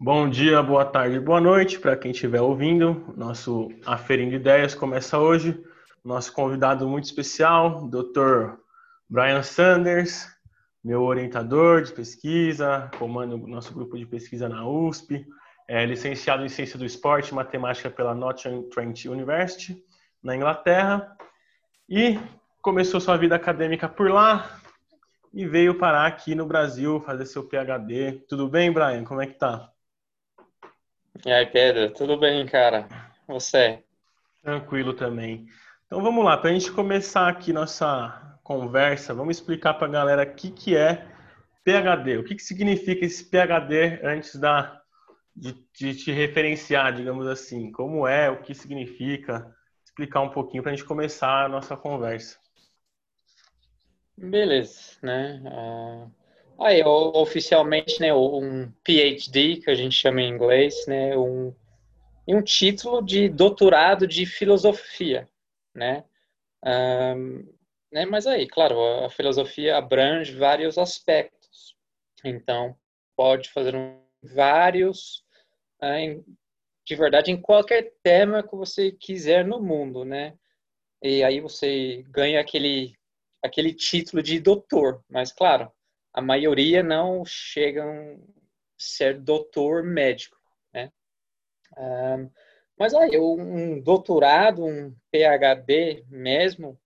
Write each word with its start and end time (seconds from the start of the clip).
Bom 0.00 0.30
dia, 0.30 0.62
boa 0.62 0.84
tarde, 0.84 1.18
boa 1.18 1.40
noite 1.40 1.76
para 1.76 1.96
quem 1.96 2.12
estiver 2.12 2.40
ouvindo. 2.40 3.12
Nosso 3.16 3.68
Aferindo 3.84 4.32
Ideias 4.32 4.72
começa 4.72 5.18
hoje. 5.18 5.60
Nosso 6.04 6.32
convidado 6.32 6.88
muito 6.88 7.06
especial, 7.06 7.88
Dr. 7.88 8.58
Brian 9.10 9.42
Sanders, 9.42 10.28
meu 10.84 11.02
orientador 11.02 11.82
de 11.82 11.92
pesquisa, 11.92 12.88
comando 12.96 13.36
nosso 13.48 13.74
grupo 13.74 13.98
de 13.98 14.06
pesquisa 14.06 14.48
na 14.48 14.64
USP, 14.64 15.26
é 15.66 15.84
licenciado 15.84 16.44
em 16.44 16.48
Ciência 16.48 16.78
do 16.78 16.84
Esporte 16.84 17.32
e 17.32 17.34
Matemática 17.34 17.90
pela 17.90 18.14
Nottingham 18.14 18.68
Trent 18.68 19.04
University, 19.06 19.82
na 20.22 20.36
Inglaterra, 20.36 21.12
e 21.88 22.16
começou 22.62 23.00
sua 23.00 23.16
vida 23.16 23.34
acadêmica 23.34 23.88
por 23.88 24.08
lá 24.12 24.60
e 25.34 25.44
veio 25.44 25.76
parar 25.76 26.06
aqui 26.06 26.36
no 26.36 26.46
Brasil 26.46 27.00
fazer 27.00 27.26
seu 27.26 27.42
PhD. 27.42 28.12
Tudo 28.28 28.48
bem, 28.48 28.70
Brian? 28.70 29.02
Como 29.02 29.20
é 29.20 29.26
que 29.26 29.34
tá? 29.34 29.72
E 31.26 31.32
aí, 31.32 31.46
Pedro? 31.46 31.92
Tudo 31.92 32.16
bem, 32.16 32.46
cara? 32.46 32.88
Você? 33.26 33.82
Tranquilo 34.42 34.94
também. 34.94 35.46
Então 35.86 36.02
vamos 36.02 36.24
lá, 36.24 36.36
para 36.36 36.50
a 36.50 36.52
gente 36.52 36.70
começar 36.70 37.28
aqui 37.28 37.52
nossa 37.52 38.38
conversa, 38.44 39.14
vamos 39.14 39.36
explicar 39.36 39.74
para 39.74 39.86
a 39.86 39.90
galera 39.90 40.22
o 40.22 40.34
que, 40.34 40.50
que 40.50 40.76
é 40.76 41.06
PhD, 41.64 42.18
o 42.18 42.24
que, 42.24 42.34
que 42.34 42.42
significa 42.42 43.04
esse 43.04 43.24
PhD 43.24 44.00
antes 44.02 44.36
da 44.36 44.80
de, 45.34 45.52
de 45.72 45.94
te 45.94 46.12
referenciar, 46.12 46.94
digamos 46.94 47.26
assim, 47.26 47.70
como 47.70 48.06
é, 48.06 48.28
o 48.28 48.42
que 48.42 48.54
significa, 48.54 49.54
explicar 49.84 50.20
um 50.20 50.30
pouquinho 50.30 50.62
para 50.62 50.72
a 50.72 50.74
gente 50.74 50.86
começar 50.86 51.44
a 51.44 51.48
nossa 51.48 51.76
conversa. 51.76 52.38
Beleza, 54.16 54.96
né? 55.02 55.40
Uh, 55.44 56.10
aí, 56.58 56.82
oficialmente, 56.84 58.00
né, 58.00 58.12
um 58.12 58.70
PhD, 58.84 59.56
que 59.56 59.70
a 59.70 59.74
gente 59.74 59.94
chama 59.94 60.20
em 60.20 60.28
inglês, 60.28 60.86
né, 60.86 61.16
um, 61.16 61.54
um 62.26 62.42
título 62.42 63.02
de 63.02 63.28
doutorado 63.28 64.06
de 64.06 64.26
filosofia, 64.26 65.28
né? 65.74 66.04
Um, 66.64 67.46
né? 67.92 68.04
Mas 68.04 68.26
aí, 68.26 68.46
claro, 68.46 68.80
a 69.04 69.10
filosofia 69.10 69.76
abrange 69.76 70.34
vários 70.34 70.76
aspectos. 70.78 71.74
Então, 72.24 72.76
pode 73.16 73.48
fazer 73.50 73.74
um, 73.74 73.98
vários 74.22 75.24
em, 75.82 76.24
de 76.84 76.96
verdade 76.96 77.30
em 77.30 77.40
qualquer 77.40 77.92
tema 78.02 78.42
que 78.42 78.54
você 78.54 78.92
quiser 78.92 79.44
no 79.44 79.60
mundo, 79.60 80.04
né? 80.04 80.36
E 81.02 81.22
aí 81.22 81.40
você 81.40 82.04
ganha 82.08 82.40
aquele 82.40 82.96
aquele 83.42 83.72
título 83.72 84.20
de 84.20 84.40
doutor, 84.40 85.04
mas 85.08 85.32
claro, 85.32 85.70
a 86.12 86.20
maioria 86.20 86.82
não 86.82 87.24
chegam 87.24 87.90
a 87.90 88.16
ser 88.76 89.20
doutor 89.20 89.82
médico, 89.82 90.36
né? 90.72 90.90
Um, 91.76 92.30
mas 92.78 92.94
aí 92.94 93.18
um 93.18 93.80
doutorado, 93.80 94.64
um 94.64 94.94
PhD 95.10 96.04
mesmo, 96.08 96.78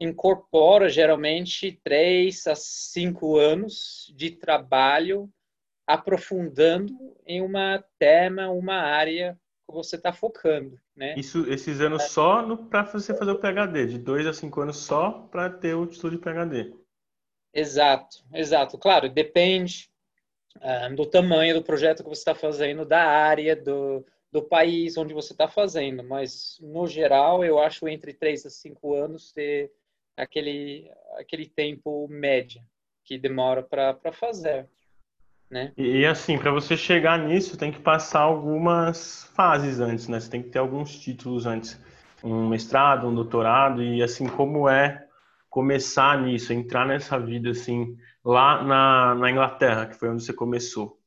incorpora 0.00 0.88
geralmente 0.88 1.80
três 1.82 2.46
a 2.46 2.54
cinco 2.54 3.36
anos 3.36 4.12
de 4.16 4.30
trabalho 4.30 5.28
aprofundando 5.86 6.94
em 7.26 7.42
uma 7.42 7.84
tema, 7.98 8.48
uma 8.48 8.76
área 8.76 9.38
que 9.66 9.74
você 9.74 9.96
está 9.96 10.12
focando, 10.12 10.78
né? 10.96 11.14
Isso, 11.16 11.50
esses 11.50 11.80
anos 11.80 12.04
só 12.04 12.56
para 12.56 12.84
você 12.84 13.14
fazer 13.14 13.30
o 13.30 13.38
PhD, 13.38 13.86
de 13.86 13.98
dois 13.98 14.26
a 14.26 14.32
cinco 14.32 14.60
anos 14.60 14.78
só 14.78 15.28
para 15.30 15.50
ter 15.50 15.74
o 15.74 15.86
título 15.86 16.16
de 16.16 16.18
PhD. 16.18 16.83
Exato, 17.54 18.24
exato. 18.32 18.76
Claro, 18.76 19.08
depende 19.08 19.88
uh, 20.56 20.94
do 20.94 21.06
tamanho 21.06 21.54
do 21.54 21.62
projeto 21.62 22.02
que 22.02 22.08
você 22.08 22.20
está 22.20 22.34
fazendo, 22.34 22.84
da 22.84 23.04
área, 23.04 23.54
do, 23.54 24.04
do 24.32 24.42
país 24.42 24.96
onde 24.96 25.14
você 25.14 25.32
está 25.32 25.46
fazendo, 25.46 26.02
mas 26.02 26.58
no 26.60 26.86
geral 26.86 27.44
eu 27.44 27.58
acho 27.58 27.88
entre 27.88 28.12
três 28.12 28.44
a 28.44 28.50
cinco 28.50 28.94
anos 28.94 29.32
ter 29.32 29.72
aquele 30.16 30.90
aquele 31.16 31.46
tempo 31.46 32.06
médio 32.08 32.60
que 33.04 33.18
demora 33.18 33.62
para 33.62 34.12
fazer 34.12 34.68
né? 35.54 35.72
E 35.76 36.04
assim, 36.04 36.36
para 36.36 36.50
você 36.50 36.76
chegar 36.76 37.18
nisso, 37.18 37.56
tem 37.56 37.70
que 37.70 37.78
passar 37.78 38.20
algumas 38.20 39.24
fases 39.34 39.78
antes, 39.78 40.08
né? 40.08 40.18
Você 40.18 40.30
tem 40.30 40.42
que 40.42 40.50
ter 40.50 40.58
alguns 40.58 40.98
títulos 40.98 41.46
antes, 41.46 41.80
um 42.22 42.48
mestrado, 42.48 43.06
um 43.06 43.14
doutorado 43.14 43.82
e 43.82 44.02
assim 44.02 44.26
como 44.26 44.68
é 44.68 45.03
começar 45.54 46.20
nisso, 46.20 46.52
entrar 46.52 46.84
nessa 46.84 47.16
vida 47.16 47.50
assim 47.50 47.96
lá 48.24 48.60
na, 48.64 49.14
na 49.14 49.30
Inglaterra, 49.30 49.86
que 49.86 49.94
foi 49.94 50.08
onde 50.08 50.24
você 50.24 50.32
começou. 50.32 51.00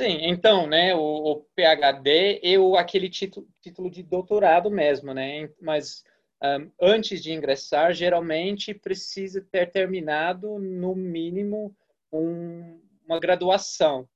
Sim, 0.00 0.18
então, 0.22 0.68
né, 0.68 0.94
o, 0.94 1.00
o 1.00 1.44
PhD 1.56 2.40
e 2.44 2.56
o, 2.56 2.76
aquele 2.76 3.10
título, 3.10 3.48
título 3.60 3.90
de 3.90 4.04
doutorado 4.04 4.70
mesmo, 4.70 5.12
né? 5.12 5.50
Mas 5.60 6.04
um, 6.40 6.70
antes 6.80 7.20
de 7.20 7.32
ingressar, 7.32 7.92
geralmente 7.92 8.72
precisa 8.72 9.44
ter 9.50 9.72
terminado 9.72 10.60
no 10.60 10.94
mínimo 10.94 11.74
um, 12.12 12.80
uma 13.04 13.18
graduação. 13.18 14.08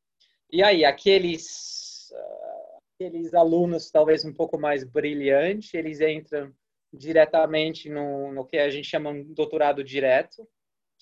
E 0.48 0.62
aí, 0.62 0.84
aqueles, 0.84 2.08
uh, 2.12 2.78
aqueles 2.94 3.34
alunos 3.34 3.90
talvez 3.90 4.24
um 4.24 4.32
pouco 4.32 4.56
mais 4.56 4.84
brilhantes, 4.84 5.74
eles 5.74 6.00
entram 6.00 6.54
diretamente 6.96 7.88
no, 7.88 8.32
no 8.32 8.44
que 8.44 8.56
a 8.58 8.70
gente 8.70 8.88
chama 8.88 9.12
de 9.12 9.34
doutorado 9.34 9.82
direto. 9.82 10.48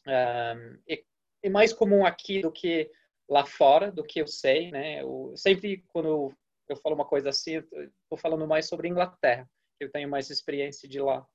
Um, 0.06 0.78
e, 0.88 1.04
é 1.42 1.50
mais 1.50 1.72
comum 1.72 2.06
aqui 2.06 2.40
do 2.40 2.52
que 2.52 2.90
lá 3.28 3.44
fora, 3.44 3.90
do 3.90 4.04
que 4.04 4.20
eu 4.20 4.26
sei, 4.26 4.70
né? 4.70 5.02
Eu, 5.02 5.32
sempre 5.36 5.84
quando 5.88 6.08
eu, 6.08 6.34
eu 6.68 6.76
falo 6.76 6.94
uma 6.94 7.04
coisa 7.04 7.30
assim, 7.30 7.56
estou 7.56 8.16
falando 8.16 8.46
mais 8.46 8.68
sobre 8.68 8.88
Inglaterra, 8.88 9.48
eu 9.80 9.90
tenho 9.90 10.08
mais 10.08 10.30
experiência 10.30 10.88
de 10.88 11.00
lá. 11.00 11.26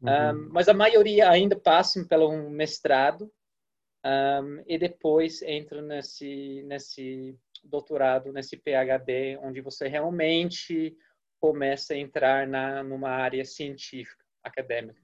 Uhum. 0.00 0.08
Um, 0.10 0.48
mas 0.50 0.68
a 0.68 0.74
maioria 0.74 1.30
ainda 1.30 1.54
passam 1.54 2.06
pelo 2.06 2.50
mestrado 2.50 3.30
um, 4.04 4.64
e 4.66 4.76
depois 4.78 5.42
entra 5.42 5.80
nesse, 5.80 6.62
nesse 6.64 7.38
doutorado, 7.62 8.32
nesse 8.32 8.56
PhD, 8.56 9.38
onde 9.38 9.60
você 9.60 9.86
realmente 9.86 10.96
começa 11.42 11.92
a 11.92 11.98
entrar 11.98 12.46
na, 12.46 12.84
numa 12.84 13.10
área 13.10 13.44
científica, 13.44 14.24
acadêmica. 14.44 15.02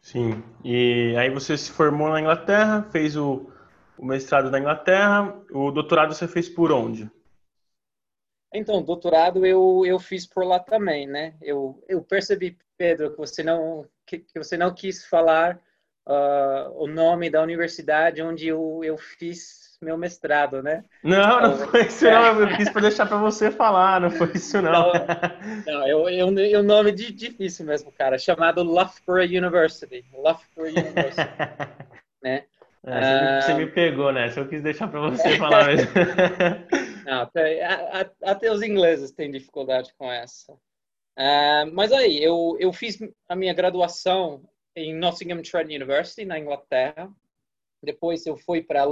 Sim, 0.00 0.42
e 0.64 1.14
aí 1.18 1.28
você 1.28 1.58
se 1.58 1.70
formou 1.70 2.08
na 2.08 2.22
Inglaterra, 2.22 2.88
fez 2.90 3.18
o, 3.18 3.50
o 3.98 4.06
mestrado 4.06 4.50
na 4.50 4.58
Inglaterra, 4.58 5.38
o 5.50 5.70
doutorado 5.70 6.14
você 6.14 6.26
fez 6.26 6.48
por 6.48 6.72
onde? 6.72 7.10
Então, 8.52 8.82
doutorado 8.82 9.44
eu, 9.44 9.82
eu 9.84 9.98
fiz 9.98 10.26
por 10.26 10.46
lá 10.46 10.58
também, 10.58 11.06
né? 11.06 11.34
Eu, 11.42 11.84
eu 11.86 12.02
percebi, 12.02 12.56
Pedro, 12.78 13.10
que 13.10 13.18
você 13.18 13.42
não 13.42 13.86
que, 14.06 14.20
que 14.20 14.38
você 14.38 14.56
não 14.56 14.74
quis 14.74 15.04
falar 15.04 15.60
uh, 16.06 16.70
o 16.76 16.86
nome 16.86 17.28
da 17.28 17.42
universidade 17.42 18.22
onde 18.22 18.46
eu, 18.46 18.80
eu 18.82 18.96
fiz 18.96 19.63
meu 19.84 19.96
mestrado, 19.96 20.62
né? 20.62 20.84
Não, 21.02 21.40
não 21.40 21.54
então, 21.54 21.68
foi 21.68 21.86
isso 21.86 22.04
não. 22.04 22.40
Eu 22.40 22.48
quis 22.56 22.68
para 22.70 22.82
deixar 22.82 23.06
para 23.06 23.18
você 23.18 23.50
falar, 23.50 24.00
não 24.00 24.10
foi 24.10 24.32
isso 24.34 24.60
não. 24.60 24.92
Não, 24.92 24.92
não 25.66 25.88
eu, 25.88 26.08
eu, 26.08 26.38
eu 26.38 26.62
nome 26.62 26.90
de, 26.92 27.12
difícil 27.12 27.66
mesmo, 27.66 27.92
cara. 27.92 28.18
Chamado 28.18 28.62
Loughborough 28.62 29.24
University. 29.24 30.04
Loughborough 30.12 30.68
University, 30.70 31.28
né? 32.22 32.44
É, 32.86 33.40
você, 33.40 33.54
me, 33.54 33.66
pegou, 33.66 34.12
né? 34.12 34.28
Se 34.28 34.38
eu 34.38 34.46
quis 34.46 34.62
deixar 34.62 34.88
para 34.88 35.00
você 35.00 35.36
falar 35.38 35.66
mesmo. 35.66 35.90
Não, 37.06 37.22
até, 38.22 38.50
os 38.50 38.62
ingleses 38.62 39.10
têm 39.10 39.30
dificuldade 39.30 39.94
com 39.96 40.10
essa. 40.12 40.52
Uh, 40.52 41.70
mas 41.72 41.92
aí, 41.92 42.22
eu, 42.22 42.56
eu 42.60 42.72
fiz 42.72 42.98
a 43.28 43.36
minha 43.36 43.54
graduação 43.54 44.42
em 44.76 44.94
Nottingham 44.94 45.40
Trent 45.42 45.70
University, 45.70 46.24
na 46.24 46.38
Inglaterra. 46.38 47.10
Depois 47.82 48.26
eu 48.26 48.36
fui 48.36 48.62
para 48.62 48.84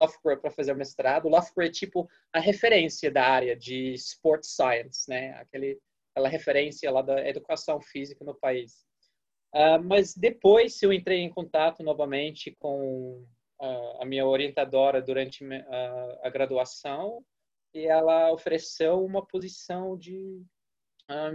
Loughborough 0.00 0.40
para 0.40 0.50
fazer 0.50 0.72
o 0.72 0.76
mestrado. 0.76 1.28
Loughborough 1.28 1.66
é 1.66 1.70
tipo 1.70 2.08
a 2.32 2.40
referência 2.40 3.10
da 3.10 3.24
área 3.24 3.56
de 3.56 3.92
Sports 3.94 4.54
Science, 4.54 5.08
né? 5.08 5.32
Aquele, 5.34 5.78
aquela 6.12 6.28
referência 6.28 6.90
lá 6.90 7.02
da 7.02 7.26
educação 7.28 7.80
física 7.80 8.24
no 8.24 8.34
país. 8.34 8.84
Uh, 9.54 9.82
mas 9.84 10.14
depois 10.14 10.82
eu 10.82 10.92
entrei 10.92 11.20
em 11.20 11.30
contato 11.30 11.82
novamente 11.82 12.54
com 12.58 13.24
uh, 13.60 14.02
a 14.02 14.04
minha 14.04 14.26
orientadora 14.26 15.00
durante 15.00 15.44
uh, 15.44 16.18
a 16.22 16.28
graduação 16.28 17.24
e 17.72 17.86
ela 17.86 18.32
ofereceu 18.32 19.04
uma 19.04 19.24
posição 19.24 19.96
de 19.96 20.44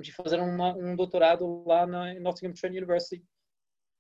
de 0.02 0.12
fazer 0.12 0.38
uma, 0.38 0.76
um 0.76 0.98
doutorado 0.98 1.64
lá 1.66 1.88
na 1.88 2.14
Nottingham 2.16 2.54
Trent 2.54 2.76
University 2.76 3.24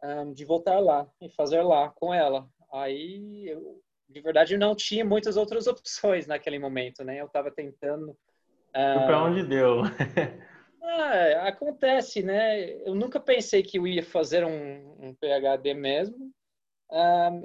um, 0.03 0.33
de 0.33 0.45
voltar 0.45 0.79
lá 0.79 1.09
e 1.21 1.29
fazer 1.29 1.61
lá 1.61 1.89
com 1.89 2.13
ela. 2.13 2.49
Aí, 2.73 3.47
eu, 3.47 3.81
de 4.11 4.21
verdade, 4.21 4.53
eu 4.53 4.59
não 4.59 4.75
tinha 4.75 5.05
muitas 5.05 5.37
outras 5.37 5.67
opções 5.67 6.27
naquele 6.27 6.59
momento, 6.59 7.03
né? 7.03 7.19
Eu 7.19 7.25
estava 7.25 7.51
tentando. 7.51 8.11
Uh, 8.69 9.05
para 9.05 9.23
onde 9.23 9.43
deu? 9.43 9.81
ah, 10.83 11.47
acontece, 11.47 12.21
né? 12.21 12.71
Eu 12.85 12.95
nunca 12.95 13.19
pensei 13.19 13.63
que 13.63 13.79
eu 13.79 13.87
ia 13.87 14.03
fazer 14.03 14.45
um, 14.45 14.95
um 14.99 15.15
PhD 15.15 15.73
mesmo. 15.73 16.31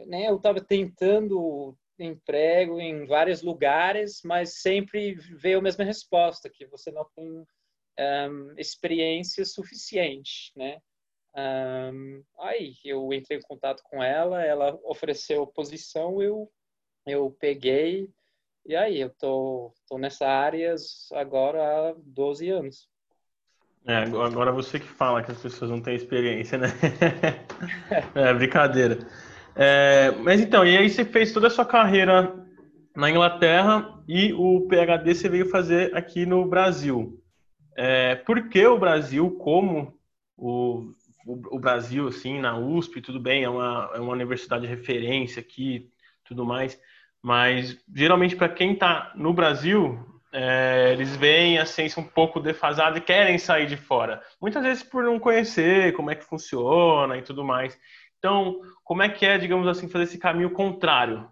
né? 0.07 0.29
Eu 0.29 0.37
estava 0.37 0.61
tentando 0.61 1.77
emprego 1.99 2.79
em 2.81 3.07
vários 3.07 3.43
lugares, 3.43 4.21
mas 4.25 4.61
sempre 4.61 5.15
veio 5.15 5.59
a 5.59 5.63
mesma 5.63 5.85
resposta, 5.85 6.51
que 6.51 6.67
você 6.67 6.91
não 6.91 7.07
tem 7.15 7.45
um, 7.99 8.55
experiência 8.59 9.45
suficiente, 9.45 10.53
né? 10.57 10.79
Um, 11.37 12.25
aí 12.41 12.75
eu 12.85 13.13
entrei 13.13 13.39
em 13.39 13.43
contato 13.43 13.83
com 13.85 14.03
ela, 14.03 14.43
ela 14.43 14.79
ofereceu 14.85 15.47
posição, 15.47 16.23
eu 16.23 16.51
eu 17.07 17.35
peguei 17.39 18.11
e 18.67 18.75
aí 18.75 19.01
eu 19.01 19.11
tô 19.11 19.73
tô 19.89 19.97
nessa 19.97 20.27
área 20.27 20.75
agora 21.13 21.91
há 21.91 21.95
12 22.05 22.51
anos. 22.51 22.89
É, 23.87 23.99
agora 23.99 24.51
você 24.51 24.81
que 24.81 24.89
fala 24.89 25.23
que 25.23 25.31
as 25.31 25.41
pessoas 25.41 25.71
não 25.71 25.81
têm 25.81 25.95
experiência, 25.95 26.59
né? 26.59 26.69
é 28.15 28.35
brincadeira. 28.35 28.99
É, 29.55 30.11
mas 30.11 30.41
então, 30.41 30.67
e 30.67 30.77
aí 30.77 30.91
você 30.91 31.05
fez 31.05 31.33
toda 31.33 31.47
a 31.47 31.51
sua 31.51 31.65
carreira 31.65 32.35
na 32.97 33.09
Inglaterra 33.09 34.03
e 34.09 34.33
o 34.33 34.67
PhD 34.67 35.15
você 35.15 35.29
veio 35.29 35.49
fazer 35.49 35.95
aqui 35.95 36.27
no 36.27 36.47
Brasil. 36.49 37.23
É, 37.77 38.17
por 38.17 38.49
que 38.49 38.67
o 38.67 38.79
Brasil, 38.79 39.31
como 39.37 39.97
o, 40.37 40.93
o, 41.25 41.57
o, 41.57 41.59
Brasil, 41.59 42.09
assim, 42.09 42.41
na 42.41 42.59
USP, 42.59 43.01
tudo 43.01 43.21
bem, 43.21 43.45
é 43.45 43.49
uma, 43.49 43.91
é 43.95 44.01
uma 44.01 44.13
universidade 44.13 44.67
de 44.67 44.75
referência 44.75 45.41
aqui, 45.41 45.89
tudo 46.25 46.45
mais, 46.45 46.81
mas 47.27 47.77
geralmente 47.93 48.37
para 48.37 48.49
quem 48.49 48.75
está 48.75 49.13
no 49.17 49.35
Brasil, 49.35 49.99
é, 50.33 50.91
eles 50.93 51.17
veem 51.17 51.59
a 51.59 51.67
ciência 51.67 52.01
um 52.01 52.07
pouco 52.07 52.39
defasada 52.39 52.99
e 52.99 53.01
querem 53.01 53.37
sair 53.37 53.67
de 53.67 53.77
fora. 53.77 54.23
Muitas 54.41 54.63
vezes 54.63 54.85
por 54.85 55.03
não 55.03 55.19
conhecer 55.19 55.93
como 55.97 56.09
é 56.09 56.15
que 56.15 56.25
funciona 56.25 57.19
e 57.19 57.23
tudo 57.23 57.43
mais. 57.43 57.77
Então, 58.17 58.61
como 58.85 59.03
é 59.03 59.09
que 59.09 59.27
é, 59.27 59.39
digamos 59.39 59.67
assim, 59.67 59.89
fazer 59.89 60.05
esse 60.05 60.19
caminho 60.19 60.53
contrário? 60.53 61.29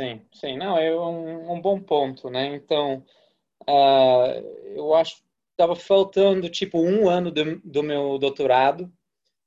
Sim, 0.00 0.22
sim, 0.32 0.56
não, 0.56 0.78
é 0.78 0.90
um, 0.98 1.52
um 1.52 1.60
bom 1.60 1.78
ponto, 1.78 2.30
né? 2.30 2.56
Então, 2.56 3.04
uh, 3.68 4.72
eu 4.74 4.94
acho 4.94 5.16
que 5.16 5.22
estava 5.50 5.76
faltando 5.76 6.48
tipo 6.48 6.80
um 6.80 7.10
ano 7.10 7.30
do, 7.30 7.60
do 7.62 7.82
meu 7.82 8.16
doutorado. 8.16 8.90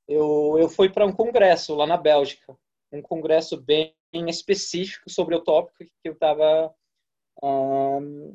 Eu, 0.07 0.55
eu 0.59 0.69
fui 0.69 0.87
para 0.87 1.03
um 1.03 1.11
congresso 1.11 1.73
lá 1.73 1.87
na 1.87 1.97
Bélgica, 1.97 2.55
um 2.91 3.01
congresso 3.01 3.59
bem 3.59 3.91
específico 4.13 5.09
sobre 5.09 5.35
o 5.35 5.41
tópico 5.41 5.77
que 5.79 6.09
eu 6.09 6.13
estava 6.13 6.73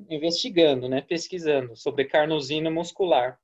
investigando, 0.08 0.88
né, 0.88 1.02
pesquisando 1.02 1.76
sobre 1.76 2.06
carnosina 2.06 2.70
muscular. 2.70 3.38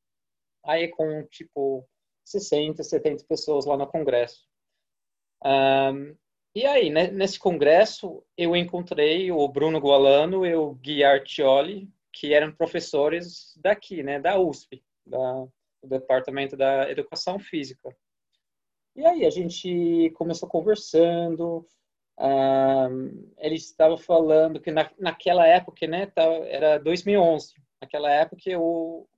Aí 0.64 0.88
com 0.88 1.22
tipo 1.24 1.86
60, 2.24 2.82
70 2.82 3.24
pessoas 3.24 3.66
lá 3.66 3.76
no 3.76 3.86
congresso. 3.86 4.46
Um, 5.44 6.16
e 6.54 6.66
aí, 6.66 6.90
né, 6.90 7.08
nesse 7.08 7.38
congresso, 7.38 8.24
eu 8.36 8.56
encontrei 8.56 9.30
o 9.30 9.46
Bruno 9.48 9.78
Gualano 9.78 10.44
e 10.44 10.54
o 10.54 10.74
Gui 10.74 11.04
Artioli, 11.04 11.88
que 12.12 12.34
eram 12.34 12.52
professores 12.52 13.54
daqui, 13.56 14.02
né, 14.02 14.18
da 14.18 14.38
USP, 14.38 14.82
da, 15.06 15.46
do 15.82 15.88
Departamento 15.88 16.56
da 16.56 16.90
Educação 16.90 17.38
Física. 17.38 17.94
E 18.96 19.06
aí 19.06 19.24
a 19.24 19.30
gente 19.30 20.10
começou 20.16 20.48
conversando, 20.48 21.66
um, 22.20 23.32
ele 23.38 23.54
estava 23.54 23.96
falando 23.96 24.60
que 24.60 24.70
na, 24.70 24.90
naquela 24.98 25.46
época, 25.46 25.86
né, 25.86 26.06
tá, 26.06 26.22
era 26.22 26.78
2011, 26.78 27.54
naquela 27.80 28.10
época 28.10 28.42
o, 28.58 29.08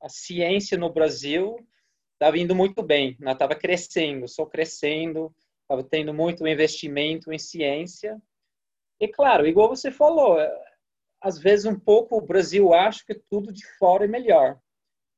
a 0.00 0.08
ciência 0.08 0.78
no 0.78 0.92
Brasil 0.92 1.56
estava 2.12 2.38
indo 2.38 2.54
muito 2.54 2.84
bem, 2.84 3.16
estava 3.20 3.54
né, 3.54 3.60
crescendo, 3.60 4.28
só 4.28 4.46
crescendo, 4.46 5.34
estava 5.62 5.82
tendo 5.82 6.14
muito 6.14 6.46
investimento 6.46 7.32
em 7.32 7.38
ciência. 7.38 8.20
E 9.00 9.08
claro, 9.08 9.46
igual 9.46 9.68
você 9.68 9.90
falou, 9.90 10.38
às 11.20 11.36
vezes 11.36 11.66
um 11.66 11.78
pouco 11.78 12.16
o 12.16 12.24
Brasil 12.24 12.72
acha 12.72 13.04
que 13.04 13.14
tudo 13.28 13.52
de 13.52 13.66
fora 13.76 14.04
é 14.04 14.08
melhor. 14.08 14.60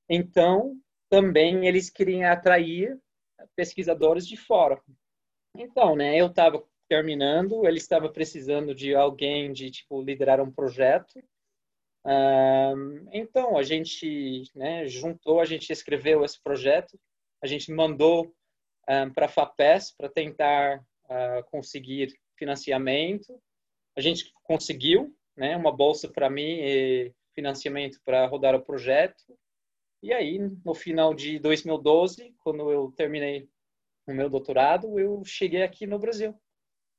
Então, 0.08 0.76
também 1.10 1.66
eles 1.66 1.90
queriam 1.90 2.30
atrair 2.30 2.98
pesquisadores 3.54 4.26
de 4.26 4.36
fora. 4.36 4.82
Então, 5.54 5.94
né, 5.96 6.18
eu 6.18 6.28
estava 6.28 6.64
terminando, 6.90 7.64
ele 7.64 7.78
estava 7.78 8.08
precisando 8.08 8.74
de 8.74 8.96
alguém 8.96 9.52
de 9.52 9.70
tipo 9.70 10.02
liderar 10.02 10.40
um 10.40 10.50
projeto. 10.50 11.22
Um, 12.04 13.06
então 13.12 13.56
a 13.56 13.62
gente 13.62 14.50
né, 14.56 14.88
juntou, 14.88 15.40
a 15.40 15.44
gente 15.44 15.72
escreveu 15.72 16.24
esse 16.24 16.42
projeto, 16.42 16.98
a 17.40 17.46
gente 17.46 17.70
mandou 17.70 18.34
um, 18.88 19.12
para 19.14 19.26
a 19.26 19.28
Fapes 19.28 19.94
para 19.96 20.08
tentar 20.08 20.80
uh, 21.04 21.44
conseguir 21.52 22.12
financiamento. 22.36 23.40
A 23.96 24.00
gente 24.00 24.32
conseguiu, 24.42 25.16
né, 25.36 25.56
uma 25.56 25.70
bolsa 25.70 26.08
para 26.08 26.28
mim 26.28 26.58
e 26.58 27.14
financiamento 27.36 28.00
para 28.04 28.26
rodar 28.26 28.56
o 28.56 28.64
projeto. 28.64 29.22
E 30.02 30.12
aí, 30.12 30.40
no 30.64 30.74
final 30.74 31.14
de 31.14 31.38
2012, 31.38 32.34
quando 32.40 32.68
eu 32.72 32.90
terminei 32.96 33.48
o 34.08 34.12
meu 34.12 34.28
doutorado, 34.28 34.98
eu 34.98 35.22
cheguei 35.24 35.62
aqui 35.62 35.86
no 35.86 35.96
Brasil 35.96 36.34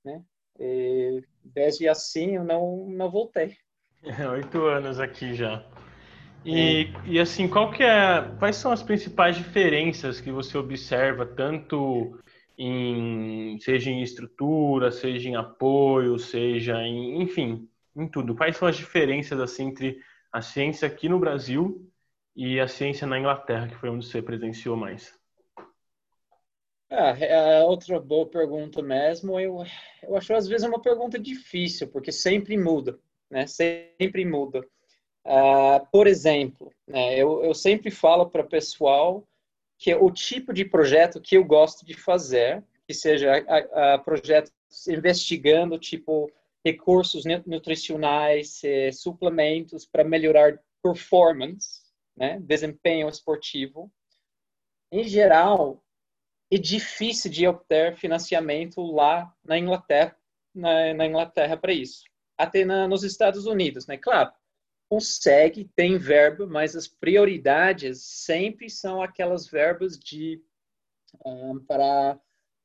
né? 0.04 0.24
E 0.60 1.24
desde 1.44 1.88
assim 1.88 2.36
eu 2.36 2.44
não, 2.44 2.88
não 2.88 3.10
voltei. 3.10 3.56
Oito 4.34 4.66
anos 4.66 5.00
aqui 5.00 5.34
já. 5.34 5.66
E, 6.44 6.84
é. 6.84 7.02
e 7.06 7.20
assim, 7.20 7.48
qual 7.48 7.72
que 7.72 7.84
é, 7.84 8.22
quais 8.40 8.56
são 8.56 8.72
as 8.72 8.82
principais 8.82 9.36
diferenças 9.36 10.20
que 10.20 10.32
você 10.32 10.58
observa, 10.58 11.26
tanto 11.26 12.20
em, 12.58 13.60
seja 13.60 13.90
em 13.90 14.02
estrutura, 14.02 14.92
seja 14.92 15.30
em 15.30 15.36
apoio, 15.36 16.18
seja 16.18 16.82
em, 16.82 17.22
enfim, 17.22 17.68
em 17.96 18.08
tudo. 18.08 18.36
Quais 18.36 18.58
são 18.58 18.68
as 18.68 18.78
diferenças 18.78 19.40
assim 19.40 19.68
entre 19.68 20.00
a 20.32 20.42
ciência 20.42 20.88
aqui 20.88 21.10
no 21.10 21.20
Brasil 21.20 21.90
e 22.36 22.60
a 22.60 22.68
ciência 22.68 23.06
na 23.06 23.20
Inglaterra, 23.20 23.68
que 23.68 23.76
foi 23.76 23.90
onde 23.90 24.06
você 24.06 24.22
presenciou 24.22 24.76
mais? 24.76 25.20
Ah, 26.94 27.16
é 27.18 27.64
outra 27.64 28.00
boa 28.02 28.26
pergunta 28.28 28.82
mesmo. 28.82 29.40
Eu, 29.40 29.64
eu 30.04 30.18
acho 30.18 30.34
às 30.34 30.46
vezes 30.46 30.68
uma 30.68 30.82
pergunta 30.82 31.18
difícil, 31.18 31.88
porque 31.88 32.12
sempre 32.12 32.58
muda, 32.58 33.00
né? 33.30 33.48
Sempre 33.48 34.26
muda. 34.26 34.60
Uh, 35.26 35.86
por 35.90 36.06
exemplo, 36.06 36.74
né, 36.88 37.16
eu, 37.18 37.46
eu 37.46 37.54
sempre 37.54 37.92
falo 37.92 38.30
para 38.30 38.42
o 38.42 38.50
pessoal 38.50 39.26
que 39.78 39.94
o 39.96 40.12
tipo 40.12 40.52
de 40.52 40.66
projeto 40.66 41.22
que 41.22 41.38
eu 41.38 41.46
gosto 41.46 41.86
de 41.86 41.94
fazer, 41.94 42.62
que 42.88 42.94
seja 42.94 43.32
a, 43.48 43.94
a 43.94 43.98
projetos 44.00 44.52
investigando 44.88 45.78
tipo 45.80 46.30
recursos 46.66 47.24
nutricionais, 47.46 48.64
eh, 48.64 48.92
suplementos 48.92 49.86
para 49.86 50.04
melhorar 50.04 50.60
performance, 50.84 51.82
né, 52.16 52.40
desempenho 52.42 53.10
esportivo. 53.10 53.92
Em 54.92 55.04
geral, 55.06 55.81
é 56.52 56.58
difícil 56.58 57.32
de 57.32 57.48
obter 57.48 57.96
financiamento 57.96 58.82
lá 58.82 59.34
na 59.44 59.58
Inglaterra, 59.58 60.16
na, 60.54 60.94
na 60.94 61.06
Inglaterra 61.06 61.56
para 61.56 61.72
isso. 61.72 62.04
Até 62.38 62.66
na, 62.66 62.88
nos 62.88 63.04
Estados 63.04 63.46
Unidos, 63.46 63.88
né? 63.88 63.98
Claro, 63.98 64.32
consegue, 64.90 65.72
tem 65.76 65.98
verba, 65.98 66.46
mas 66.46 66.76
as 66.76 66.88
prioridades 66.88 68.04
sempre 68.04 68.70
são 68.70 69.02
aquelas 69.02 69.48
verbas 69.48 69.98
de 69.98 70.44
um, 71.26 71.56
ah, 71.56 71.60
para 71.66 72.20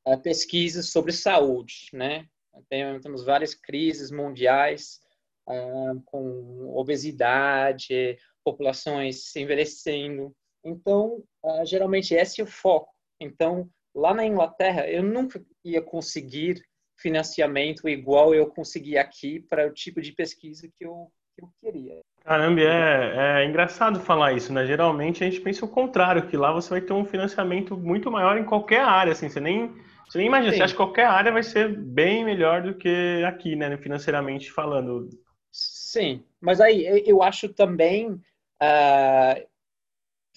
uh, 0.09 0.21
pesquisas 0.21 0.91
sobre 0.91 1.13
saúde, 1.13 1.89
né? 1.93 2.29
Tem, 2.69 2.99
temos 3.01 3.25
várias 3.25 3.55
crises 3.55 4.11
mundiais 4.11 5.01
uh, 5.49 6.01
com 6.07 6.75
obesidade, 6.77 8.19
populações 8.43 9.37
envelhecendo. 9.37 10.35
Então, 10.65 11.23
uh, 11.45 11.65
geralmente 11.65 12.15
esse 12.15 12.41
é 12.41 12.45
o 12.45 12.49
foco. 12.49 12.93
Então, 13.21 13.71
lá 13.97 14.13
na 14.13 14.25
Inglaterra, 14.25 14.87
eu 14.87 15.03
nunca 15.03 15.43
ia 15.65 15.81
conseguir 15.81 16.63
financiamento 16.99 17.89
igual 17.89 18.35
eu 18.35 18.47
consegui 18.47 18.97
aqui 18.97 19.41
para 19.41 19.67
o 19.67 19.73
tipo 19.73 20.01
de 20.01 20.13
pesquisa 20.13 20.69
que 20.79 20.85
eu, 20.85 21.11
que 21.35 21.43
eu 21.43 21.51
queria. 21.61 22.01
Caramba, 22.23 22.61
é, 22.61 23.43
é 23.43 23.45
engraçado 23.47 24.01
falar 24.01 24.33
isso, 24.33 24.53
né? 24.53 24.67
Geralmente 24.67 25.23
a 25.23 25.31
gente 25.31 25.41
pensa 25.41 25.65
o 25.65 25.69
contrário, 25.69 26.27
que 26.27 26.37
lá 26.37 26.53
você 26.53 26.71
vai 26.71 26.81
ter 26.81 26.93
um 26.93 27.05
financiamento 27.05 27.77
muito 27.77 28.11
maior 28.11 28.37
em 28.37 28.45
qualquer 28.45 28.81
área, 28.81 29.13
assim, 29.13 29.29
você 29.29 29.41
nem, 29.41 29.73
você 30.09 30.19
nem 30.19 30.27
imagina, 30.27 30.53
Sim. 30.53 30.59
você 30.59 30.63
acha 30.65 30.75
que 30.75 30.79
qualquer 30.79 31.07
área 31.07 31.33
vai 31.33 31.43
ser 31.43 31.69
bem 31.69 32.25
melhor 32.25 32.63
do 32.63 32.75
que 32.75 33.23
aqui, 33.27 33.55
né, 33.55 33.77
financeiramente 33.77 34.51
falando. 34.51 35.09
Sim, 35.53 36.23
mas 36.41 36.61
aí 36.61 37.03
eu 37.07 37.23
acho 37.23 37.49
também, 37.49 38.11
uh, 38.11 39.47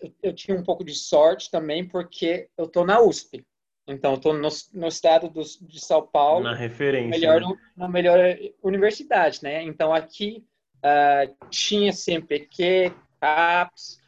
eu, 0.01 0.13
eu 0.23 0.33
tinha 0.33 0.57
um 0.57 0.63
pouco 0.63 0.83
de 0.83 0.93
sorte 0.93 1.49
também, 1.49 1.87
porque 1.87 2.49
eu 2.57 2.65
estou 2.65 2.85
na 2.85 3.01
USP. 3.01 3.45
Então, 3.87 4.13
estou 4.13 4.33
no, 4.33 4.49
no, 4.73 4.87
estado 4.87 5.29
do, 5.29 5.41
de 5.43 5.79
São 5.79 6.05
Paulo. 6.05 6.43
Na 6.43 6.53
referência. 6.53 7.09
Melhor, 7.09 7.41
né? 7.41 7.55
Na 7.75 7.87
melhor 7.87 8.19
universidade, 8.61 9.39
né? 9.41 9.63
Então, 9.63 9.93
aqui 9.93 10.45
uh, 10.77 11.47
tinha 11.49 11.91
CMPq, 11.91 12.93
CAPS, 13.19 13.99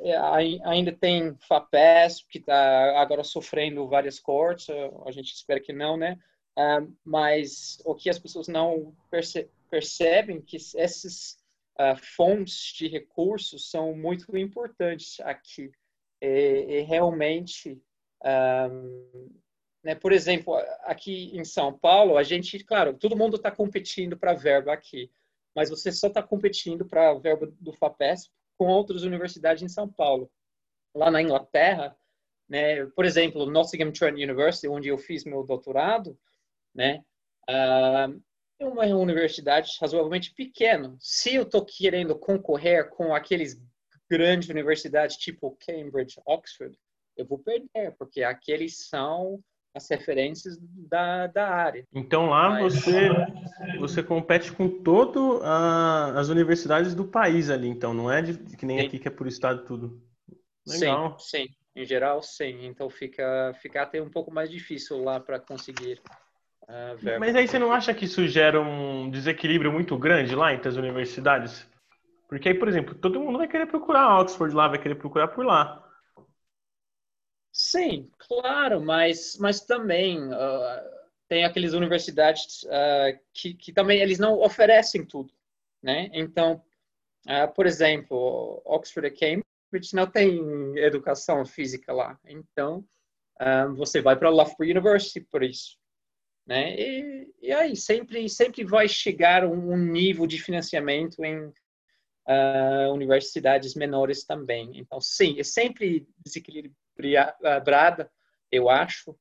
é, 0.00 0.16
ainda 0.64 0.92
tem 0.92 1.34
FAPES, 1.48 2.26
que 2.28 2.38
está 2.38 3.00
agora 3.00 3.24
sofrendo 3.24 3.88
várias 3.88 4.18
cortes, 4.18 4.66
a 5.06 5.10
gente 5.10 5.32
espera 5.32 5.60
que 5.60 5.72
não, 5.72 5.96
né? 5.96 6.18
uh, 6.56 6.92
mas 7.04 7.80
o 7.84 7.94
que 7.94 8.08
as 8.08 8.18
pessoas 8.18 8.48
não 8.48 8.94
perce 9.10 9.48
percebem 9.70 10.40
que 10.40 10.56
esses 10.56 11.36
uh, 11.80 11.96
fontes 12.16 12.72
de 12.76 12.88
recursos 12.88 13.70
são 13.70 13.96
muito 13.96 14.36
importantes 14.36 15.20
aqui 15.20 15.70
e, 16.20 16.66
e 16.68 16.80
realmente 16.82 17.80
um, 18.24 19.30
né, 19.82 19.94
por 19.94 20.12
exemplo 20.12 20.54
aqui 20.82 21.30
em 21.36 21.44
São 21.44 21.76
Paulo 21.76 22.16
a 22.16 22.22
gente 22.22 22.62
claro 22.64 22.94
todo 22.94 23.16
mundo 23.16 23.36
está 23.36 23.50
competindo 23.50 24.16
para 24.16 24.34
verba 24.34 24.72
aqui 24.72 25.10
mas 25.54 25.70
você 25.70 25.92
só 25.92 26.08
está 26.08 26.22
competindo 26.22 26.86
para 26.86 27.14
verba 27.14 27.52
do 27.60 27.72
Fapes 27.72 28.30
com 28.56 28.66
outras 28.66 29.02
universidades 29.02 29.62
em 29.62 29.68
São 29.68 29.88
Paulo 29.88 30.30
lá 30.94 31.10
na 31.10 31.20
Inglaterra 31.20 31.96
né? 32.48 32.86
Por 32.86 33.04
exemplo, 33.04 33.46
Nottingham 33.46 33.92
Trent 33.92 34.14
University, 34.14 34.68
onde 34.68 34.88
eu 34.88 34.98
fiz 34.98 35.24
meu 35.24 35.44
doutorado, 35.44 36.18
né? 36.74 37.04
Uh, 37.48 38.22
uma 38.68 38.84
universidade 38.86 39.76
razoavelmente 39.80 40.32
pequena. 40.34 40.96
Se 41.00 41.34
eu 41.34 41.42
estou 41.42 41.64
querendo 41.64 42.18
concorrer 42.18 42.88
com 42.90 43.14
aqueles 43.14 43.60
grandes 44.10 44.48
universidades 44.48 45.16
tipo 45.16 45.56
Cambridge, 45.66 46.20
Oxford, 46.26 46.76
eu 47.16 47.26
vou 47.26 47.38
perder, 47.38 47.94
porque 47.98 48.22
aqueles 48.22 48.88
são 48.88 49.40
as 49.74 49.88
referências 49.88 50.56
da, 50.60 51.26
da 51.26 51.48
área. 51.48 51.84
Então 51.92 52.26
lá 52.26 52.50
Mas... 52.50 52.74
você 52.74 53.08
você 53.78 54.02
compete 54.02 54.52
com 54.52 54.68
todas 54.68 55.42
as 56.16 56.28
universidades 56.28 56.94
do 56.94 57.04
país 57.04 57.50
ali, 57.50 57.68
então 57.68 57.92
não 57.92 58.10
é 58.10 58.22
de, 58.22 58.56
que 58.56 58.64
nem 58.64 58.80
sim. 58.80 58.86
aqui 58.86 58.98
que 58.98 59.08
é 59.08 59.10
por 59.10 59.26
estado 59.26 59.64
tudo. 59.64 60.00
Legal. 60.66 61.18
Sim, 61.18 61.46
sim. 61.46 61.54
Em 61.76 61.84
geral, 61.84 62.22
sim. 62.22 62.66
Então 62.66 62.88
fica, 62.88 63.52
fica 63.60 63.82
até 63.82 64.00
um 64.00 64.08
pouco 64.08 64.32
mais 64.32 64.48
difícil 64.48 65.02
lá 65.02 65.18
para 65.18 65.40
conseguir 65.40 66.00
uh, 66.68 66.96
verba. 66.96 67.20
Mas 67.20 67.34
aí 67.36 67.46
você 67.46 67.58
não 67.58 67.72
acha 67.72 67.94
que 67.94 68.04
isso 68.04 68.26
gera 68.26 68.60
um 68.60 69.10
desequilíbrio 69.10 69.72
muito 69.72 69.96
grande 69.98 70.34
lá 70.34 70.52
entre 70.52 70.68
as 70.68 70.76
universidades? 70.76 71.68
Porque 72.28 72.48
aí, 72.48 72.54
por 72.54 72.68
exemplo, 72.68 72.94
todo 72.94 73.20
mundo 73.20 73.38
vai 73.38 73.48
querer 73.48 73.66
procurar 73.66 74.20
Oxford 74.20 74.54
lá, 74.54 74.68
vai 74.68 74.80
querer 74.80 74.96
procurar 74.96 75.28
por 75.28 75.44
lá. 75.44 75.82
Sim, 77.52 78.10
claro, 78.18 78.80
mas, 78.80 79.38
mas 79.38 79.60
também 79.60 80.18
uh, 80.26 80.90
tem 81.28 81.44
aquelas 81.44 81.72
universidades 81.72 82.64
uh, 82.64 83.18
que, 83.32 83.54
que 83.54 83.72
também 83.72 84.00
eles 84.00 84.18
não 84.18 84.40
oferecem 84.40 85.04
tudo, 85.04 85.32
né? 85.82 86.10
Então, 86.12 86.62
por 87.54 87.64
exemplo, 87.64 88.60
Oxford 88.66 89.08
e 89.08 89.10
Cambridge 89.10 89.94
não 89.94 90.06
tem 90.06 90.76
educação 90.76 91.46
física 91.46 91.90
lá. 91.90 92.18
Então, 92.26 92.84
você 93.76 94.02
vai 94.02 94.14
para 94.14 94.28
Loughborough 94.28 94.70
University 94.70 95.22
por 95.22 95.42
isso. 95.42 95.78
Né? 96.46 96.74
E, 96.78 97.34
e, 97.40 97.52
aí, 97.52 97.74
sempre, 97.74 98.28
sempre 98.28 98.64
vai 98.64 98.86
chegar 98.86 99.44
um, 99.44 99.76
nível 99.76 100.26
de 100.26 100.38
financiamento 100.38 101.24
em 101.24 101.46
uh, 101.46 102.92
universidades 102.92 103.74
menores 103.74 104.24
também. 104.24 104.72
Então, 104.74 105.00
sim, 105.00 105.38
é 105.38 105.42
sempre 105.42 106.06
desequilibrada, 106.18 108.10
eu 108.52 108.68
acho, 108.68 109.16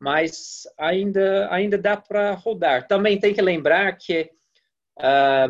mas 0.00 0.62
ainda, 0.78 1.52
ainda 1.52 1.76
dá 1.76 1.96
para 1.96 2.32
rodar. 2.34 2.86
Também 2.86 3.18
tem 3.18 3.34
que 3.34 3.42
lembrar 3.42 3.96
que 3.96 4.30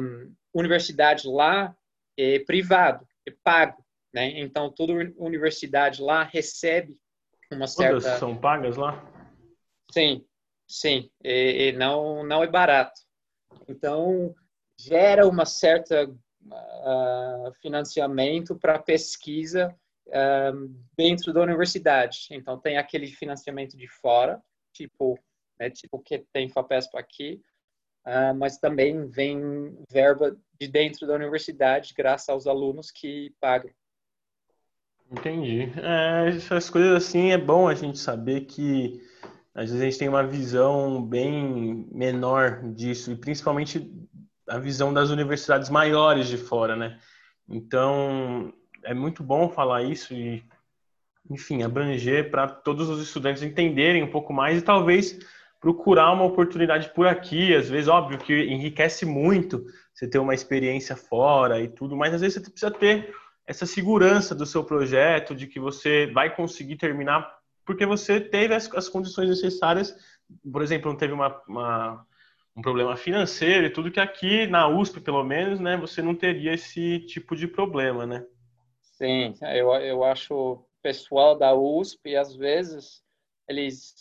um, 0.00 0.34
universidade 0.54 1.28
lá 1.28 1.76
é 2.16 2.38
privado, 2.40 3.06
é 3.26 3.32
pago. 3.44 3.84
Né? 4.12 4.40
Então, 4.40 4.70
toda 4.70 5.12
universidade 5.18 6.00
lá 6.00 6.22
recebe 6.24 6.96
uma 7.52 7.66
certa... 7.66 8.00
Todas 8.00 8.18
são 8.18 8.36
pagas 8.36 8.76
lá? 8.76 9.04
Sim, 9.92 10.24
sim. 10.68 11.10
E, 11.24 11.68
e 11.68 11.72
não, 11.72 12.22
não 12.24 12.42
é 12.42 12.46
barato. 12.46 13.00
Então, 13.66 14.34
gera 14.78 15.26
uma 15.26 15.44
certa 15.44 16.06
uh, 16.06 17.52
financiamento 17.60 18.56
para 18.56 18.78
pesquisa 18.78 19.74
uh, 20.06 20.74
dentro 20.96 21.32
da 21.32 21.40
universidade. 21.40 22.28
Então, 22.30 22.58
tem 22.58 22.76
aquele 22.76 23.06
financiamento 23.08 23.76
de 23.76 23.88
fora, 23.88 24.40
tipo, 24.72 25.18
né, 25.58 25.70
tipo 25.70 25.98
que 25.98 26.24
tem 26.32 26.48
FAPESP 26.48 26.96
aqui, 26.96 27.42
uh, 28.06 28.34
mas 28.36 28.58
também 28.58 29.08
vem 29.08 29.76
verba 29.90 30.36
de 30.60 30.68
dentro 30.68 31.06
da 31.06 31.14
universidade, 31.14 31.94
graças 31.96 32.28
aos 32.28 32.46
alunos 32.46 32.90
que 32.90 33.34
pagam. 33.40 33.70
Entendi. 35.10 35.72
É, 35.82 36.28
essas 36.28 36.68
coisas 36.68 36.92
assim 36.92 37.30
é 37.30 37.38
bom 37.38 37.66
a 37.66 37.74
gente 37.74 37.98
saber 37.98 38.42
que 38.42 39.00
às 39.54 39.70
vezes 39.70 39.80
a 39.80 39.84
gente 39.84 39.98
tem 39.98 40.08
uma 40.08 40.26
visão 40.26 41.02
bem 41.02 41.86
menor 41.90 42.62
disso, 42.72 43.12
e 43.12 43.16
principalmente 43.16 43.90
a 44.48 44.58
visão 44.58 44.92
das 44.92 45.10
universidades 45.10 45.68
maiores 45.68 46.28
de 46.28 46.38
fora, 46.38 46.74
né? 46.76 46.98
Então, 47.48 48.52
é 48.84 48.94
muito 48.94 49.22
bom 49.22 49.48
falar 49.48 49.82
isso 49.82 50.14
e, 50.14 50.44
enfim, 51.30 51.62
abranger 51.62 52.30
para 52.30 52.48
todos 52.48 52.88
os 52.88 53.02
estudantes 53.02 53.42
entenderem 53.42 54.02
um 54.02 54.10
pouco 54.10 54.32
mais 54.32 54.58
e 54.58 54.62
talvez 54.62 55.18
procurar 55.60 56.12
uma 56.12 56.24
oportunidade 56.24 56.90
por 56.94 57.06
aqui. 57.06 57.54
Às 57.54 57.68
vezes, 57.68 57.88
óbvio 57.88 58.18
que 58.18 58.44
enriquece 58.44 59.04
muito 59.04 59.64
você 59.92 60.06
ter 60.06 60.18
uma 60.18 60.34
experiência 60.34 60.94
fora 60.94 61.60
e 61.60 61.68
tudo, 61.68 61.96
mas 61.96 62.14
às 62.14 62.20
vezes 62.20 62.34
você 62.34 62.50
precisa 62.50 62.70
ter 62.70 63.14
essa 63.46 63.66
segurança 63.66 64.34
do 64.34 64.46
seu 64.46 64.62
projeto, 64.62 65.34
de 65.34 65.46
que 65.46 65.58
você 65.58 66.06
vai 66.12 66.34
conseguir 66.34 66.76
terminar, 66.76 67.37
porque 67.68 67.84
você 67.84 68.18
teve 68.18 68.54
as, 68.54 68.66
as 68.74 68.88
condições 68.88 69.28
necessárias. 69.28 69.94
Por 70.50 70.62
exemplo, 70.62 70.90
não 70.90 70.96
teve 70.96 71.12
uma, 71.12 71.38
uma, 71.46 72.06
um 72.56 72.62
problema 72.62 72.96
financeiro 72.96 73.66
e 73.66 73.70
tudo 73.70 73.90
que 73.90 74.00
aqui 74.00 74.46
na 74.46 74.66
USP, 74.66 75.02
pelo 75.02 75.22
menos, 75.22 75.60
né, 75.60 75.76
você 75.76 76.00
não 76.00 76.14
teria 76.14 76.54
esse 76.54 77.00
tipo 77.00 77.36
de 77.36 77.46
problema, 77.46 78.06
né? 78.06 78.26
Sim, 78.80 79.34
eu, 79.54 79.70
eu 79.74 80.02
acho 80.02 80.34
o 80.34 80.66
pessoal 80.82 81.36
da 81.36 81.54
USP, 81.54 82.16
às 82.16 82.34
vezes, 82.34 83.04
eles, 83.46 83.94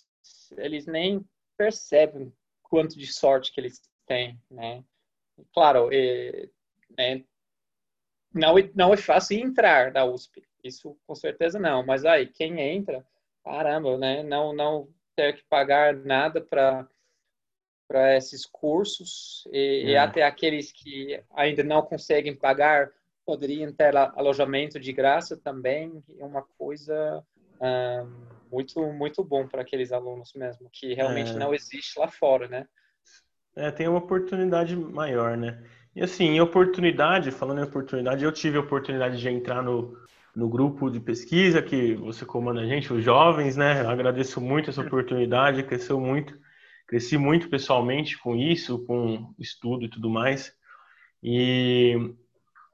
eles 0.57 0.85
nem 0.85 1.25
percebem 1.57 2.31
quanto 2.63 2.97
de 2.97 3.07
sorte 3.07 3.51
que 3.51 3.59
eles 3.59 3.81
têm, 4.05 4.39
né? 4.49 4.81
Claro, 5.53 5.89
e, 5.91 6.49
né, 6.97 7.21
não, 8.33 8.55
não 8.73 8.93
é 8.93 8.97
fácil 8.97 9.37
entrar 9.37 9.91
na 9.91 10.05
USP. 10.05 10.41
Isso 10.63 10.97
com 11.05 11.15
certeza 11.15 11.59
não. 11.59 11.85
Mas 11.85 12.05
aí, 12.05 12.27
quem 12.27 12.61
entra, 12.61 13.05
caramba, 13.47 13.97
né? 13.97 14.23
Não, 14.23 14.53
não 14.53 14.87
ter 15.15 15.33
que 15.33 15.43
pagar 15.49 15.95
nada 15.95 16.41
para 16.41 16.87
para 17.89 18.17
esses 18.17 18.45
cursos 18.45 19.47
e, 19.49 19.85
é. 19.85 19.89
e, 19.91 19.95
até 19.95 20.21
aqueles 20.21 20.73
que 20.73 21.23
ainda 21.33 21.63
não 21.63 21.81
conseguem 21.81 22.35
pagar 22.35 22.91
poderiam 23.25 23.71
ter 23.71 23.95
alojamento 23.95 24.77
de 24.77 24.91
graça 24.91 25.37
também 25.37 26.03
é 26.19 26.25
uma 26.25 26.43
coisa 26.57 27.23
um, 27.61 28.11
muito 28.51 28.81
muito 28.91 29.23
bom 29.23 29.47
para 29.47 29.61
aqueles 29.61 29.93
alunos 29.93 30.33
mesmo 30.33 30.69
que 30.69 30.93
realmente 30.93 31.31
é. 31.31 31.35
não 31.35 31.53
existe 31.53 31.97
lá 31.97 32.09
fora 32.09 32.49
né 32.49 32.67
é 33.55 33.71
tem 33.71 33.87
uma 33.87 33.99
oportunidade 33.99 34.75
maior 34.75 35.37
né 35.37 35.63
e 35.97 36.03
assim, 36.03 36.25
em 36.25 36.39
oportunidade, 36.39 37.31
falando 37.31 37.57
em 37.57 37.63
oportunidade, 37.63 38.23
eu 38.23 38.31
tive 38.31 38.55
a 38.55 38.61
oportunidade 38.61 39.17
de 39.17 39.29
entrar 39.29 39.63
no, 39.63 39.97
no 40.37 40.47
grupo 40.47 40.91
de 40.91 40.99
pesquisa 40.99 41.63
que 41.63 41.95
você 41.95 42.23
comanda 42.23 42.61
a 42.61 42.65
gente, 42.67 42.93
os 42.93 43.03
jovens, 43.03 43.57
né? 43.57 43.81
Eu 43.81 43.89
agradeço 43.89 44.39
muito 44.39 44.69
essa 44.69 44.81
oportunidade, 44.81 45.63
cresceu 45.63 45.99
muito, 45.99 46.37
cresci 46.85 47.17
muito 47.17 47.49
pessoalmente 47.49 48.15
com 48.19 48.35
isso, 48.35 48.85
com 48.85 49.33
estudo 49.39 49.85
e 49.85 49.89
tudo 49.89 50.11
mais. 50.11 50.53
E 51.23 52.13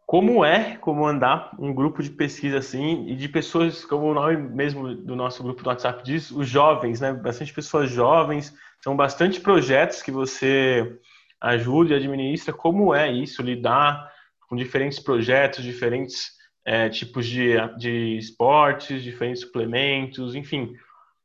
como 0.05 0.43
é 0.43 0.75
comandar 0.75 1.55
um 1.57 1.73
grupo 1.73 2.03
de 2.03 2.09
pesquisa 2.09 2.57
assim 2.57 3.07
e 3.07 3.15
de 3.15 3.29
pessoas, 3.29 3.85
como 3.85 4.07
o 4.07 4.13
nome 4.13 4.35
mesmo 4.35 4.93
do 4.93 5.15
nosso 5.15 5.41
grupo 5.41 5.63
do 5.63 5.69
WhatsApp 5.69 6.03
diz, 6.03 6.31
os 6.31 6.49
jovens, 6.49 6.99
né? 6.99 7.13
Bastante 7.13 7.53
pessoas 7.53 7.89
jovens, 7.89 8.53
são 8.83 8.93
bastante 8.93 9.39
projetos 9.39 10.01
que 10.01 10.11
você 10.11 10.99
ajuda 11.39 11.93
e 11.93 11.95
administra 11.95 12.53
como 12.53 12.93
é 12.93 13.09
isso, 13.09 13.41
lidar 13.41 14.11
com 14.49 14.55
diferentes 14.57 14.99
projetos, 14.99 15.63
diferentes 15.63 16.42
é, 16.65 16.89
tipos 16.89 17.25
de, 17.25 17.55
de 17.77 18.17
esportes, 18.17 19.03
diferentes 19.03 19.41
suplementos, 19.41 20.35
enfim, 20.35 20.75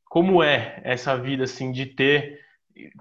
como 0.04 0.42
é 0.42 0.80
essa 0.84 1.16
vida 1.16 1.44
assim 1.44 1.70
de 1.70 1.86
ter 1.86 2.46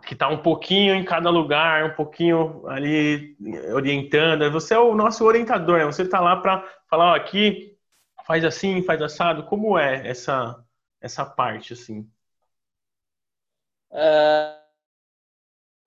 que 0.06 0.13
está 0.13 0.27
um 0.27 0.41
pouquinho 0.41 0.96
em 0.96 1.06
cada 1.06 1.29
lugar, 1.29 1.91
um 1.91 1.96
pouquinho 1.96 2.67
ali 2.67 3.38
orientando. 3.74 4.51
Você 4.51 4.74
é 4.74 4.79
o 4.79 4.96
nosso 4.96 5.24
orientador, 5.24 5.77
né? 5.77 5.86
Você 5.86 6.01
está 6.01 6.20
lá 6.20 6.36
para 6.38 6.67
falar 6.89 7.12
ó, 7.12 7.15
aqui 7.15 7.77
faz 8.25 8.44
assim, 8.44 8.82
faz 8.82 9.01
assado. 9.01 9.46
Como 9.46 9.77
é 9.77 10.08
essa 10.08 10.63
essa 11.00 11.24
parte 11.25 11.74
assim? 11.74 12.10
Uh, 13.91 14.58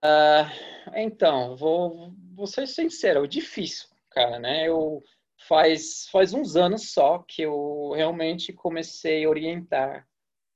uh 0.04 0.70
então, 0.94 1.56
vou, 1.56 2.12
vou 2.32 2.46
ser 2.46 2.66
sincero, 2.66 3.24
é 3.24 3.28
difícil, 3.28 3.88
cara, 4.10 4.38
né? 4.38 4.68
Eu 4.68 5.02
faz, 5.46 6.08
faz 6.10 6.32
uns 6.32 6.56
anos 6.56 6.92
só 6.92 7.24
que 7.26 7.42
eu 7.42 7.92
realmente 7.94 8.52
comecei 8.52 9.24
a 9.24 9.28
orientar. 9.28 10.06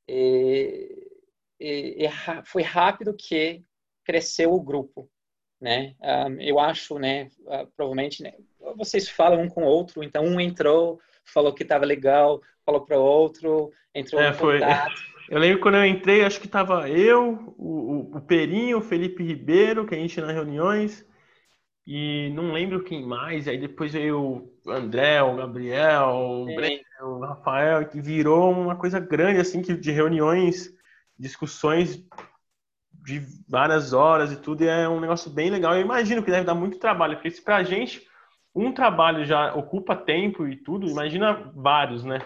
E, 0.08 1.08
e, 1.58 2.04
e 2.04 2.44
foi 2.44 2.62
rápido 2.62 3.14
que 3.14 3.62
cresceu 4.04 4.52
o 4.52 4.62
grupo, 4.62 5.10
né? 5.60 5.94
Um, 6.00 6.40
eu 6.40 6.58
acho, 6.58 6.98
né, 6.98 7.30
uh, 7.40 7.66
provavelmente, 7.74 8.22
né, 8.22 8.34
vocês 8.76 9.08
falam 9.08 9.42
um 9.42 9.48
com 9.48 9.64
o 9.64 9.66
outro, 9.66 10.02
então 10.02 10.24
um 10.24 10.38
entrou, 10.38 11.00
falou 11.24 11.54
que 11.54 11.62
estava 11.62 11.86
legal, 11.86 12.40
falou 12.64 12.84
para 12.84 12.98
o 12.98 13.02
outro, 13.02 13.72
entrou 13.94 14.20
é, 14.20 14.32
foi. 14.32 14.60
Eu 15.30 15.38
lembro 15.38 15.62
quando 15.62 15.76
eu 15.76 15.86
entrei, 15.86 16.22
acho 16.22 16.38
que 16.38 16.44
estava 16.44 16.86
eu, 16.86 17.54
o, 17.56 18.14
o 18.14 18.20
Perinho, 18.20 18.76
o 18.76 18.82
Felipe 18.82 19.24
Ribeiro, 19.24 19.86
que 19.86 19.94
a 19.94 19.98
gente 19.98 20.14
ia 20.18 20.26
nas 20.26 20.34
reuniões, 20.34 21.02
e 21.86 22.30
não 22.34 22.52
lembro 22.52 22.82
quem 22.82 23.04
mais, 23.04 23.46
aí 23.46 23.58
depois 23.58 23.92
veio 23.92 24.50
o 24.64 24.70
André, 24.70 25.22
o 25.22 25.36
Gabriel, 25.36 26.08
o 26.14 26.44
Breno, 26.46 26.82
o 27.02 27.20
Rafael, 27.20 27.86
que 27.86 28.00
virou 28.00 28.50
uma 28.50 28.76
coisa 28.76 28.98
grande, 28.98 29.40
assim, 29.40 29.60
que 29.60 29.74
de 29.74 29.90
reuniões, 29.90 30.72
discussões 31.18 32.02
de 33.04 33.20
várias 33.46 33.92
horas 33.92 34.32
e 34.32 34.36
tudo, 34.36 34.64
e 34.64 34.66
é 34.66 34.88
um 34.88 35.00
negócio 35.00 35.30
bem 35.30 35.50
legal. 35.50 35.74
Eu 35.74 35.82
imagino 35.82 36.22
que 36.22 36.30
deve 36.30 36.46
dar 36.46 36.54
muito 36.54 36.78
trabalho, 36.78 37.16
porque 37.16 37.30
se 37.30 37.42
pra 37.42 37.62
gente 37.62 38.06
um 38.54 38.72
trabalho 38.72 39.24
já 39.24 39.54
ocupa 39.54 39.94
tempo 39.94 40.46
e 40.46 40.56
tudo, 40.56 40.88
imagina 40.88 41.52
vários, 41.54 42.02
né? 42.04 42.20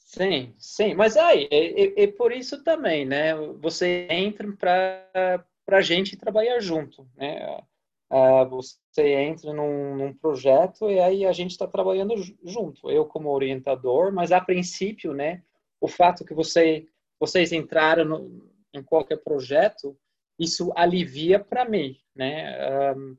Sim, 0.00 0.52
sim, 0.58 0.94
mas 0.94 1.16
aí, 1.16 1.48
é, 1.50 1.82
é, 1.84 2.02
é 2.02 2.06
por 2.08 2.32
isso 2.32 2.62
também, 2.64 3.06
né? 3.06 3.34
Você 3.60 4.08
entra 4.10 4.52
para 4.58 5.44
a 5.70 5.80
gente 5.80 6.16
trabalhar 6.16 6.58
junto, 6.60 7.08
né? 7.16 7.62
Uh, 8.10 8.48
você 8.48 9.14
entra 9.14 9.52
num, 9.52 9.94
num, 9.94 10.12
projeto 10.12 10.90
e 10.90 10.98
aí 10.98 11.24
a 11.24 11.32
gente 11.32 11.52
está 11.52 11.64
trabalhando 11.64 12.14
junto, 12.44 12.90
eu 12.90 13.06
como 13.06 13.30
orientador, 13.30 14.12
mas 14.12 14.32
a 14.32 14.40
princípio, 14.40 15.14
né? 15.14 15.44
O 15.80 15.86
fato 15.86 16.24
que 16.24 16.34
você, 16.34 16.88
vocês 17.20 17.52
entraram 17.52 18.04
no, 18.04 18.50
em 18.74 18.82
qualquer 18.82 19.18
projeto, 19.18 19.96
isso 20.36 20.72
alivia 20.74 21.38
para 21.38 21.64
mim, 21.64 21.96
né? 22.12 22.92
Um, 22.96 23.16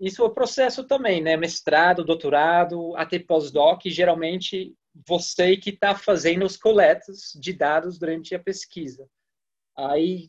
isso 0.00 0.22
é 0.22 0.24
o 0.24 0.34
processo 0.34 0.82
também, 0.82 1.22
né? 1.22 1.36
Mestrado, 1.36 2.04
doutorado, 2.04 2.96
até 2.96 3.20
pós-doc, 3.20 3.82
geralmente 3.84 4.74
você 5.06 5.56
que 5.56 5.70
está 5.70 5.94
fazendo 5.94 6.44
os 6.44 6.56
coletas 6.56 7.32
de 7.40 7.52
dados 7.52 8.00
durante 8.00 8.34
a 8.34 8.42
pesquisa. 8.42 9.08
Aí, 9.76 10.28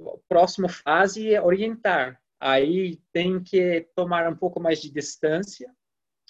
a 0.00 0.16
próxima 0.26 0.68
fase 0.68 1.34
é 1.34 1.42
orientar. 1.42 2.21
Aí 2.44 2.98
tem 3.12 3.40
que 3.40 3.86
tomar 3.94 4.28
um 4.28 4.34
pouco 4.34 4.58
mais 4.58 4.82
de 4.82 4.90
distância, 4.90 5.70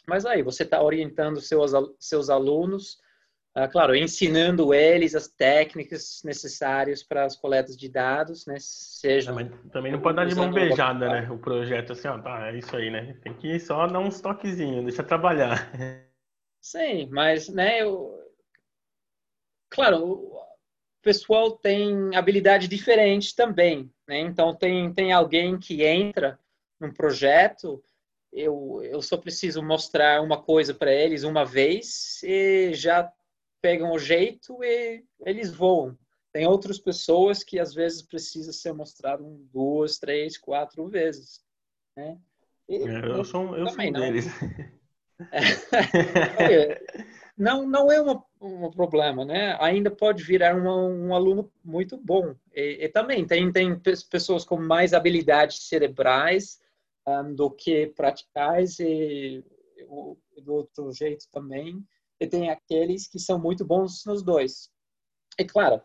mas 0.07 0.27
aí 0.27 0.43
você 0.43 0.63
está 0.63 0.83
orientando 0.83 1.41
seus, 1.41 1.73
seus 1.99 2.29
alunos, 2.29 2.99
uh, 3.57 3.67
claro, 3.73 3.97
ensinando 3.97 4.75
eles 4.75 5.15
as 5.15 5.27
técnicas 5.27 6.21
necessárias 6.23 7.03
para 7.03 7.25
as 7.25 7.35
coletas 7.35 7.79
de 7.79 7.89
dados, 7.89 8.45
né? 8.45 8.57
Seja 8.59 9.31
também, 9.31 9.51
também 9.73 9.93
não 9.93 10.03
pode 10.03 10.17
dar 10.17 10.27
de 10.27 10.35
mão 10.35 10.53
beijada, 10.53 11.09
né? 11.09 11.31
O 11.31 11.39
projeto 11.39 11.93
assim, 11.93 12.09
ó, 12.09 12.19
tá, 12.19 12.51
é 12.51 12.59
isso 12.59 12.77
aí, 12.77 12.91
né? 12.91 13.17
Tem 13.23 13.33
que 13.33 13.59
só 13.59 13.87
dar 13.87 14.01
uns 14.01 14.21
toquezinhos, 14.21 14.85
deixa 14.85 15.03
trabalhar. 15.03 15.73
Sim, 16.61 17.09
mas, 17.11 17.49
né, 17.49 17.81
eu... 17.81 18.21
claro, 19.71 20.32
o 21.03 21.03
pessoal 21.03 21.51
tem 21.51 22.15
habilidade 22.15 22.69
diferente 22.69 23.35
também, 23.35 23.93
né? 24.07 24.21
Então, 24.21 24.55
tem, 24.55 24.95
tem 24.95 25.13
alguém 25.13 25.59
que 25.59 25.83
entra 25.83 26.39
num 26.79 26.93
projeto, 26.93 27.83
eu, 28.33 28.81
eu 28.85 29.03
só 29.03 29.17
preciso 29.17 29.61
mostrar 29.61 30.23
uma 30.23 30.41
coisa 30.41 30.73
para 30.73 30.95
eles 30.95 31.25
uma 31.25 31.45
vez 31.45 32.23
e 32.23 32.73
já 32.73 33.13
pegam 33.61 33.91
o 33.91 33.99
jeito 33.99 34.63
e 34.63 35.03
eles 35.27 35.53
voam. 35.53 35.99
Tem 36.33 36.47
outras 36.47 36.79
pessoas 36.79 37.43
que 37.43 37.59
às 37.59 37.75
vezes 37.75 38.01
precisa 38.01 38.53
ser 38.53 38.73
mostrado 38.73 39.25
duas, 39.53 39.99
três, 39.99 40.39
quatro 40.39 40.87
vezes, 40.87 41.41
né? 41.97 42.17
E, 42.69 42.77
é, 42.77 43.07
eu, 43.07 43.25
sou, 43.25 43.57
eu 43.57 43.67
sou 43.67 43.83
um 43.83 43.93
deles. 43.93 44.27
não, 47.37 47.67
não 47.67 47.91
é 47.91 48.01
um, 48.01 48.21
um 48.41 48.71
problema, 48.71 49.25
né? 49.25 49.57
Ainda 49.61 49.91
pode 49.91 50.23
virar 50.23 50.55
um, 50.55 51.09
um 51.09 51.15
aluno 51.15 51.51
muito 51.65 51.97
bom. 51.97 52.35
E, 52.55 52.85
e, 52.85 52.89
também 52.89 53.27
tem, 53.27 53.51
tem 53.51 53.79
pessoas 54.11 54.45
com 54.45 54.57
mais 54.57 54.93
habilidades 54.93 55.69
cerebrais 55.69 56.61
um, 57.07 57.35
do 57.35 57.51
que 57.51 57.87
praticais 57.89 58.79
e, 58.79 59.45
e 60.37 60.41
do 60.43 60.55
outro 60.55 60.93
jeito 60.93 61.27
também. 61.33 61.83
E 62.21 62.27
tem 62.27 62.51
aqueles 62.51 63.09
que 63.09 63.19
são 63.19 63.39
muito 63.39 63.65
bons 63.65 64.05
nos 64.05 64.23
dois. 64.23 64.71
E 65.39 65.45
claro, 65.45 65.81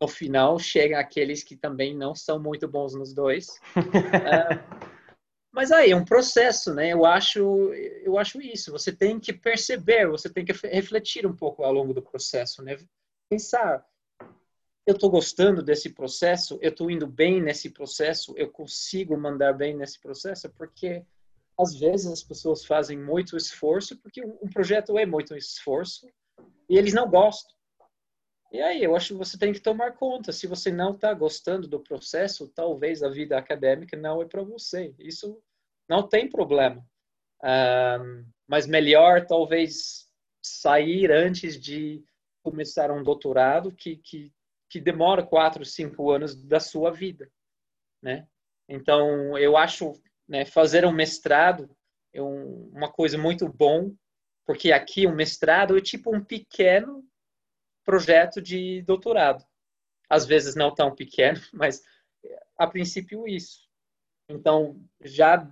no 0.00 0.08
final 0.08 0.58
chega 0.58 0.98
aqueles 0.98 1.42
que 1.42 1.56
também 1.56 1.94
não 1.94 2.14
são 2.14 2.38
muito 2.38 2.66
bons 2.68 2.94
nos 2.94 3.12
dois. 3.12 3.60
uh, 3.76 4.82
Mas 5.52 5.70
aí 5.70 5.90
é 5.90 5.96
um 5.96 6.04
processo, 6.04 6.72
né? 6.72 6.92
Eu 6.92 7.04
acho, 7.04 7.72
eu 7.74 8.18
acho 8.18 8.40
isso. 8.40 8.72
Você 8.72 8.90
tem 8.90 9.20
que 9.20 9.34
perceber, 9.34 10.08
você 10.08 10.30
tem 10.30 10.44
que 10.44 10.52
refletir 10.66 11.26
um 11.26 11.36
pouco 11.36 11.62
ao 11.62 11.72
longo 11.72 11.92
do 11.92 12.02
processo, 12.02 12.62
né? 12.62 12.78
Pensar, 13.28 13.86
eu 14.86 14.94
estou 14.94 15.10
gostando 15.10 15.62
desse 15.62 15.90
processo, 15.90 16.58
eu 16.62 16.70
estou 16.70 16.90
indo 16.90 17.06
bem 17.06 17.40
nesse 17.40 17.70
processo, 17.70 18.34
eu 18.36 18.50
consigo 18.50 19.16
mandar 19.16 19.52
bem 19.52 19.76
nesse 19.76 20.00
processo, 20.00 20.48
porque 20.50 21.04
às 21.58 21.78
vezes 21.78 22.10
as 22.10 22.22
pessoas 22.22 22.64
fazem 22.64 22.98
muito 22.98 23.36
esforço, 23.36 23.96
porque 23.98 24.24
um 24.24 24.48
projeto 24.48 24.98
é 24.98 25.04
muito 25.04 25.36
esforço 25.36 26.08
e 26.68 26.78
eles 26.78 26.94
não 26.94 27.08
gostam. 27.08 27.54
E 28.52 28.60
aí, 28.60 28.84
eu 28.84 28.94
acho 28.94 29.08
que 29.08 29.14
você 29.14 29.38
tem 29.38 29.50
que 29.50 29.60
tomar 29.60 29.92
conta. 29.92 30.30
Se 30.30 30.46
você 30.46 30.70
não 30.70 30.92
está 30.92 31.14
gostando 31.14 31.66
do 31.66 31.80
processo, 31.80 32.46
talvez 32.48 33.02
a 33.02 33.08
vida 33.08 33.38
acadêmica 33.38 33.96
não 33.96 34.20
é 34.20 34.26
para 34.26 34.42
você. 34.42 34.94
Isso 34.98 35.42
não 35.88 36.06
tem 36.06 36.28
problema. 36.28 36.86
Um, 37.42 38.26
mas 38.46 38.66
melhor, 38.66 39.24
talvez, 39.26 40.06
sair 40.44 41.10
antes 41.10 41.58
de 41.58 42.04
começar 42.42 42.90
um 42.90 43.02
doutorado 43.02 43.72
que, 43.72 43.96
que, 43.96 44.30
que 44.68 44.78
demora 44.78 45.24
quatro, 45.24 45.64
cinco 45.64 46.10
anos 46.10 46.34
da 46.34 46.60
sua 46.60 46.90
vida, 46.90 47.32
né? 48.02 48.28
Então, 48.68 49.38
eu 49.38 49.56
acho, 49.56 49.94
né, 50.28 50.44
fazer 50.44 50.84
um 50.84 50.92
mestrado 50.92 51.74
é 52.12 52.20
um, 52.20 52.68
uma 52.70 52.92
coisa 52.92 53.16
muito 53.16 53.48
bom, 53.48 53.94
porque 54.44 54.72
aqui 54.72 55.06
um 55.06 55.14
mestrado 55.14 55.78
é 55.78 55.80
tipo 55.80 56.14
um 56.14 56.22
pequeno 56.22 57.02
projeto 57.84 58.40
de 58.40 58.82
doutorado. 58.82 59.44
Às 60.08 60.26
vezes 60.26 60.54
não 60.54 60.74
tão 60.74 60.94
pequeno, 60.94 61.40
mas 61.52 61.82
a 62.56 62.66
princípio 62.66 63.26
isso. 63.26 63.68
Então, 64.28 64.80
já 65.00 65.48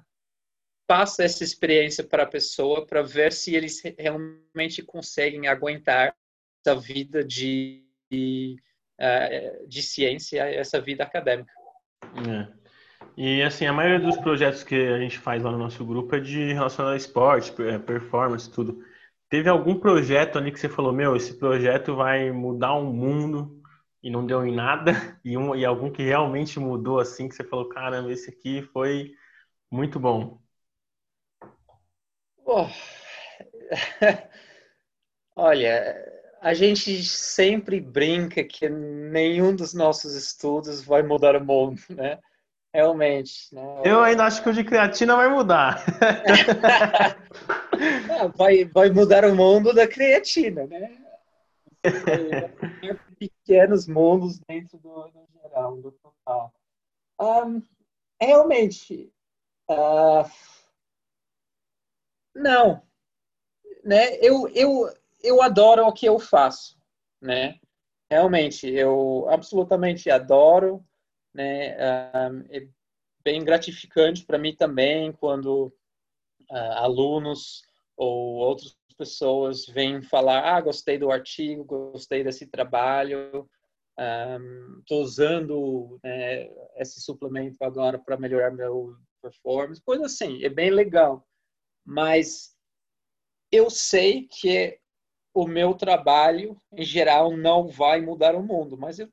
passa 0.86 1.22
essa 1.22 1.44
experiência 1.44 2.02
para 2.02 2.24
a 2.24 2.26
pessoa 2.26 2.84
para 2.84 3.02
ver 3.02 3.32
se 3.32 3.54
eles 3.54 3.80
realmente 3.96 4.82
conseguem 4.82 5.46
aguentar 5.46 6.16
essa 6.64 6.74
vida 6.74 7.22
de, 7.22 7.86
de, 8.10 8.56
eh, 8.98 9.64
de 9.68 9.82
ciência, 9.82 10.42
essa 10.42 10.80
vida 10.80 11.04
acadêmica. 11.04 11.52
É. 12.28 12.60
E 13.16 13.42
assim, 13.42 13.66
a 13.66 13.72
maioria 13.72 14.00
dos 14.00 14.16
projetos 14.16 14.64
que 14.64 14.74
a 14.74 14.98
gente 14.98 15.18
faz 15.18 15.42
lá 15.42 15.52
no 15.52 15.58
nosso 15.58 15.84
grupo 15.84 16.14
é 16.16 16.20
de 16.20 16.52
relacionado 16.52 16.94
a 16.94 16.96
esporte, 16.96 17.52
performance, 17.86 18.50
tudo. 18.50 18.84
Teve 19.30 19.48
algum 19.48 19.78
projeto 19.78 20.36
ali 20.36 20.50
que 20.50 20.58
você 20.58 20.68
falou, 20.68 20.92
meu, 20.92 21.14
esse 21.14 21.38
projeto 21.38 21.94
vai 21.94 22.32
mudar 22.32 22.74
o 22.74 22.84
mundo 22.84 23.62
e 24.02 24.10
não 24.10 24.26
deu 24.26 24.44
em 24.44 24.52
nada? 24.52 24.92
E, 25.24 25.36
um, 25.36 25.54
e 25.54 25.64
algum 25.64 25.92
que 25.92 26.02
realmente 26.02 26.58
mudou 26.58 26.98
assim, 26.98 27.28
que 27.28 27.36
você 27.36 27.44
falou, 27.44 27.68
caramba, 27.68 28.10
esse 28.10 28.28
aqui 28.30 28.62
foi 28.72 29.12
muito 29.70 30.00
bom. 30.00 30.40
Olha, 35.36 35.94
a 36.40 36.52
gente 36.54 37.04
sempre 37.04 37.80
brinca 37.80 38.42
que 38.42 38.68
nenhum 38.68 39.54
dos 39.54 39.72
nossos 39.72 40.16
estudos 40.16 40.82
vai 40.82 41.02
mudar 41.04 41.36
o 41.36 41.44
mundo, 41.44 41.80
né? 41.90 42.18
Realmente. 42.74 43.54
Né? 43.54 43.62
Eu 43.84 44.00
ainda 44.00 44.24
acho 44.24 44.42
que 44.42 44.48
o 44.48 44.52
de 44.52 44.64
creatina 44.64 45.14
vai 45.14 45.28
mudar. 45.28 45.84
É, 47.80 48.28
vai, 48.28 48.64
vai 48.64 48.90
mudar 48.90 49.24
o 49.24 49.34
mundo 49.34 49.72
da 49.72 49.88
creatina, 49.88 50.66
né? 50.66 50.98
pequenos 53.18 53.86
mundos 53.86 54.38
dentro 54.40 54.78
do, 54.78 55.08
do 55.08 55.26
geral, 55.32 55.76
do 55.76 55.92
total. 55.92 56.52
Um, 57.18 57.62
realmente, 58.20 59.10
uh, 59.70 60.30
não. 62.34 62.82
Né? 63.82 64.16
Eu, 64.16 64.46
eu, 64.48 64.94
eu 65.22 65.42
adoro 65.42 65.86
o 65.86 65.92
que 65.92 66.06
eu 66.06 66.18
faço, 66.18 66.78
né? 67.20 67.58
Realmente, 68.10 68.68
eu 68.68 69.26
absolutamente 69.30 70.10
adoro, 70.10 70.84
né? 71.32 71.76
Um, 72.30 72.44
é 72.50 72.68
bem 73.22 73.44
gratificante 73.44 74.24
para 74.24 74.38
mim 74.38 74.54
também 74.54 75.12
quando 75.12 75.72
uh, 76.50 76.72
alunos 76.76 77.69
ou 78.00 78.36
outras 78.36 78.74
pessoas 78.96 79.66
vêm 79.66 80.00
falar, 80.00 80.56
ah, 80.56 80.60
gostei 80.60 80.96
do 80.96 81.10
artigo, 81.10 81.64
gostei 81.64 82.24
desse 82.24 82.46
trabalho. 82.46 83.46
estou 84.78 85.00
um, 85.00 85.02
usando 85.02 86.00
né, 86.02 86.48
esse 86.76 86.98
suplemento 86.98 87.62
agora 87.62 87.98
para 87.98 88.16
melhorar 88.16 88.52
meu 88.52 88.96
performance, 89.20 89.82
coisa 89.82 90.06
assim, 90.06 90.42
é 90.42 90.48
bem 90.48 90.70
legal. 90.70 91.26
Mas 91.84 92.56
eu 93.52 93.68
sei 93.68 94.26
que 94.26 94.78
o 95.34 95.46
meu 95.46 95.74
trabalho, 95.74 96.56
em 96.72 96.82
geral, 96.82 97.36
não 97.36 97.68
vai 97.68 98.00
mudar 98.00 98.34
o 98.34 98.42
mundo, 98.42 98.78
mas 98.78 98.98
eu 98.98 99.10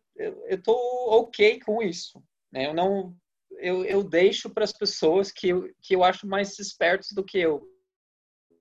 estou 0.48 0.78
ok 1.10 1.60
com 1.60 1.82
isso. 1.82 2.24
Né? 2.54 2.68
Eu 2.68 2.74
não 2.74 3.14
eu, 3.60 3.84
eu 3.84 4.02
deixo 4.02 4.50
para 4.50 4.64
as 4.64 4.72
pessoas 4.72 5.30
que 5.30 5.50
eu, 5.50 5.70
que 5.82 5.94
eu 5.94 6.06
acho 6.06 6.26
mais 6.26 6.58
espertos 6.58 7.12
do 7.12 7.24
que 7.24 7.38
eu. 7.38 7.68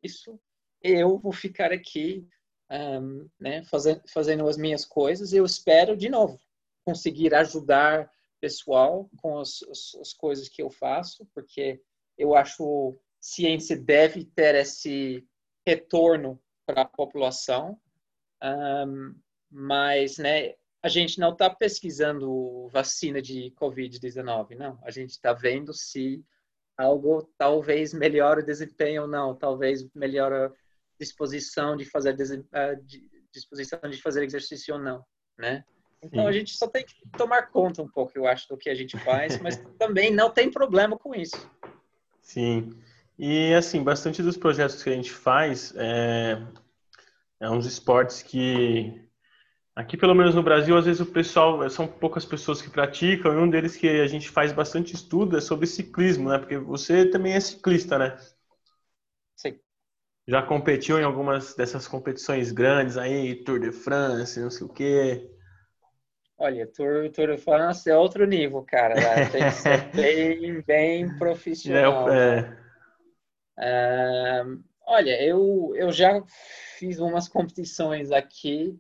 Isso, 0.07 0.41
eu 0.83 1.19
vou 1.19 1.33
ficar 1.33 1.73
aqui 1.73 2.27
um, 2.71 3.29
né, 3.39 3.63
fazendo, 3.65 4.03
fazendo 4.09 4.49
as 4.49 4.57
minhas 4.57 4.85
coisas 4.85 5.33
eu 5.33 5.45
espero, 5.45 5.97
de 5.97 6.09
novo, 6.09 6.39
conseguir 6.85 7.35
ajudar 7.35 8.11
pessoal 8.41 9.11
com 9.17 9.39
as, 9.39 9.63
as, 9.71 9.95
as 10.01 10.13
coisas 10.13 10.49
que 10.49 10.63
eu 10.63 10.71
faço, 10.71 11.27
porque 11.35 11.81
eu 12.17 12.35
acho 12.35 12.99
ciência 13.21 13.77
deve 13.77 14.25
ter 14.25 14.55
esse 14.55 15.27
retorno 15.67 16.41
para 16.65 16.83
a 16.83 16.89
população, 16.89 17.81
um, 18.43 19.15
mas 19.51 20.19
né, 20.19 20.55
a 20.83 20.89
gente 20.89 21.19
não 21.19 21.33
está 21.33 21.51
pesquisando 21.51 22.69
vacina 22.69 23.21
de 23.21 23.53
Covid-19, 23.57 24.57
não. 24.57 24.79
A 24.83 24.91
gente 24.91 25.11
está 25.11 25.33
vendo 25.33 25.73
se 25.73 26.25
algo 26.77 27.29
talvez 27.39 27.95
melhore 27.95 28.41
o 28.41 28.47
desempenho 28.47 29.03
ou 29.03 29.09
não, 29.09 29.35
talvez 29.35 29.87
melhore 29.95 30.35
a 30.35 30.53
disposição 31.01 31.77
de 31.77 31.85
fazer 31.85 32.17
disposição 33.33 33.79
de 33.89 34.01
fazer 34.01 34.25
exercício 34.25 34.75
ou 34.75 34.81
não, 34.81 35.05
né? 35.39 35.65
Então 36.03 36.23
Sim. 36.23 36.29
a 36.29 36.33
gente 36.33 36.55
só 36.55 36.69
tem 36.69 36.85
que 36.85 36.95
tomar 37.17 37.51
conta 37.51 37.83
um 37.83 37.89
pouco, 37.89 38.13
eu 38.17 38.27
acho, 38.27 38.49
do 38.49 38.57
que 38.57 38.69
a 38.69 38.75
gente 38.75 38.99
faz, 38.99 39.41
mas 39.41 39.57
também 39.79 40.11
não 40.11 40.31
tem 40.31 40.51
problema 40.51 40.97
com 40.97 41.15
isso. 41.15 41.51
Sim. 42.21 42.71
E 43.19 43.55
assim, 43.55 43.83
bastante 43.83 44.23
dos 44.23 44.37
projetos 44.37 44.83
que 44.83 44.91
a 44.91 44.95
gente 44.95 45.11
faz 45.11 45.73
é, 45.77 46.47
é 47.41 47.51
uns 47.51 47.65
esportes 47.67 48.23
que 48.23 49.06
aqui 49.77 49.95
pelo 49.95 50.15
menos 50.15 50.35
no 50.35 50.43
Brasil, 50.43 50.75
às 50.75 50.87
vezes 50.87 51.01
o 51.03 51.07
pessoal 51.07 51.69
são 51.69 51.87
poucas 51.87 52.25
pessoas 52.25 52.63
que 52.63 52.71
praticam, 52.71 53.35
e 53.35 53.37
um 53.37 53.49
deles 53.49 53.77
que 53.77 53.87
a 53.87 54.07
gente 54.07 54.31
faz 54.31 54.51
bastante 54.51 54.95
estudo 54.95 55.37
é 55.37 55.41
sobre 55.41 55.67
ciclismo, 55.67 56.31
né? 56.31 56.39
Porque 56.39 56.57
você 56.57 57.05
também 57.05 57.35
é 57.35 57.41
ciclista, 57.41 57.99
né? 57.99 58.17
Sim. 59.37 59.61
Já 60.27 60.43
competiu 60.43 60.99
em 60.99 61.05
algumas 61.05 61.55
dessas 61.55 61.87
competições 61.87 62.51
grandes 62.51 62.97
aí, 62.97 63.35
Tour 63.45 63.61
de 63.61 63.71
France, 63.71 64.41
não 64.41 64.51
sei 64.51 64.67
o 64.67 64.73
quê. 64.73 65.31
Olha, 66.39 66.67
Tour, 66.67 67.11
Tour 67.13 67.29
de 67.29 67.39
France 67.39 67.89
é 67.89 67.97
outro 67.97 68.27
nível, 68.27 68.63
cara. 68.63 68.95
Né? 68.95 69.29
Tem 69.29 69.45
que 69.45 69.53
ser 69.53 69.89
bem, 69.95 70.61
bem 70.63 71.19
profissional. 71.19 72.11
É, 72.11 72.57
é 73.59 74.43
olha, 74.87 75.23
eu, 75.23 75.73
eu 75.77 75.93
já 75.93 76.23
fiz 76.79 76.99
umas 76.99 77.29
competições 77.29 78.11
aqui. 78.11 78.79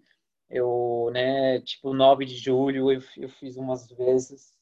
Eu, 0.48 1.10
né, 1.12 1.60
tipo, 1.60 1.92
9 1.92 2.24
de 2.24 2.36
julho 2.36 2.92
eu, 2.92 3.02
eu 3.16 3.28
fiz 3.28 3.56
umas 3.56 3.88
vezes. 3.88 4.52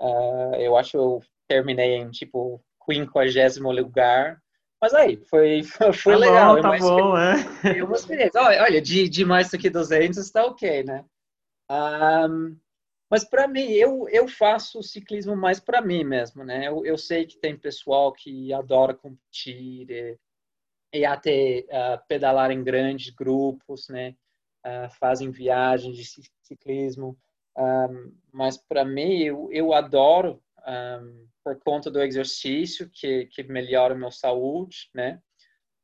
Uh, 0.00 0.54
eu 0.56 0.76
acho 0.76 0.92
que 0.92 0.96
eu 0.96 1.22
terminei 1.48 1.96
em, 1.96 2.10
tipo, 2.10 2.62
50 2.90 3.60
lugar. 3.70 4.42
Mas 4.80 4.92
aí, 4.94 5.16
foi, 5.16 5.62
foi, 5.94 6.14
tá 6.14 6.18
legal. 6.18 6.56
Bom, 6.56 6.62
tá 6.62 6.78
bom, 6.78 7.16
é. 7.16 7.78
É 7.78 7.84
uma 7.84 7.96
experiência. 7.96 8.40
Olha, 8.40 8.80
de, 8.80 9.08
de 9.08 9.24
mais 9.24 9.50
do 9.50 9.58
que 9.58 9.70
200 9.70 10.30
tá 10.30 10.44
ok, 10.44 10.82
né? 10.82 11.04
Um, 11.70 12.56
mas 13.08 13.24
para 13.24 13.46
mim, 13.46 13.70
eu, 13.72 14.08
eu 14.08 14.26
faço 14.26 14.82
ciclismo 14.82 15.36
mais 15.36 15.60
para 15.60 15.80
mim 15.80 16.02
mesmo, 16.02 16.44
né? 16.44 16.66
Eu, 16.66 16.84
eu 16.84 16.98
sei 16.98 17.26
que 17.26 17.38
tem 17.38 17.56
pessoal 17.56 18.12
que 18.12 18.52
adora 18.52 18.94
competir 18.94 19.90
e, 19.90 20.18
e 20.94 21.04
até 21.04 21.64
uh, 21.68 22.06
pedalar 22.08 22.50
em 22.50 22.64
grandes 22.64 23.10
grupos, 23.14 23.88
né? 23.88 24.14
Uh, 24.64 24.88
fazem 24.98 25.30
viagens 25.30 25.96
de 25.96 26.04
ciclismo. 26.42 27.18
Um, 27.56 28.14
mas 28.32 28.56
para 28.56 28.84
mim, 28.84 29.18
eu, 29.22 29.48
eu 29.52 29.72
adoro 29.72 30.42
um, 30.66 31.26
por 31.44 31.58
conta 31.60 31.90
do 31.90 32.00
exercício 32.00 32.88
que, 32.88 33.26
que 33.26 33.42
melhora 33.42 33.94
a 33.94 33.96
minha 33.96 34.10
saúde, 34.10 34.88
né? 34.94 35.20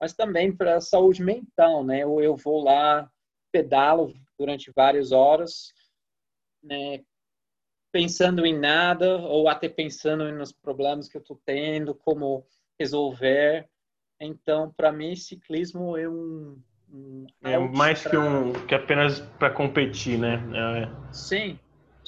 Mas 0.01 0.15
também 0.15 0.57
para 0.57 0.77
a 0.77 0.81
saúde 0.81 1.23
mental, 1.23 1.85
né? 1.85 2.05
Eu, 2.05 2.21
eu 2.21 2.37
vou 2.37 2.63
lá, 2.63 3.11
pedalo 3.51 4.15
durante 4.39 4.71
várias 4.71 5.11
horas, 5.11 5.73
né? 6.63 7.05
pensando 7.91 8.45
em 8.45 8.57
nada 8.57 9.17
ou 9.17 9.49
até 9.49 9.69
pensando 9.69 10.31
nos 10.33 10.53
problemas 10.53 11.09
que 11.09 11.17
eu 11.17 11.21
estou 11.21 11.41
tendo, 11.45 11.95
como 11.95 12.47
resolver. 12.79 13.69
Então, 14.21 14.73
para 14.73 14.93
mim, 14.93 15.17
ciclismo 15.17 15.97
é 15.97 16.09
um 16.09 16.61
é 17.43 17.59
mais 17.59 18.03
pra... 18.03 18.11
que 18.11 18.17
um 18.17 18.53
que 18.53 18.75
apenas 18.75 19.21
para 19.39 19.51
competir, 19.51 20.19
né? 20.19 20.43
É, 20.55 20.89
sim, 21.13 21.59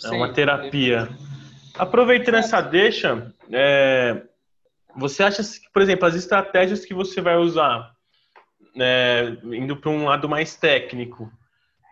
É 0.05 0.09
sim. 0.09 0.17
uma 0.17 0.33
terapia. 0.33 1.09
Aproveitando 1.79 2.37
essa 2.37 2.61
deixa, 2.61 3.33
é, 3.51 4.23
você 4.97 5.23
acha 5.23 5.43
que, 5.43 5.71
por 5.73 5.83
exemplo, 5.83 6.07
as 6.07 6.15
estratégias 6.15 6.85
que 6.85 6.93
você 6.93 7.21
vai 7.21 7.37
usar, 7.37 7.93
né, 8.75 9.37
indo 9.45 9.77
para 9.77 9.91
um 9.91 10.05
lado 10.05 10.29
mais 10.29 10.57
técnico, 10.57 11.31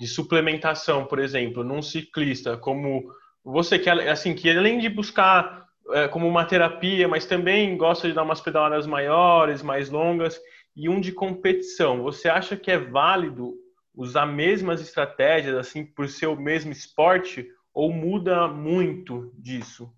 de 0.01 0.07
suplementação, 0.07 1.05
por 1.05 1.19
exemplo, 1.19 1.65
num 1.65 1.83
ciclista, 1.83 2.57
como 2.57 3.13
você 3.45 3.79
que 3.79 3.91
assim 3.91 4.35
que 4.35 4.49
além 4.51 4.79
de 4.79 4.89
buscar 4.89 5.67
é, 5.91 6.07
como 6.07 6.29
uma 6.29 6.45
terapia, 6.45 7.09
mas 7.09 7.27
também 7.27 7.77
gosta 7.77 8.07
de 8.07 8.15
dar 8.15 8.23
umas 8.23 8.41
pedaladas 8.41 8.87
maiores, 8.87 9.63
mais 9.63 9.91
longas 9.91 10.41
e 10.79 10.89
um 10.89 11.01
de 11.01 11.11
competição. 11.11 12.05
Você 12.05 12.29
acha 12.29 12.57
que 12.57 12.71
é 12.71 12.79
válido 12.79 13.55
usar 13.93 14.25
mesmas 14.27 14.81
estratégias 14.81 15.57
assim 15.57 15.85
por 15.85 16.09
ser 16.09 16.29
o 16.29 16.37
mesmo 16.37 16.71
esporte 16.71 17.49
ou 17.75 17.93
muda 17.93 18.47
muito 18.47 19.33
disso? 19.37 19.93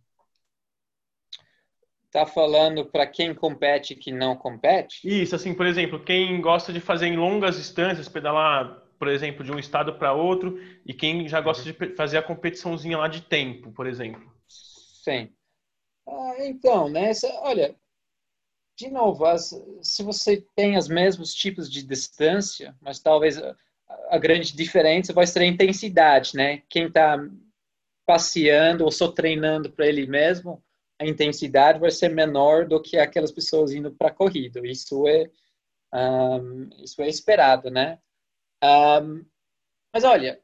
Tá 2.11 2.25
falando 2.25 2.87
para 2.87 3.07
quem 3.07 3.35
compete 3.35 3.93
e 3.93 3.97
que 3.97 4.11
não 4.11 4.35
compete? 4.35 5.01
Isso, 5.05 5.37
assim, 5.37 5.55
por 5.55 5.67
exemplo, 5.67 6.03
quem 6.03 6.41
gosta 6.41 6.73
de 6.73 6.81
fazer 6.81 7.07
em 7.07 7.17
longas 7.17 7.57
distâncias, 7.57 8.09
pedalar 8.09 8.83
por 8.99 9.09
exemplo, 9.09 9.43
de 9.43 9.51
um 9.51 9.59
estado 9.59 9.95
para 9.95 10.13
outro, 10.13 10.59
e 10.85 10.93
quem 10.93 11.27
já 11.27 11.41
gosta 11.41 11.65
de 11.65 11.97
fazer 11.97 12.19
a 12.19 12.23
competiçãozinha 12.23 12.99
lá 12.99 13.09
de 13.09 13.23
tempo, 13.23 13.73
por 13.73 13.87
exemplo. 13.87 14.31
Sim. 14.47 15.31
Ah, 16.07 16.35
então, 16.41 16.87
né? 16.91 17.13
Olha, 17.41 17.75
de 18.81 18.91
novo, 18.91 19.27
as, 19.27 19.51
se 19.83 20.03
você 20.03 20.43
tem 20.57 20.79
os 20.79 20.89
mesmos 20.89 21.35
tipos 21.35 21.71
de 21.71 21.83
distância, 21.83 22.75
mas 22.81 22.99
talvez 22.99 23.37
a, 23.37 23.55
a 24.09 24.17
grande 24.17 24.57
diferença 24.57 25.13
vai 25.13 25.27
ser 25.27 25.41
a 25.41 25.47
intensidade, 25.47 26.35
né? 26.35 26.63
Quem 26.67 26.87
está 26.87 27.19
passeando 28.07 28.85
ou 28.85 28.91
só 28.91 29.13
treinando 29.13 29.71
para 29.71 29.87
ele 29.87 30.07
mesmo, 30.07 30.65
a 30.99 31.07
intensidade 31.07 31.79
vai 31.79 31.91
ser 31.91 32.09
menor 32.09 32.67
do 32.67 32.81
que 32.81 32.97
aquelas 32.97 33.31
pessoas 33.31 33.71
indo 33.73 33.93
para 33.93 34.09
a 34.09 34.15
corrida. 34.15 34.67
Isso 34.67 35.07
é 35.07 35.31
um, 35.93 36.71
isso 36.83 37.03
é 37.03 37.09
esperado, 37.09 37.71
né? 37.71 37.99
Um, 38.65 39.27
mas 39.93 40.05
olha, 40.05 40.41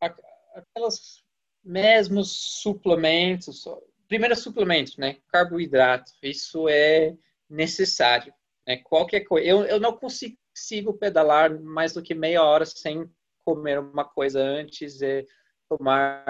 aquelas 0.00 1.24
mesmos 1.64 2.30
suplementos, 2.62 3.64
primeiro 4.06 4.36
suplemento, 4.36 5.00
né? 5.00 5.16
Carboidrato, 5.28 6.12
isso 6.22 6.68
é 6.68 7.16
necessário. 7.50 8.32
Né? 8.66 8.76
Qualquer 8.78 9.20
coisa, 9.20 9.46
eu, 9.46 9.64
eu 9.64 9.80
não 9.80 9.96
consigo 9.96 10.94
pedalar 10.98 11.60
mais 11.60 11.92
do 11.92 12.02
que 12.02 12.14
meia 12.14 12.42
hora 12.42 12.64
sem 12.64 13.10
comer 13.44 13.80
uma 13.80 14.04
coisa 14.04 14.40
antes 14.40 15.02
e 15.02 15.26
tomar 15.68 16.24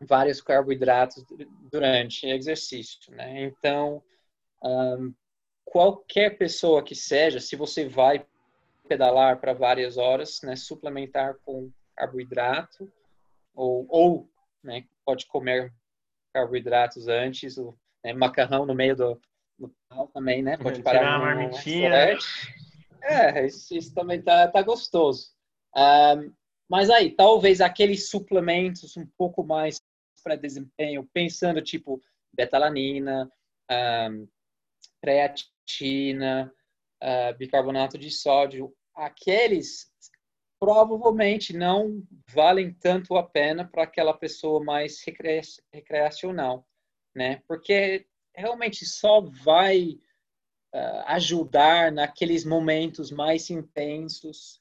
vários 0.00 0.40
carboidratos 0.40 1.24
durante 1.70 2.26
exercício, 2.26 3.14
né? 3.14 3.44
Então, 3.44 4.02
um, 4.62 5.14
qualquer 5.64 6.38
pessoa 6.38 6.82
que 6.82 6.94
seja, 6.94 7.38
se 7.38 7.54
você 7.54 7.86
vai 7.88 8.26
pedalar 8.88 9.38
para 9.38 9.52
várias 9.52 9.96
horas, 9.96 10.40
né, 10.42 10.56
suplementar 10.56 11.36
com 11.44 11.70
carboidrato 11.94 12.90
ou, 13.54 13.86
ou 13.88 14.30
né, 14.64 14.84
pode 15.04 15.26
comer 15.26 15.72
carboidratos 16.32 17.06
antes, 17.06 17.56
o 17.56 17.76
né, 18.02 18.12
macarrão 18.12 18.66
no 18.66 18.74
meio 18.74 18.96
do, 18.96 19.20
do 19.60 20.08
também, 20.12 20.42
né? 20.42 20.56
Pode 20.56 20.82
parar 20.82 21.00
Tirar 21.00 21.18
uma 21.18 21.26
marmitinha. 21.26 21.90
É, 23.02 23.46
isso, 23.46 23.74
isso, 23.74 23.94
também 23.94 24.20
tá, 24.22 24.48
tá 24.48 24.62
gostoso. 24.62 25.30
Um, 25.76 26.32
mas 26.68 26.90
aí, 26.90 27.10
talvez 27.10 27.60
aqueles 27.60 28.08
suplementos 28.08 28.96
um 28.96 29.06
pouco 29.16 29.42
mais 29.44 29.80
para 30.22 30.36
desempenho, 30.36 31.08
pensando 31.12 31.62
tipo 31.62 32.00
betalanina, 32.32 33.30
um, 34.10 34.28
creatina, 35.02 36.52
uh, 37.02 37.36
bicarbonato 37.36 37.98
de 37.98 38.10
sódio, 38.10 38.72
aqueles 38.94 39.90
provavelmente 40.60 41.56
não 41.56 42.02
valem 42.28 42.72
tanto 42.74 43.16
a 43.16 43.22
pena 43.22 43.66
para 43.66 43.84
aquela 43.84 44.12
pessoa 44.12 44.62
mais 44.62 45.02
recreacional, 45.72 46.66
né? 47.14 47.42
Porque 47.48 48.06
realmente 48.34 48.84
só 48.86 49.20
vai 49.20 49.98
uh, 50.74 51.02
ajudar 51.06 51.92
naqueles 51.92 52.44
momentos 52.44 53.10
mais 53.10 53.50
intensos. 53.50 54.60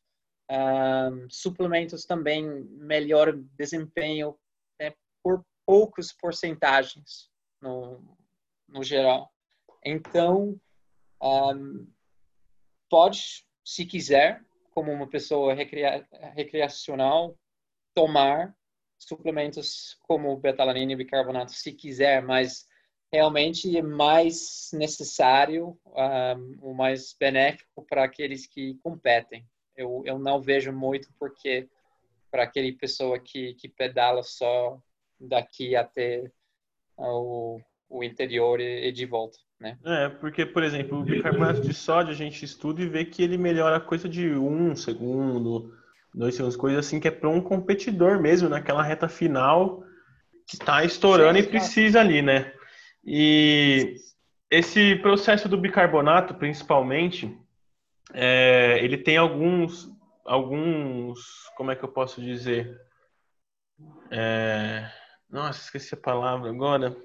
Uh, 0.52 1.30
suplementos 1.30 2.06
também 2.06 2.44
melhoram 2.44 3.48
desempenho 3.54 4.38
né, 4.80 4.94
por 5.24 5.46
poucas 5.66 6.12
porcentagens 6.12 7.30
no, 7.62 8.02
no 8.68 8.84
geral. 8.84 9.32
Então, 9.86 10.60
um, 11.22 11.88
pode, 12.90 13.46
se 13.64 13.86
quiser, 13.86 14.44
como 14.72 14.92
uma 14.92 15.08
pessoa 15.08 15.54
recria 15.54 16.08
recreacional, 16.34 17.38
tomar 17.94 18.56
suplementos 18.98 19.98
como 20.02 20.36
betalanina 20.38 20.92
e 20.92 20.96
bicarbonato, 20.96 21.52
se 21.52 21.72
quiser, 21.72 22.22
mas 22.22 22.68
realmente 23.12 23.78
é 23.78 23.82
mais 23.82 24.70
necessário, 24.74 25.78
um, 25.86 26.70
o 26.70 26.74
mais 26.74 27.16
benéfico 27.20 27.86
para 27.88 28.04
aqueles 28.04 28.46
que 28.46 28.76
competem. 28.84 29.46
Eu, 29.76 30.04
eu 30.06 30.20
não 30.20 30.42
vejo 30.42 30.72
muito 30.72 31.10
porque 31.20 31.68
para 32.30 32.44
aquele 32.44 32.74
pessoa 32.74 33.20
que, 33.20 33.54
que 33.56 33.68
pedala 33.68 34.22
só 34.24 34.80
daqui 35.20 35.76
até 35.76 36.32
o, 36.98 37.60
o 37.90 38.04
interior 38.04 38.60
e, 38.60 38.88
e 38.88 38.92
de 38.92 39.06
volta 39.06 39.38
né? 39.60 39.78
É, 39.84 40.10
porque, 40.10 40.46
por 40.46 40.64
exemplo, 40.64 41.00
o 41.00 41.04
bicarbonato 41.04 41.62
de 41.62 41.74
sódio 41.74 42.14
a 42.14 42.16
gente 42.16 42.46
estuda 42.46 42.82
e 42.82 42.88
vê 42.88 43.04
que 43.04 43.22
ele 43.22 43.38
melhora 43.38 43.76
a 43.76 43.82
coisa 43.82 44.08
de 44.08 44.32
um 44.32 44.76
segundo, 44.76 45.74
dois 46.14 46.36
segundos, 46.36 46.56
coisa 46.56 46.80
assim 46.80 47.00
que 47.00 47.08
é 47.08 47.12
para 47.12 47.30
um 47.30 47.42
competidor 47.42 48.22
mesmo, 48.22 48.48
naquela 48.48 48.82
reta 48.82 49.10
final 49.10 49.84
que 50.48 50.56
está 50.56 50.84
estourando 50.84 51.38
Sim, 51.38 51.46
e 51.46 51.50
precisa 51.50 52.00
ali, 52.00 52.22
né? 52.22 52.54
E 53.12 53.96
esse 54.52 54.96
processo 54.98 55.50
do 55.50 55.58
bicarbonato, 55.58 56.36
principalmente, 56.36 57.36
é, 58.14 58.78
ele 58.84 59.00
tem 59.00 59.18
alguns, 59.18 59.90
alguns, 60.24 61.20
como 61.58 61.72
é 61.72 61.76
que 61.76 61.84
eu 61.84 61.90
posso 61.90 62.22
dizer? 62.22 62.80
É, 64.12 64.88
nossa, 65.28 65.60
esqueci 65.60 65.96
a 65.96 65.98
palavra 65.98 66.52
agora 66.52 66.96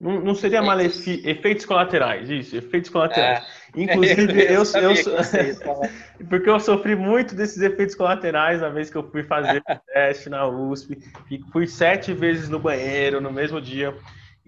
não, 0.00 0.20
não 0.20 0.34
seria 0.34 0.62
malefi... 0.62 1.22
efeitos 1.28 1.66
colaterais, 1.66 2.30
isso, 2.30 2.56
efeitos 2.56 2.88
colaterais. 2.88 3.40
É. 3.40 3.80
Inclusive, 3.80 4.42
eu, 4.46 4.62
eu, 4.62 4.92
eu 4.92 6.26
porque 6.28 6.48
eu 6.48 6.60
sofri 6.60 6.94
muito 6.94 7.34
desses 7.34 7.60
efeitos 7.60 7.96
colaterais 7.96 8.60
na 8.60 8.68
vez 8.68 8.90
que 8.90 8.96
eu 8.96 9.10
fui 9.10 9.24
fazer 9.24 9.58
o 9.58 9.62
teste 9.92 10.28
na 10.28 10.46
USP, 10.46 10.98
e 11.30 11.40
fui 11.50 11.66
sete 11.66 12.12
vezes 12.12 12.48
no 12.48 12.60
banheiro 12.60 13.20
no 13.20 13.32
mesmo 13.32 13.60
dia. 13.60 13.92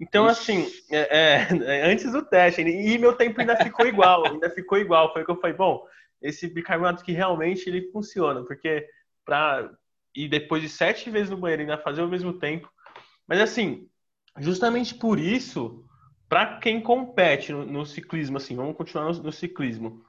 Então, 0.01 0.25
assim, 0.25 0.67
é, 0.89 1.45
é, 1.45 1.47
antes 1.85 2.11
do 2.11 2.23
teste, 2.23 2.61
e 2.61 2.97
meu 2.97 3.13
tempo 3.13 3.39
ainda 3.39 3.55
ficou 3.55 3.85
igual, 3.85 4.25
ainda 4.25 4.49
ficou 4.49 4.79
igual. 4.79 5.13
Foi 5.13 5.23
que 5.23 5.29
eu 5.29 5.39
falei, 5.39 5.55
bom, 5.55 5.85
esse 6.19 6.47
bicarbonato 6.47 7.03
que 7.03 7.11
realmente 7.11 7.69
ele 7.69 7.91
funciona, 7.91 8.43
porque 8.43 8.87
para 9.23 9.71
e 10.13 10.27
depois 10.27 10.61
de 10.61 10.67
sete 10.67 11.09
vezes 11.09 11.29
no 11.29 11.37
banheiro 11.37 11.61
ainda 11.61 11.77
fazer 11.77 12.01
ao 12.01 12.07
mesmo 12.07 12.33
tempo. 12.33 12.69
Mas 13.27 13.39
assim, 13.39 13.87
justamente 14.39 14.95
por 14.95 15.19
isso, 15.19 15.85
para 16.27 16.57
quem 16.57 16.81
compete 16.81 17.53
no, 17.53 17.63
no, 17.65 17.85
ciclismo, 17.85 18.37
assim, 18.37 18.55
vamos 18.55 18.75
continuar 18.75 19.05
no, 19.05 19.23
no 19.23 19.31
ciclismo, 19.31 20.03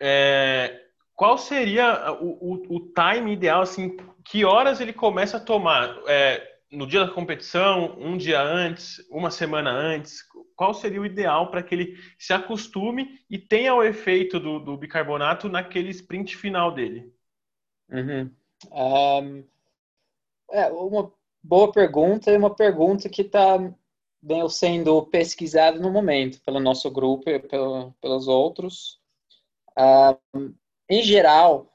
é, 0.00 0.86
qual 1.14 1.38
seria 1.38 2.12
o, 2.14 2.30
o, 2.40 2.76
o, 2.76 2.80
time 2.92 3.32
ideal, 3.32 3.62
assim, 3.62 3.96
que 4.24 4.44
horas 4.44 4.80
ele 4.80 4.92
começa 4.92 5.36
a 5.36 5.40
tomar? 5.40 5.96
É, 6.08 6.51
no 6.72 6.86
dia 6.86 7.04
da 7.04 7.12
competição, 7.12 7.96
um 7.98 8.16
dia 8.16 8.40
antes, 8.40 8.98
uma 9.10 9.30
semana 9.30 9.70
antes? 9.70 10.22
Qual 10.56 10.72
seria 10.72 11.00
o 11.00 11.06
ideal 11.06 11.50
para 11.50 11.62
que 11.62 11.74
ele 11.74 11.98
se 12.18 12.32
acostume 12.32 13.20
e 13.28 13.38
tenha 13.38 13.74
o 13.74 13.82
efeito 13.82 14.40
do, 14.40 14.58
do 14.58 14.76
bicarbonato 14.76 15.48
naquele 15.48 15.90
sprint 15.90 16.36
final 16.36 16.72
dele? 16.72 17.12
Uhum. 17.90 18.30
Um, 18.70 19.44
é, 20.50 20.68
uma 20.68 21.12
boa 21.42 21.70
pergunta 21.70 22.30
e 22.30 22.36
uma 22.36 22.54
pergunta 22.54 23.08
que 23.08 23.22
está 23.22 23.58
sendo 24.48 25.02
pesquisada 25.06 25.78
no 25.78 25.90
momento 25.90 26.40
pelo 26.42 26.60
nosso 26.60 26.90
grupo 26.90 27.28
e 27.28 27.38
pelo, 27.38 27.92
pelos 28.00 28.28
outros. 28.28 29.00
Uh, 29.76 30.54
em 30.88 31.02
geral, 31.02 31.72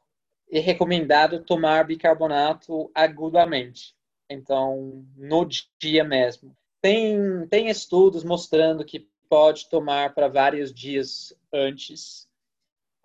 é 0.51 0.59
recomendado 0.59 1.43
tomar 1.43 1.85
bicarbonato 1.85 2.89
agudamente, 2.95 3.96
então 4.29 5.05
no 5.15 5.47
dia 5.79 6.03
mesmo. 6.03 6.55
Tem, 6.81 7.47
tem 7.47 7.69
estudos 7.69 8.23
mostrando 8.23 8.85
que 8.85 9.09
pode 9.29 9.69
tomar 9.69 10.13
para 10.13 10.27
vários 10.27 10.73
dias 10.73 11.33
antes, 11.53 12.27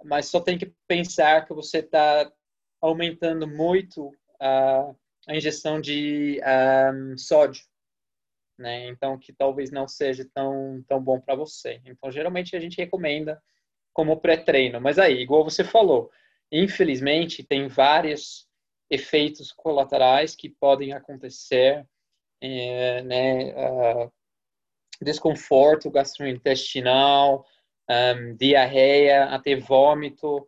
mas 0.04 0.26
só 0.26 0.40
tem 0.40 0.58
que 0.58 0.72
pensar 0.86 1.46
que 1.46 1.54
você 1.54 1.78
está 1.78 2.30
aumentando 2.80 3.46
muito 3.46 4.12
a 4.40 4.94
a 5.26 5.34
de 5.80 6.40
um, 6.42 7.16
sódio, 7.16 7.64
né? 8.58 8.88
Então, 8.88 9.18
que 9.18 9.32
talvez 9.32 9.70
não 9.70 9.86
seja 9.86 10.28
tão, 10.34 10.82
tão 10.88 11.00
bom 11.00 11.20
para 11.20 11.34
você. 11.34 11.80
Então, 11.84 12.10
geralmente 12.10 12.56
a 12.56 12.60
gente 12.60 12.76
recomenda 12.76 13.40
como 13.92 14.20
pré-treino. 14.20 14.80
Mas 14.80 14.98
aí, 14.98 15.20
igual 15.20 15.44
você 15.44 15.62
falou, 15.62 16.10
infelizmente 16.50 17.42
tem 17.42 17.68
vários 17.68 18.48
efeitos 18.92 19.50
colaterais 19.50 20.36
que 20.36 20.50
podem 20.50 20.92
acontecer, 20.92 21.86
é, 22.42 23.02
né? 23.02 23.54
Uh, 23.54 24.12
desconforto 25.00 25.90
gastrointestinal, 25.90 27.46
um, 27.88 28.36
diarreia, 28.36 29.24
até 29.24 29.56
vômito, 29.56 30.46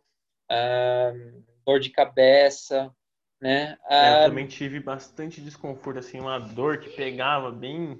um, 0.51 1.43
dor 1.65 1.79
de 1.79 1.89
cabeça, 1.89 2.93
né? 3.41 3.77
É, 3.89 4.25
eu 4.25 4.29
também 4.29 4.45
tive 4.45 4.79
bastante 4.79 5.41
desconforto, 5.41 5.97
assim, 5.97 6.19
uma 6.19 6.37
dor 6.37 6.77
que 6.77 6.89
pegava 6.91 7.51
bem, 7.51 7.99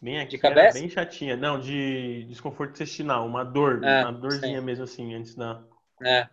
bem 0.00 0.20
aqui, 0.20 0.30
de 0.30 0.38
cabeça? 0.38 0.78
bem 0.78 0.88
chatinha. 0.88 1.36
Não, 1.36 1.58
de 1.58 2.24
desconforto 2.28 2.70
intestinal, 2.70 3.26
uma 3.26 3.44
dor, 3.44 3.82
é, 3.82 4.02
uma 4.02 4.12
dorzinha 4.12 4.60
sim. 4.60 4.64
mesmo 4.64 4.84
assim, 4.84 5.12
antes 5.12 5.34
da... 5.34 5.60
É. 6.02 6.28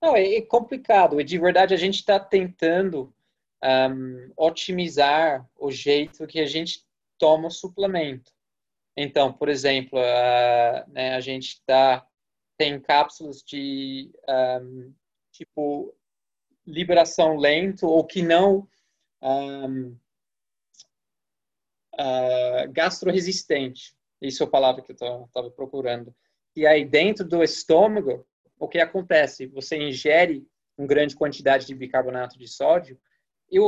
Não, 0.00 0.16
é, 0.16 0.36
é 0.36 0.42
complicado, 0.42 1.20
e 1.20 1.24
de 1.24 1.38
verdade 1.38 1.74
a 1.74 1.76
gente 1.76 1.96
está 1.96 2.18
tentando 2.18 3.12
um, 3.62 4.32
otimizar 4.36 5.48
o 5.58 5.70
jeito 5.70 6.26
que 6.26 6.40
a 6.40 6.46
gente 6.46 6.84
toma 7.18 7.48
o 7.48 7.50
suplemento. 7.50 8.32
Então, 8.96 9.32
por 9.32 9.48
exemplo, 9.48 9.98
uh, 9.98 10.90
né, 10.90 11.14
a 11.14 11.20
gente 11.20 11.62
tá, 11.64 12.06
tem 12.56 12.80
cápsulas 12.80 13.42
de 13.42 14.10
um, 14.28 14.92
tipo 15.32 15.94
liberação 16.66 17.36
lento 17.36 17.86
ou 17.86 18.04
que 18.04 18.22
não 18.22 18.68
um, 19.22 19.96
uh, 21.94 22.72
gastroresistente. 22.72 23.94
Isso 24.20 24.42
é 24.42 24.46
a 24.46 24.50
palavra 24.50 24.82
que 24.82 24.92
eu 24.92 24.94
estava 24.94 25.50
procurando. 25.50 26.14
E 26.54 26.66
aí, 26.66 26.84
dentro 26.84 27.26
do 27.26 27.42
estômago, 27.42 28.26
o 28.60 28.68
que 28.68 28.78
acontece? 28.78 29.46
Você 29.46 29.76
ingere 29.76 30.46
uma 30.76 30.86
grande 30.86 31.16
quantidade 31.16 31.66
de 31.66 31.74
bicarbonato 31.74 32.38
de 32.38 32.46
sódio, 32.46 33.00
e 33.50 33.58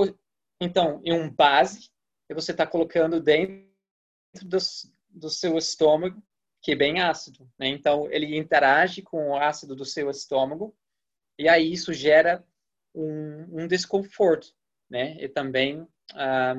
então, 0.60 1.00
em 1.04 1.12
um 1.12 1.28
base, 1.28 1.90
você 2.32 2.52
está 2.52 2.64
colocando 2.64 3.20
dentro 3.20 3.66
do, 4.44 4.58
do 5.10 5.28
seu 5.28 5.58
estômago, 5.58 6.22
que 6.62 6.72
é 6.72 6.76
bem 6.76 7.00
ácido. 7.00 7.50
Né? 7.58 7.68
Então, 7.68 8.08
ele 8.12 8.38
interage 8.38 9.02
com 9.02 9.30
o 9.30 9.36
ácido 9.36 9.74
do 9.74 9.84
seu 9.84 10.08
estômago, 10.08 10.76
e 11.36 11.48
aí 11.48 11.72
isso 11.72 11.92
gera 11.92 12.46
um, 12.94 13.62
um 13.62 13.66
desconforto, 13.66 14.54
né? 14.88 15.16
E 15.18 15.28
também 15.28 15.86
ah, 16.14 16.54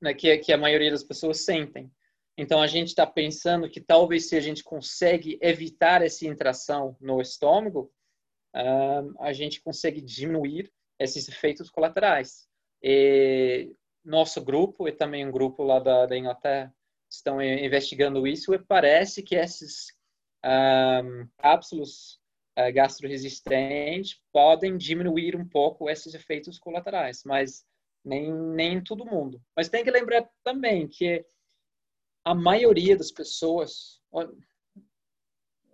né, 0.00 0.12
que, 0.12 0.36
que 0.38 0.52
a 0.52 0.58
maioria 0.58 0.90
das 0.90 1.04
pessoas 1.04 1.40
sentem. 1.44 1.90
Então 2.38 2.62
a 2.62 2.68
gente 2.68 2.88
está 2.88 3.04
pensando 3.04 3.68
que 3.68 3.80
talvez 3.80 4.28
se 4.28 4.36
a 4.36 4.40
gente 4.40 4.62
consegue 4.62 5.36
evitar 5.42 6.02
essa 6.02 6.24
interação 6.24 6.96
no 7.00 7.20
estômago, 7.20 7.92
a 9.18 9.32
gente 9.32 9.60
consegue 9.60 10.00
diminuir 10.00 10.72
esses 11.00 11.28
efeitos 11.28 11.68
colaterais. 11.68 12.48
E 12.80 13.74
nosso 14.04 14.40
grupo 14.40 14.86
e 14.86 14.92
também 14.92 15.26
um 15.26 15.32
grupo 15.32 15.64
lá 15.64 15.80
da, 15.80 16.06
da 16.06 16.16
Inglaterra 16.16 16.72
estão 17.10 17.42
investigando 17.42 18.24
isso 18.24 18.54
e 18.54 18.58
parece 18.58 19.20
que 19.20 19.34
esses 19.34 19.88
um, 20.44 21.28
cápsulas 21.38 22.20
uh, 22.56 22.72
gastroresistentes 22.72 24.20
podem 24.32 24.76
diminuir 24.76 25.34
um 25.34 25.46
pouco 25.46 25.90
esses 25.90 26.14
efeitos 26.14 26.58
colaterais, 26.58 27.24
mas 27.24 27.66
nem, 28.04 28.32
nem 28.32 28.74
em 28.74 28.84
todo 28.84 29.04
mundo. 29.04 29.42
Mas 29.56 29.68
tem 29.68 29.82
que 29.82 29.90
lembrar 29.90 30.28
também 30.44 30.86
que 30.86 31.24
a 32.28 32.34
maioria 32.34 32.94
das 32.94 33.10
pessoas, 33.10 34.02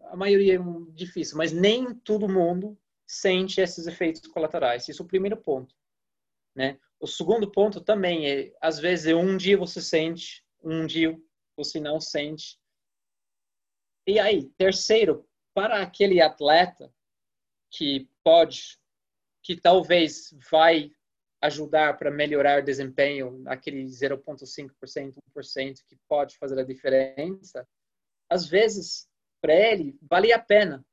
a 0.05 0.17
maioria 0.17 0.55
é 0.55 0.93
difícil, 0.93 1.37
mas 1.37 1.51
nem 1.51 1.93
todo 1.93 2.29
mundo 2.29 2.79
sente 3.05 3.61
esses 3.61 3.89
efeitos 3.89 4.25
colaterais. 4.29 4.89
Isso 4.89 5.03
é 5.03 5.05
o 5.05 5.09
primeiro 5.09 5.37
ponto, 5.37 5.75
né? 6.55 6.79
O 7.01 7.09
segundo 7.09 7.51
ponto 7.51 7.81
também 7.81 8.31
é, 8.31 8.57
às 8.61 8.79
vezes, 8.79 9.13
um 9.13 9.37
dia 9.37 9.59
você 9.59 9.83
sente, 9.83 10.47
um 10.63 10.87
dia 10.87 11.21
você 11.57 11.81
não 11.81 12.01
sente. 12.01 12.57
E 14.07 14.21
aí, 14.21 14.45
terceiro, 14.57 15.29
para 15.53 15.83
aquele 15.83 16.21
atleta 16.21 16.89
que 17.69 18.09
pode, 18.23 18.79
que 19.43 19.61
talvez 19.61 20.33
vai 20.53 20.93
ajudar 21.45 21.99
para 21.99 22.11
melhorar 22.11 22.63
o 22.63 22.65
desempenho, 22.65 23.43
aquele 23.47 23.85
0,5%, 23.85 25.15
1% 25.37 25.85
que 25.87 25.97
pode 26.09 26.39
fazer 26.39 26.59
a 26.59 26.65
diferença, 26.65 27.69
às 28.31 28.47
vezes, 28.47 29.07
para 29.43 29.55
ele, 29.55 29.95
vale 30.01 30.33
a 30.33 30.39
pena, 30.39 30.85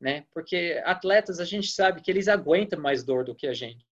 né? 0.00 0.24
Porque 0.32 0.80
atletas, 0.84 1.40
a 1.40 1.44
gente 1.44 1.72
sabe 1.72 2.00
que 2.00 2.10
eles 2.10 2.28
aguentam 2.28 2.80
mais 2.80 3.02
dor 3.02 3.24
do 3.24 3.34
que 3.34 3.48
a 3.48 3.52
gente. 3.52 3.84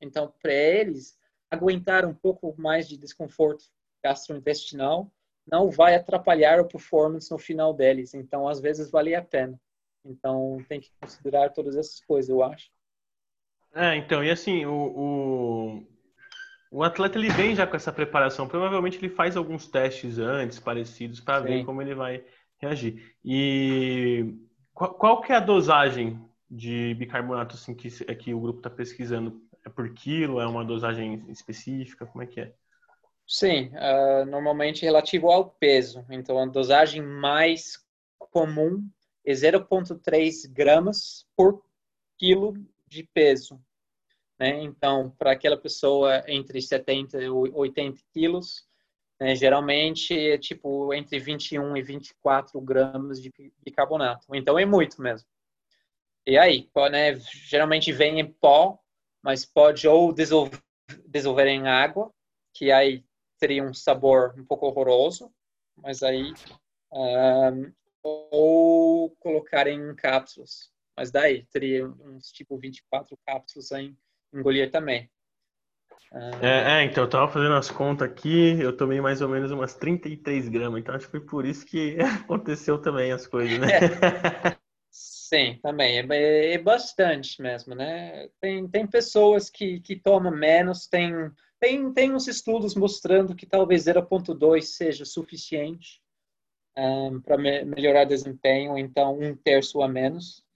Então, 0.00 0.34
para 0.42 0.52
eles, 0.52 1.16
aguentar 1.50 2.04
um 2.04 2.14
pouco 2.14 2.54
mais 2.60 2.86
de 2.86 2.98
desconforto 2.98 3.64
gastrointestinal 4.04 5.10
não 5.50 5.70
vai 5.70 5.94
atrapalhar 5.94 6.60
a 6.60 6.64
performance 6.64 7.30
no 7.30 7.38
final 7.38 7.72
deles. 7.72 8.12
Então, 8.12 8.46
às 8.46 8.60
vezes, 8.60 8.90
vale 8.90 9.14
a 9.14 9.24
pena. 9.24 9.58
Então, 10.04 10.62
tem 10.68 10.78
que 10.78 10.90
considerar 11.00 11.54
todas 11.54 11.74
essas 11.74 12.00
coisas, 12.00 12.28
eu 12.28 12.42
acho. 12.42 12.70
É, 13.74 13.96
então, 13.96 14.24
e 14.24 14.30
assim, 14.30 14.64
o, 14.66 14.72
o, 14.72 15.86
o, 16.70 16.82
atleta 16.82 17.18
ele 17.18 17.30
vem 17.30 17.54
já 17.54 17.66
com 17.66 17.76
essa 17.76 17.92
preparação. 17.92 18.48
Provavelmente 18.48 18.98
ele 18.98 19.08
faz 19.08 19.36
alguns 19.36 19.66
testes 19.66 20.18
antes, 20.18 20.58
parecidos, 20.58 21.20
para 21.20 21.40
ver 21.40 21.64
como 21.64 21.82
ele 21.82 21.94
vai 21.94 22.24
reagir. 22.58 23.14
E 23.24 24.34
qual, 24.74 24.94
qual, 24.94 25.20
que 25.20 25.32
é 25.32 25.36
a 25.36 25.40
dosagem 25.40 26.20
de 26.50 26.94
bicarbonato 26.94 27.54
assim, 27.54 27.74
que, 27.74 27.90
que 28.16 28.34
o 28.34 28.40
grupo 28.40 28.58
está 28.60 28.70
pesquisando? 28.70 29.40
É 29.64 29.68
por 29.68 29.92
quilo? 29.92 30.40
É 30.40 30.46
uma 30.46 30.64
dosagem 30.64 31.24
específica? 31.28 32.06
Como 32.06 32.22
é 32.22 32.26
que 32.26 32.40
é? 32.40 32.54
Sim, 33.26 33.70
uh, 33.74 34.24
normalmente 34.24 34.82
relativo 34.82 35.30
ao 35.30 35.50
peso. 35.50 36.04
Então, 36.08 36.38
a 36.38 36.46
dosagem 36.46 37.02
mais 37.02 37.78
comum 38.30 38.88
é 39.24 39.32
0,3 39.32 40.50
gramas 40.50 41.26
por 41.36 41.62
quilo 42.16 42.54
de 42.88 43.08
peso. 43.12 43.60
Né? 44.38 44.62
Então, 44.62 45.10
para 45.18 45.32
aquela 45.32 45.56
pessoa 45.56 46.22
entre 46.26 46.60
70 46.62 47.22
e 47.22 47.28
80 47.28 48.00
quilos, 48.12 48.66
né, 49.20 49.34
geralmente 49.34 50.16
é 50.16 50.38
tipo 50.38 50.94
entre 50.94 51.18
21 51.18 51.76
e 51.76 51.82
24 51.82 52.60
gramas 52.60 53.20
de 53.20 53.32
bicarbonato. 53.64 54.26
Então, 54.34 54.58
é 54.58 54.64
muito 54.64 55.02
mesmo. 55.02 55.28
E 56.26 56.38
aí, 56.38 56.70
né, 56.90 57.14
geralmente 57.48 57.90
vem 57.90 58.20
em 58.20 58.32
pó, 58.32 58.78
mas 59.22 59.44
pode 59.44 59.88
ou 59.88 60.12
dissolver, 60.12 60.60
dissolver 61.06 61.46
em 61.46 61.66
água, 61.66 62.12
que 62.54 62.70
aí 62.70 63.04
teria 63.38 63.64
um 63.64 63.74
sabor 63.74 64.34
um 64.38 64.44
pouco 64.44 64.66
horroroso, 64.66 65.32
mas 65.76 66.02
aí 66.02 66.32
um, 66.92 67.72
ou 68.02 69.10
colocar 69.16 69.66
em 69.66 69.94
cápsulas. 69.94 70.70
Mas 70.98 71.12
daí 71.12 71.46
teria 71.52 71.86
uns 71.86 72.32
tipo 72.32 72.58
24 72.58 73.16
cápsulas 73.24 73.70
em 73.70 73.96
engolir 74.34 74.68
também. 74.68 75.08
É, 76.42 76.80
é, 76.80 76.84
então 76.84 77.04
eu 77.04 77.08
tava 77.08 77.30
fazendo 77.30 77.54
as 77.54 77.70
contas 77.70 78.10
aqui, 78.10 78.58
eu 78.60 78.76
tomei 78.76 79.00
mais 79.00 79.22
ou 79.22 79.28
menos 79.28 79.52
umas 79.52 79.76
33 79.76 80.48
gramas, 80.48 80.80
então 80.80 80.96
acho 80.96 81.04
que 81.04 81.12
foi 81.12 81.20
por 81.20 81.46
isso 81.46 81.64
que 81.64 81.96
aconteceu 82.24 82.78
também 82.78 83.12
as 83.12 83.28
coisas, 83.28 83.56
né? 83.60 83.68
É. 83.76 84.58
Sim, 84.90 85.60
também, 85.62 86.00
é, 86.00 86.54
é, 86.54 86.58
bastante 86.58 87.40
mesmo, 87.40 87.76
né? 87.76 88.28
Tem, 88.40 88.66
tem 88.66 88.84
pessoas 88.84 89.48
que, 89.48 89.78
que 89.80 89.94
tomam 89.94 90.32
menos, 90.32 90.88
tem, 90.88 91.12
tem, 91.60 91.92
tem 91.92 92.12
uns 92.12 92.26
estudos 92.26 92.74
mostrando 92.74 93.36
que 93.36 93.46
talvez 93.46 93.84
0.2 93.84 94.62
seja 94.62 95.04
suficiente 95.04 96.02
um, 96.76 97.20
para 97.20 97.38
me 97.38 97.64
melhorar 97.64 98.04
desempenho, 98.04 98.76
então 98.76 99.16
um 99.16 99.36
terço 99.36 99.80
a 99.80 99.86
menos. 99.86 100.47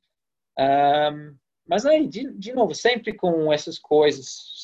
Um, 0.58 1.36
mas 1.66 1.86
aí, 1.86 2.06
de, 2.06 2.32
de 2.34 2.52
novo, 2.52 2.74
sempre 2.74 3.14
com 3.14 3.52
essas 3.52 3.78
coisas, 3.78 4.60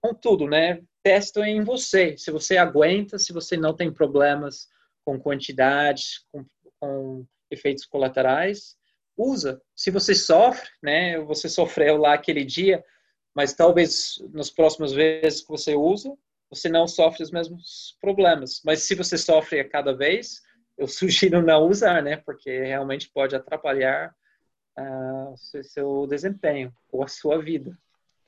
com 0.00 0.14
tudo, 0.14 0.46
né? 0.46 0.82
Testa 1.02 1.46
em 1.46 1.62
você. 1.62 2.16
Se 2.16 2.30
você 2.30 2.56
aguenta, 2.56 3.18
se 3.18 3.32
você 3.32 3.56
não 3.56 3.74
tem 3.74 3.92
problemas 3.92 4.68
com 5.04 5.20
quantidade, 5.20 6.24
com, 6.32 6.44
com 6.80 7.26
efeitos 7.50 7.84
colaterais, 7.84 8.76
usa. 9.16 9.60
Se 9.74 9.90
você 9.90 10.14
sofre, 10.14 10.68
né? 10.82 11.18
Você 11.20 11.48
sofreu 11.48 11.96
lá 11.96 12.14
aquele 12.14 12.44
dia, 12.44 12.82
mas 13.34 13.54
talvez 13.54 14.16
nas 14.32 14.50
próximas 14.50 14.92
vezes 14.92 15.42
que 15.42 15.48
você 15.48 15.74
usa, 15.74 16.12
você 16.48 16.68
não 16.68 16.88
sofre 16.88 17.22
os 17.22 17.30
mesmos 17.30 17.96
problemas. 18.00 18.60
Mas 18.64 18.82
se 18.82 18.94
você 18.94 19.16
sofre 19.16 19.60
a 19.60 19.68
cada 19.68 19.94
vez, 19.94 20.42
eu 20.76 20.86
sugiro 20.88 21.42
não 21.42 21.68
usar, 21.68 22.02
né? 22.02 22.16
Porque 22.16 22.50
realmente 22.64 23.10
pode 23.10 23.36
atrapalhar 23.36 24.14
uh, 24.78 25.34
seu 25.62 26.06
desempenho 26.06 26.72
ou 26.90 27.02
a 27.02 27.08
sua 27.08 27.40
vida. 27.40 27.76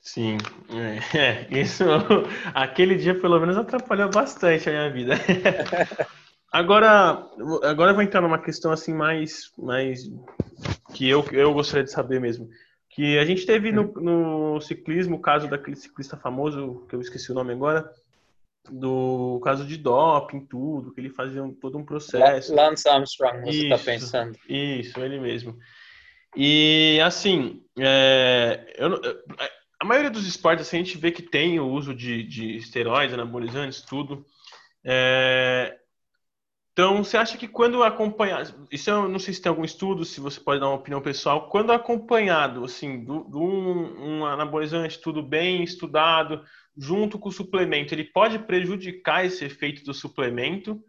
Sim, 0.01 0.37
é, 0.69 1.17
é, 1.17 1.61
isso 1.61 1.85
aquele 2.53 2.95
dia 2.95 3.19
pelo 3.19 3.39
menos 3.39 3.57
atrapalhou 3.57 4.09
bastante 4.09 4.69
a 4.69 4.73
minha 4.73 4.91
vida. 4.91 5.13
Agora, 6.53 7.27
agora 7.63 7.89
eu 7.89 7.95
vou 7.95 8.03
entrar 8.03 8.21
numa 8.21 8.37
questão 8.37 8.71
assim 8.71 8.93
mais, 8.93 9.51
mais 9.57 10.03
que 10.93 11.09
eu, 11.09 11.25
eu 11.31 11.51
gostaria 11.51 11.83
de 11.83 11.89
saber 11.89 12.21
mesmo. 12.21 12.47
Que 12.91 13.17
a 13.17 13.25
gente 13.25 13.43
teve 13.43 13.71
no, 13.71 13.91
no 13.93 14.61
ciclismo 14.61 15.15
o 15.15 15.19
caso 15.19 15.47
daquele 15.47 15.75
ciclista 15.75 16.15
famoso, 16.15 16.85
que 16.87 16.95
eu 16.95 17.01
esqueci 17.01 17.31
o 17.31 17.33
nome 17.33 17.53
agora, 17.53 17.91
do 18.69 19.41
caso 19.43 19.65
de 19.65 19.77
doping, 19.77 20.45
tudo, 20.45 20.93
que 20.93 21.01
ele 21.01 21.09
fazia 21.09 21.43
um, 21.43 21.51
todo 21.51 21.75
um 21.75 21.83
processo. 21.83 22.53
Lance 22.53 22.87
Armstrong, 22.87 23.41
você 23.41 23.63
está 23.63 23.79
pensando. 23.79 24.37
Isso, 24.47 24.99
ele 24.99 25.19
mesmo. 25.19 25.57
E 26.35 26.99
assim, 27.03 27.63
é, 27.77 28.75
eu, 28.77 28.99
a 29.79 29.85
maioria 29.85 30.09
dos 30.09 30.25
esportes 30.25 30.67
assim, 30.67 30.77
a 30.77 30.83
gente 30.83 30.97
vê 30.97 31.11
que 31.11 31.21
tem 31.21 31.59
o 31.59 31.67
uso 31.67 31.93
de, 31.93 32.23
de 32.23 32.57
esteroides, 32.57 33.13
anabolizantes, 33.13 33.81
tudo. 33.81 34.25
É, 34.85 35.77
então, 36.73 37.03
você 37.03 37.17
acha 37.17 37.37
que 37.37 37.47
quando 37.47 37.83
acompanhado, 37.83 38.67
isso 38.71 38.89
eu 38.89 39.07
não 39.07 39.19
sei 39.19 39.31
se 39.31 39.41
tem 39.41 39.49
algum 39.51 39.63
estudo, 39.63 40.03
se 40.03 40.19
você 40.19 40.39
pode 40.39 40.59
dar 40.59 40.67
uma 40.69 40.77
opinião 40.77 41.01
pessoal, 41.01 41.47
quando 41.47 41.71
acompanhado, 41.71 42.65
assim, 42.65 43.05
de 43.05 43.11
um, 43.11 44.21
um 44.21 44.25
anabolizante, 44.25 44.99
tudo 44.99 45.21
bem 45.21 45.63
estudado, 45.63 46.43
junto 46.75 47.19
com 47.19 47.29
o 47.29 47.31
suplemento, 47.31 47.93
ele 47.93 48.05
pode 48.05 48.39
prejudicar 48.39 49.23
esse 49.23 49.45
efeito 49.45 49.83
do 49.83 49.93
suplemento? 49.93 50.83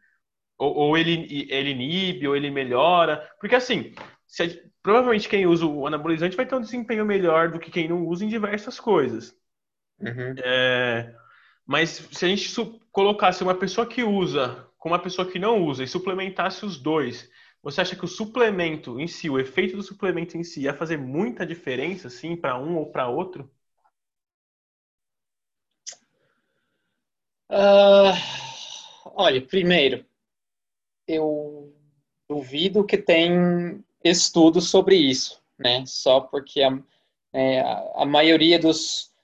Ou, 0.57 0.74
ou 0.74 0.96
ele, 0.96 1.46
ele 1.50 1.70
inibe, 1.70 2.28
ou 2.28 2.35
ele 2.35 2.50
melhora? 2.50 3.28
Porque, 3.38 3.54
assim, 3.54 3.92
se, 4.26 4.62
provavelmente 4.85 5.31
quem 5.31 5.47
usa 5.47 5.64
o 5.64 5.87
anabolizante 5.87 6.37
vai 6.37 6.44
ter 6.44 6.55
um 6.55 6.61
desempenho 6.61 7.07
melhor 7.07 7.51
do 7.51 7.59
que 7.59 7.70
quem 7.70 7.88
não 7.88 8.07
usa 8.07 8.23
em 8.23 8.29
diversas 8.29 8.79
coisas. 8.79 9.35
Uhum. 9.99 10.35
É, 10.44 11.14
mas 11.66 12.07
se 12.12 12.25
a 12.27 12.29
gente 12.29 12.55
colocasse 12.92 13.42
uma 13.42 13.55
pessoa 13.55 13.87
que 13.87 14.05
usa 14.05 14.68
com 14.79 14.90
uma 14.90 14.99
pessoa 14.99 15.27
que 15.27 15.38
não 15.38 15.64
usa 15.64 15.83
e 15.83 15.88
suplementasse 15.88 16.66
os 16.66 16.79
dois, 16.79 17.31
você 17.62 17.81
acha 17.81 17.97
que 17.97 18.05
o 18.05 18.09
suplemento 18.09 19.01
em 19.01 19.07
si, 19.07 19.31
o 19.31 19.40
efeito 19.40 19.75
do 19.75 19.83
suplemento 19.83 20.37
em 20.37 20.44
si, 20.44 20.61
ia 20.61 20.75
fazer 20.75 20.99
muita 20.99 21.47
diferença, 21.47 22.09
assim, 22.09 22.37
para 22.37 22.59
um 22.59 22.77
ou 22.77 22.92
para 22.92 23.09
outro? 23.09 23.51
Uh, 27.49 28.12
olha, 29.16 29.40
primeiro, 29.40 30.05
eu 31.09 31.75
duvido 32.29 32.85
que 32.85 32.99
tem 32.99 33.83
estudos 34.05 34.71
sobre 34.71 34.97
isso, 34.97 35.43
né? 35.59 35.85
Só 35.87 36.21
porque 36.21 36.62
a, 36.62 36.79
é, 37.33 37.61
a 37.95 38.05
maioria 38.05 38.59
dos 38.59 39.14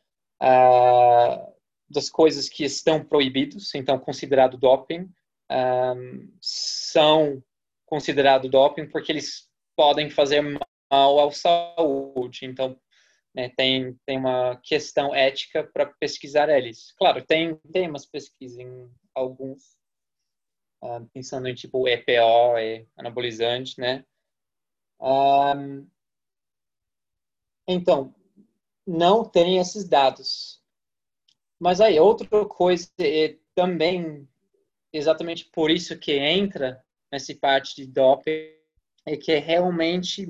uh, 0.43 1.51
das 1.91 2.09
coisas 2.09 2.49
que 2.49 2.65
estão 2.65 3.05
proibidos, 3.05 3.75
então 3.75 3.99
considerado 3.99 4.57
doping, 4.57 5.11
um, 5.51 6.33
são 6.41 7.43
considerados 7.85 8.49
doping 8.49 8.89
porque 8.89 9.11
eles 9.11 9.49
podem 9.77 10.09
fazer 10.09 10.41
mal 10.91 11.29
à 11.29 11.33
saúde. 11.33 12.47
Então, 12.47 12.79
né, 13.35 13.49
tem, 13.57 13.99
tem 14.07 14.19
uma 14.19 14.57
questão 14.63 15.13
ética 15.15 15.65
para 15.65 15.87
pesquisar 15.87 16.49
eles. 16.49 16.93
Claro, 16.93 17.25
tem, 17.25 17.57
tem 17.73 17.89
umas 17.89 18.07
pesquisas 18.07 18.59
em 18.59 18.89
alguns, 19.13 19.77
uh, 20.83 21.05
pensando 21.13 21.49
em 21.49 21.55
tipo 21.55 21.89
EPO, 21.89 22.59
e 22.59 22.87
anabolizante, 22.97 23.81
né? 23.81 24.05
Um, 25.01 25.89
então, 27.67 28.15
não 28.87 29.25
tem 29.25 29.59
esses 29.59 29.89
dados. 29.89 30.61
Mas 31.59 31.81
aí, 31.81 31.99
outra 31.99 32.45
coisa 32.47 32.91
é 32.99 33.39
também 33.55 34.29
exatamente 34.93 35.45
por 35.47 35.71
isso 35.71 35.99
que 35.99 36.13
entra 36.13 36.85
nessa 37.13 37.35
parte 37.35 37.77
de 37.77 37.87
doping 37.87 38.51
é 39.07 39.17
que 39.17 39.37
realmente 39.39 40.27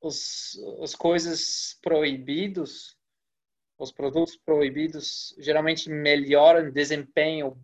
os, 0.00 0.58
as 0.82 0.94
coisas 0.94 1.78
proibidos, 1.82 2.96
os 3.78 3.92
produtos 3.92 4.36
proibidos 4.36 5.34
geralmente 5.38 5.88
melhoram 5.88 6.70
desempenho 6.70 7.56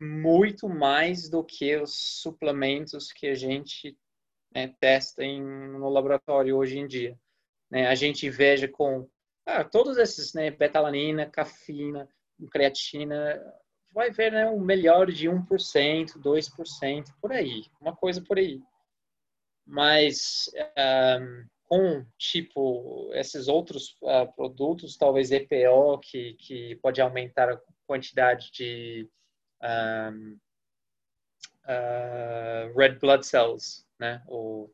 muito 0.00 0.68
mais 0.68 1.28
do 1.28 1.42
que 1.42 1.76
os 1.76 2.20
suplementos 2.20 3.12
que 3.12 3.28
a 3.28 3.34
gente 3.34 3.96
né, 4.54 4.74
testa 4.80 5.22
no 5.24 5.88
laboratório 5.88 6.56
hoje 6.56 6.78
em 6.78 6.86
dia. 6.86 7.18
Né? 7.70 7.86
A 7.88 7.94
gente 7.94 8.28
veja 8.30 8.68
com 8.68 9.08
ah, 9.46 9.64
todos 9.64 9.98
esses, 9.98 10.32
né, 10.32 10.50
betalanina, 10.50 11.28
cafeína, 11.28 12.08
creatina, 12.50 13.40
vai 13.92 14.10
ver 14.10 14.32
né, 14.32 14.48
um 14.48 14.60
melhor 14.60 15.10
de 15.10 15.28
1%, 15.28 16.18
2%, 16.18 17.04
por 17.20 17.32
aí, 17.32 17.64
uma 17.80 17.94
coisa 17.94 18.22
por 18.22 18.38
aí. 18.38 18.60
Mas 19.66 20.50
um, 21.20 21.46
com, 21.64 22.06
tipo, 22.18 23.10
esses 23.14 23.48
outros 23.48 23.96
uh, 24.02 24.30
produtos, 24.34 24.96
talvez 24.96 25.30
EPO, 25.30 25.98
que, 26.02 26.34
que 26.34 26.76
pode 26.76 27.00
aumentar 27.00 27.50
a 27.50 27.60
quantidade 27.86 28.50
de 28.52 29.08
um, 29.62 30.38
uh, 31.66 32.76
red 32.76 32.98
blood 32.98 33.24
cells, 33.24 33.86
né, 34.04 34.22
ou 34.26 34.70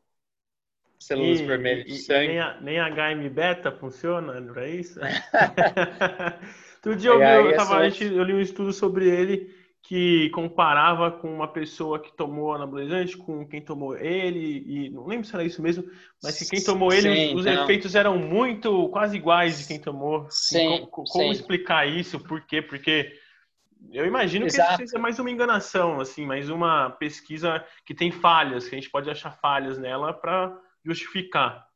células 0.99 1.39
vermelhas 1.41 1.85
de 1.85 1.97
sangue. 1.97 2.27
nem, 2.27 2.39
a, 2.39 2.61
nem 2.61 2.79
HM 2.79 3.29
beta 3.29 3.71
funciona 3.71 4.41
para 4.41 4.67
isso? 4.67 4.99
Outro 6.83 6.95
dia 6.95 7.11
eu, 7.11 7.21
eu, 7.21 7.55
tava, 7.55 7.85
eu 7.85 8.23
li 8.23 8.33
um 8.33 8.41
estudo 8.41 8.73
sobre 8.73 9.07
ele 9.07 9.55
que 9.83 10.29
comparava 10.29 11.11
com 11.11 11.33
uma 11.33 11.47
pessoa 11.47 11.99
que 11.99 12.15
tomou 12.15 12.53
anabolizante 12.53 13.17
com 13.17 13.47
quem 13.47 13.61
tomou 13.61 13.97
ele, 13.97 14.63
e 14.65 14.89
não 14.89 15.07
lembro 15.07 15.25
se 15.25 15.33
era 15.33 15.43
isso 15.43 15.61
mesmo, 15.61 15.83
mas 16.21 16.37
que 16.37 16.45
quem 16.45 16.63
tomou 16.63 16.93
ele, 16.93 17.15
sim, 17.15 17.35
os, 17.35 17.41
os 17.41 17.45
efeitos 17.45 17.95
eram 17.95 18.17
muito, 18.17 18.89
quase 18.89 19.17
iguais 19.17 19.59
de 19.59 19.67
quem 19.67 19.81
tomou. 19.81 20.27
Sim, 20.29 20.87
como, 20.91 21.07
como 21.07 21.31
explicar 21.31 21.87
isso? 21.87 22.19
Por 22.19 22.45
quê? 22.45 22.61
Porque 22.61 23.11
eu 23.89 24.05
imagino 24.05 24.45
Exato. 24.45 24.77
que 24.77 24.83
isso 24.83 24.91
seja 24.91 25.01
mais 25.01 25.17
uma 25.19 25.31
enganação, 25.31 25.99
assim, 25.99 26.25
mais 26.25 26.49
uma 26.49 26.91
pesquisa 26.91 27.65
que 27.85 27.93
tem 27.93 28.11
falhas, 28.11 28.67
que 28.67 28.75
a 28.75 28.79
gente 28.79 28.89
pode 28.89 29.09
achar 29.09 29.31
falhas 29.31 29.77
nela 29.77 30.13
para 30.13 30.55
justificar. 30.83 31.67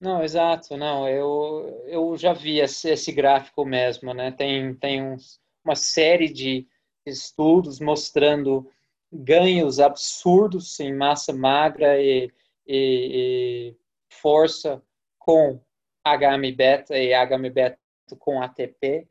Não, 0.00 0.22
exato, 0.22 0.76
não, 0.76 1.08
eu, 1.08 1.84
eu 1.86 2.16
já 2.16 2.32
vi 2.32 2.58
esse, 2.58 2.90
esse 2.90 3.12
gráfico 3.12 3.64
mesmo, 3.64 4.12
né? 4.12 4.32
Tem, 4.32 4.74
tem 4.74 5.02
uns, 5.02 5.40
uma 5.64 5.76
série 5.76 6.28
de 6.28 6.66
estudos 7.06 7.78
mostrando 7.80 8.68
ganhos 9.12 9.78
absurdos 9.78 10.78
em 10.80 10.94
massa 10.94 11.32
magra 11.32 12.00
e, 12.00 12.32
e, 12.66 13.74
e 13.76 13.76
força 14.08 14.82
com 15.18 15.60
HM-beta 16.04 16.96
e 16.98 17.12
HM-beta 17.12 17.78
com 18.18 18.42
ATP, 18.42 19.08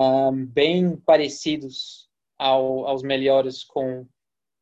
um, 0.00 0.46
bem 0.46 0.96
parecidos 0.96 2.08
ao, 2.38 2.86
aos 2.86 3.02
melhores 3.02 3.62
com, 3.62 4.06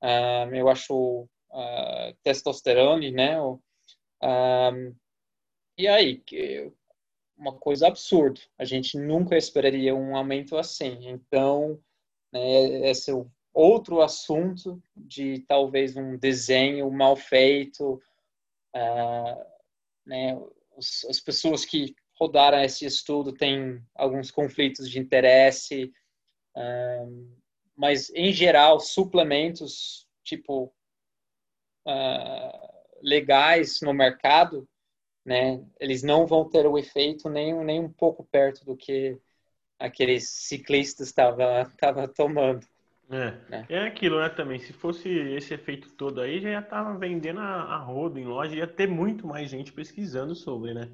um, 0.02 0.54
eu 0.54 0.68
acho, 0.68 1.28
uh, 1.50 2.16
testosterone, 2.24 3.12
né? 3.12 3.40
Um, 3.40 4.94
e 5.76 5.86
aí, 5.86 6.20
uma 7.36 7.52
coisa 7.52 7.86
absurda. 7.86 8.40
A 8.58 8.64
gente 8.64 8.98
nunca 8.98 9.36
esperaria 9.36 9.94
um 9.94 10.16
aumento 10.16 10.56
assim. 10.56 11.08
Então, 11.08 11.80
né, 12.32 12.90
esse 12.90 13.12
é 13.12 13.26
outro 13.54 14.00
assunto 14.00 14.82
de 14.96 15.44
talvez 15.46 15.96
um 15.96 16.18
desenho 16.18 16.90
mal 16.90 17.14
feito. 17.14 18.02
Uh, 18.74 19.44
né, 20.04 20.36
as 20.76 21.20
pessoas 21.20 21.64
que 21.64 21.94
rodaram 22.18 22.60
esse 22.62 22.84
estudo 22.84 23.32
têm 23.32 23.82
alguns 23.94 24.30
conflitos 24.30 24.90
de 24.90 24.98
interesse, 24.98 25.92
uh, 26.56 27.38
mas 27.76 28.10
em 28.10 28.32
geral 28.32 28.80
suplementos 28.80 30.06
tipo 30.24 30.72
uh, 31.86 32.68
legais 33.02 33.80
no 33.80 33.94
mercado 33.94 34.68
né, 35.28 35.62
eles 35.78 36.02
não 36.02 36.26
vão 36.26 36.48
ter 36.48 36.66
o 36.66 36.78
efeito 36.78 37.28
nem, 37.28 37.54
nem 37.62 37.80
um 37.80 37.92
pouco 37.92 38.24
perto 38.24 38.64
do 38.64 38.74
que 38.74 39.20
aqueles 39.78 40.30
ciclistas 40.30 41.08
estavam 41.08 41.70
tava 41.78 42.08
tomando. 42.08 42.66
É. 43.10 43.30
Né? 43.48 43.66
é 43.68 43.86
aquilo, 43.86 44.18
né, 44.18 44.28
também. 44.30 44.58
Se 44.58 44.72
fosse 44.72 45.08
esse 45.08 45.52
efeito 45.54 45.90
todo 45.92 46.20
aí, 46.20 46.40
já 46.40 46.60
estava 46.60 46.98
vendendo 46.98 47.40
a, 47.40 47.74
a 47.74 47.76
rodo 47.76 48.18
em 48.18 48.24
loja, 48.24 48.56
ia 48.56 48.66
ter 48.66 48.86
muito 48.86 49.26
mais 49.26 49.50
gente 49.50 49.72
pesquisando 49.72 50.34
sobre, 50.34 50.74
né? 50.74 50.90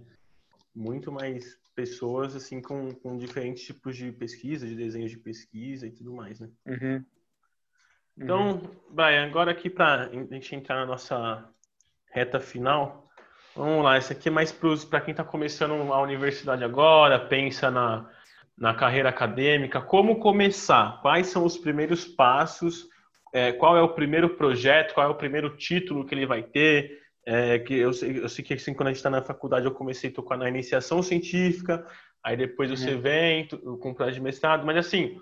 Muito 0.74 1.12
mais 1.12 1.58
pessoas, 1.74 2.34
assim, 2.34 2.60
com, 2.60 2.92
com 2.94 3.16
diferentes 3.16 3.64
tipos 3.64 3.96
de 3.96 4.10
pesquisa, 4.12 4.66
de 4.66 4.74
desenhos 4.74 5.10
de 5.10 5.18
pesquisa 5.18 5.86
e 5.86 5.90
tudo 5.90 6.12
mais, 6.12 6.40
né? 6.40 6.48
Uhum. 6.66 7.04
Então, 8.16 8.52
uhum. 8.52 8.70
Brian, 8.90 9.26
agora 9.26 9.50
aqui 9.50 9.68
para 9.68 10.06
a 10.06 10.08
gente 10.08 10.54
entrar 10.54 10.76
na 10.76 10.86
nossa 10.86 11.48
reta 12.12 12.38
final, 12.38 13.04
Vamos 13.56 13.84
lá, 13.84 13.96
esse 13.96 14.12
aqui 14.12 14.28
é 14.28 14.32
mais 14.32 14.50
para 14.50 15.00
quem 15.00 15.12
está 15.12 15.22
começando 15.22 15.74
a 15.92 16.02
universidade 16.02 16.64
agora, 16.64 17.20
pensa 17.20 17.70
na, 17.70 18.10
na 18.58 18.74
carreira 18.74 19.10
acadêmica. 19.10 19.80
Como 19.80 20.18
começar? 20.18 21.00
Quais 21.00 21.28
são 21.28 21.44
os 21.44 21.56
primeiros 21.56 22.04
passos? 22.04 22.88
É, 23.32 23.52
qual 23.52 23.76
é 23.76 23.82
o 23.82 23.94
primeiro 23.94 24.30
projeto? 24.30 24.92
Qual 24.92 25.06
é 25.06 25.10
o 25.10 25.14
primeiro 25.14 25.56
título 25.56 26.04
que 26.04 26.12
ele 26.12 26.26
vai 26.26 26.42
ter? 26.42 27.00
É, 27.26 27.58
que 27.58 27.74
eu, 27.74 27.92
sei, 27.92 28.18
eu 28.18 28.28
sei 28.28 28.44
que 28.44 28.54
assim, 28.54 28.74
quando 28.74 28.88
a 28.88 28.90
gente 28.90 28.98
está 28.98 29.08
na 29.08 29.22
faculdade 29.22 29.64
eu 29.64 29.72
comecei 29.72 30.10
a 30.10 30.12
tocar 30.12 30.36
na 30.36 30.48
iniciação 30.48 31.02
científica, 31.02 31.86
aí 32.22 32.36
depois 32.36 32.68
você 32.70 32.94
uhum. 32.94 33.00
vem 33.00 33.48
com 33.48 33.90
o 33.90 33.94
projeto 33.94 34.14
de 34.14 34.20
mestrado, 34.20 34.66
mas 34.66 34.76
assim, 34.76 35.18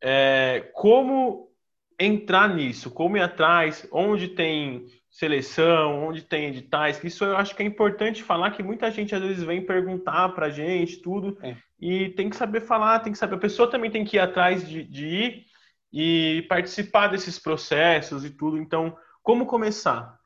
é, 0.00 0.70
como 0.72 1.52
entrar 1.98 2.48
nisso? 2.54 2.90
Como 2.90 3.16
ir 3.16 3.22
atrás? 3.22 3.86
Onde 3.90 4.28
tem 4.28 4.86
seleção, 5.12 6.08
onde 6.08 6.22
tem 6.22 6.46
editais, 6.46 7.02
isso 7.04 7.22
eu 7.22 7.36
acho 7.36 7.54
que 7.54 7.62
é 7.62 7.66
importante 7.66 8.22
falar 8.22 8.50
que 8.52 8.62
muita 8.62 8.90
gente 8.90 9.14
às 9.14 9.20
vezes 9.20 9.42
vem 9.44 9.64
perguntar 9.64 10.30
pra 10.30 10.48
gente 10.48 11.02
tudo 11.02 11.38
é. 11.42 11.54
e 11.78 12.08
tem 12.10 12.30
que 12.30 12.36
saber 12.36 12.62
falar, 12.62 13.00
tem 13.00 13.12
que 13.12 13.18
saber, 13.18 13.34
a 13.34 13.38
pessoa 13.38 13.70
também 13.70 13.90
tem 13.90 14.06
que 14.06 14.16
ir 14.16 14.20
atrás 14.20 14.66
de, 14.66 14.82
de 14.82 15.06
ir 15.06 15.44
e 15.92 16.46
participar 16.48 17.08
desses 17.08 17.38
processos 17.38 18.24
e 18.24 18.30
tudo, 18.30 18.56
então 18.56 18.96
como 19.22 19.44
começar? 19.44 20.18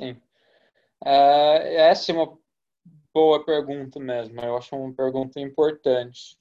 Sim, 0.00 0.12
uh, 1.04 1.60
essa 1.76 2.10
é 2.10 2.14
uma 2.14 2.38
boa 3.12 3.44
pergunta 3.44 4.00
mesmo, 4.00 4.40
eu 4.40 4.56
acho 4.56 4.74
uma 4.74 4.94
pergunta 4.94 5.38
importante. 5.38 6.38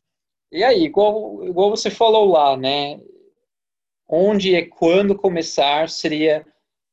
E 0.49 0.64
aí, 0.64 0.84
igual, 0.84 1.43
igual 1.43 1.70
você 1.70 1.91
falou 1.91 2.26
lá, 2.32 2.55
né, 2.55 3.01
onde 4.07 4.55
e 4.55 4.66
quando 4.66 5.14
começar 5.14 5.89
seria 5.89 6.45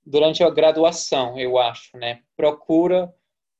durante 0.04 0.42
a 0.42 0.50
graduação, 0.50 1.38
eu 1.38 1.56
acho, 1.56 1.96
né? 1.96 2.22
Procura 2.36 3.14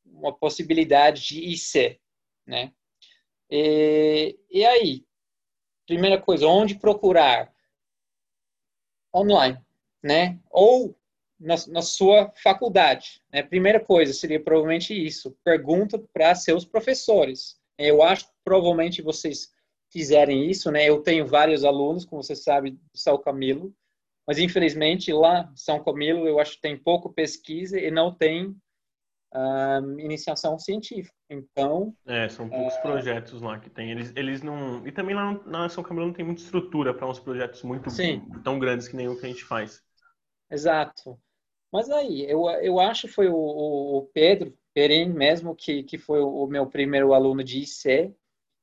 uma 0.04 0.32
possibilidade 0.36 1.26
de 1.26 1.40
IC, 1.52 2.00
né? 2.44 2.72
E, 3.48 4.36
e 4.50 4.64
aí, 4.64 5.06
primeira 5.86 6.20
coisa, 6.20 6.46
onde 6.46 6.74
procurar? 6.78 7.52
Online, 9.14 9.58
né? 10.02 10.40
Ou 10.50 10.96
na, 11.38 11.54
na 11.68 11.82
sua 11.82 12.32
faculdade. 12.42 13.22
Né? 13.32 13.42
Primeira 13.42 13.80
coisa 13.80 14.12
seria 14.12 14.42
provavelmente 14.42 14.94
isso. 14.94 15.36
Pergunta 15.44 15.98
para 16.12 16.34
seus 16.34 16.64
professores. 16.64 17.60
Eu 17.78 18.02
acho 18.02 18.26
que 18.26 18.32
provavelmente 18.44 19.02
vocês 19.02 19.52
fizerem 19.90 20.50
isso, 20.50 20.70
né? 20.70 20.88
Eu 20.88 21.02
tenho 21.02 21.26
vários 21.26 21.64
alunos, 21.64 22.04
como 22.04 22.22
você 22.22 22.34
sabe, 22.34 22.72
do 22.72 22.80
São 22.94 23.18
Camilo, 23.18 23.72
mas, 24.26 24.38
infelizmente, 24.38 25.12
lá 25.12 25.48
em 25.52 25.56
São 25.56 25.82
Camilo, 25.82 26.26
eu 26.26 26.40
acho 26.40 26.56
que 26.56 26.60
tem 26.60 26.76
pouco 26.76 27.12
pesquisa 27.12 27.78
e 27.78 27.90
não 27.90 28.12
tem 28.12 28.56
um, 29.32 30.00
iniciação 30.00 30.58
científica. 30.58 31.14
Então. 31.30 31.94
É, 32.04 32.28
são 32.28 32.48
poucos 32.48 32.74
uh, 32.74 32.82
projetos 32.82 33.40
lá 33.40 33.58
que 33.58 33.70
tem. 33.70 33.90
Eles, 33.92 34.12
eles 34.16 34.42
não. 34.42 34.84
E 34.86 34.90
também 34.90 35.14
lá 35.14 35.32
na 35.46 35.68
São 35.68 35.84
Camilo 35.84 36.06
não 36.06 36.12
tem 36.12 36.24
muita 36.24 36.42
estrutura 36.42 36.92
para 36.92 37.06
uns 37.06 37.20
projetos 37.20 37.62
muito 37.62 37.88
sim. 37.88 38.20
tão 38.42 38.58
grandes 38.58 38.88
que 38.88 38.96
nem 38.96 39.08
o 39.08 39.18
que 39.18 39.26
a 39.26 39.28
gente 39.28 39.44
faz. 39.44 39.80
Exato. 40.50 41.18
Mas 41.76 41.90
aí, 41.90 42.24
eu, 42.24 42.48
eu 42.62 42.80
acho 42.80 43.06
que 43.06 43.12
foi 43.12 43.28
o, 43.28 43.36
o 43.36 44.08
Pedro 44.14 44.56
Perim 44.72 45.10
mesmo 45.10 45.54
que, 45.54 45.82
que 45.82 45.98
foi 45.98 46.20
o 46.20 46.46
meu 46.46 46.66
primeiro 46.66 47.12
aluno 47.12 47.44
de 47.44 47.58
IC. 47.58 48.14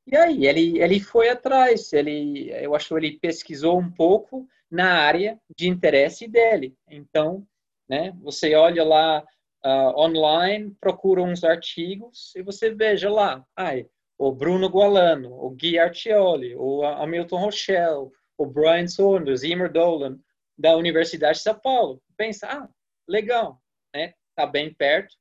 E 0.07 0.17
aí, 0.17 0.47
ele, 0.47 0.81
ele 0.81 0.99
foi 0.99 1.29
atrás, 1.29 1.93
ele, 1.93 2.49
eu 2.49 2.73
acho 2.73 2.87
que 2.87 2.93
ele 2.95 3.19
pesquisou 3.19 3.77
um 3.77 3.91
pouco 3.91 4.47
na 4.69 4.93
área 4.95 5.39
de 5.55 5.69
interesse 5.69 6.27
dele. 6.27 6.75
Então, 6.89 7.45
né, 7.87 8.17
você 8.19 8.55
olha 8.55 8.83
lá 8.83 9.23
uh, 9.63 9.95
online, 9.95 10.75
procura 10.81 11.21
uns 11.21 11.43
artigos 11.43 12.33
e 12.35 12.41
você 12.41 12.73
veja 12.73 13.11
lá, 13.11 13.45
ai, 13.55 13.85
o 14.17 14.31
Bruno 14.31 14.67
Gualano, 14.69 15.31
o 15.39 15.51
Gui 15.51 15.77
Artioli, 15.77 16.55
o 16.55 16.83
Hamilton 16.83 17.37
Rochelle, 17.37 18.09
o 18.39 18.45
Brian 18.47 18.87
Saunders, 18.87 19.43
Emer 19.43 19.71
Dolan, 19.71 20.17
da 20.57 20.75
Universidade 20.75 21.37
de 21.37 21.43
São 21.43 21.53
Paulo. 21.53 22.01
Pensa, 22.17 22.47
ah, 22.49 22.67
legal, 23.07 23.61
né? 23.93 24.13
Tá 24.35 24.45
bem 24.45 24.73
perto. 24.73 25.15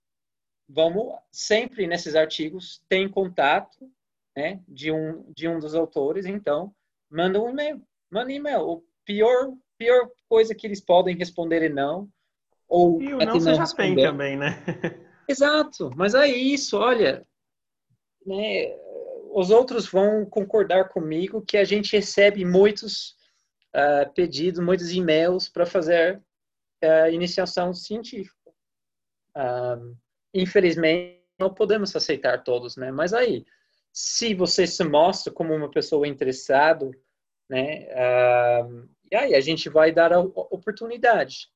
vamos 0.69 1.15
sempre 1.31 1.87
nesses 1.87 2.15
artigos 2.15 2.83
tem 2.89 3.09
contato 3.09 3.91
né, 4.35 4.61
de 4.67 4.91
um 4.91 5.31
de 5.33 5.47
um 5.47 5.59
dos 5.59 5.75
autores, 5.75 6.25
então 6.25 6.75
manda 7.11 7.41
um 7.41 7.51
e-mail, 7.51 7.83
manda 8.11 8.29
um 8.29 8.35
e-mail. 8.35 8.61
O 8.61 8.85
pior 9.05 9.53
pior 9.77 10.09
coisa 10.29 10.55
que 10.55 10.67
eles 10.67 10.81
podem 10.81 11.17
responder 11.17 11.63
é 11.63 11.69
não 11.69 12.09
ou 12.69 13.03
e 13.03 13.13
o 13.13 13.19
não 13.19 13.35
você 13.35 13.55
já 13.55 13.67
tem 13.67 13.95
também, 13.97 14.37
né? 14.37 14.63
Exato, 15.29 15.91
mas 15.95 16.15
é 16.15 16.27
isso, 16.27 16.79
olha, 16.79 17.27
né, 18.27 18.75
os 19.33 19.51
outros 19.51 19.87
vão 19.87 20.25
concordar 20.25 20.89
comigo 20.89 21.43
que 21.43 21.57
a 21.57 21.65
gente 21.65 21.95
recebe 21.95 22.45
muitos 22.45 23.17
uh, 23.75 24.11
pedidos, 24.15 24.65
muitos 24.65 24.93
e-mails 24.93 25.49
para 25.49 25.67
fazer 25.67 26.21
uh, 26.83 27.11
iniciação 27.13 27.73
científica. 27.73 28.37
Infelizmente, 30.35 31.23
não 31.39 31.53
podemos 31.53 31.95
aceitar 31.97 32.45
todos, 32.45 32.77
né? 32.77 32.93
Mas 32.93 33.15
aí, 33.15 33.45
se 33.93 34.35
você 34.35 34.67
se 34.67 34.85
mostra 34.85 35.33
como 35.33 35.55
uma 35.55 35.71
pessoa 35.71 36.07
interessada, 36.07 36.91
né? 37.49 37.87
e 39.11 39.17
aí 39.17 39.35
a 39.35 39.41
gente 39.41 39.69
vai 39.69 39.91
dar 39.91 40.13
a 40.13 40.21
oportunidade. 40.21 41.49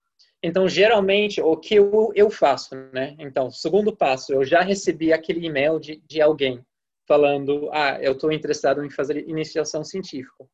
Então, 0.43 0.69
geralmente, 0.69 1.41
o 1.41 1.57
que 1.57 1.75
eu, 1.75 2.13
eu 2.15 2.31
faço, 2.31 2.75
né? 2.93 3.17
Então, 3.19 3.51
segundo 3.51 3.97
passo, 3.97 4.33
eu 4.33 4.45
já 4.45 4.61
recebi 4.61 5.13
aquele 5.13 5.47
e-mail 5.47 5.81
de, 5.81 5.97
de 6.07 6.21
alguém 6.21 6.65
falando, 7.07 7.71
ah, 7.73 7.99
eu 8.01 8.13
estou 8.13 8.31
interessado 8.33 8.85
em 8.85 8.91
fazer 8.91 9.29
iniciação 9.29 9.83
científica. 9.83 10.45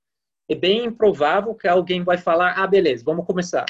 É 0.49 0.55
bem 0.55 0.85
improvável 0.85 1.55
que 1.55 1.67
alguém 1.67 2.05
vai 2.05 2.19
falar, 2.19 2.55
ah, 2.59 2.67
beleza, 2.67 3.03
vamos 3.05 3.27
começar. 3.27 3.65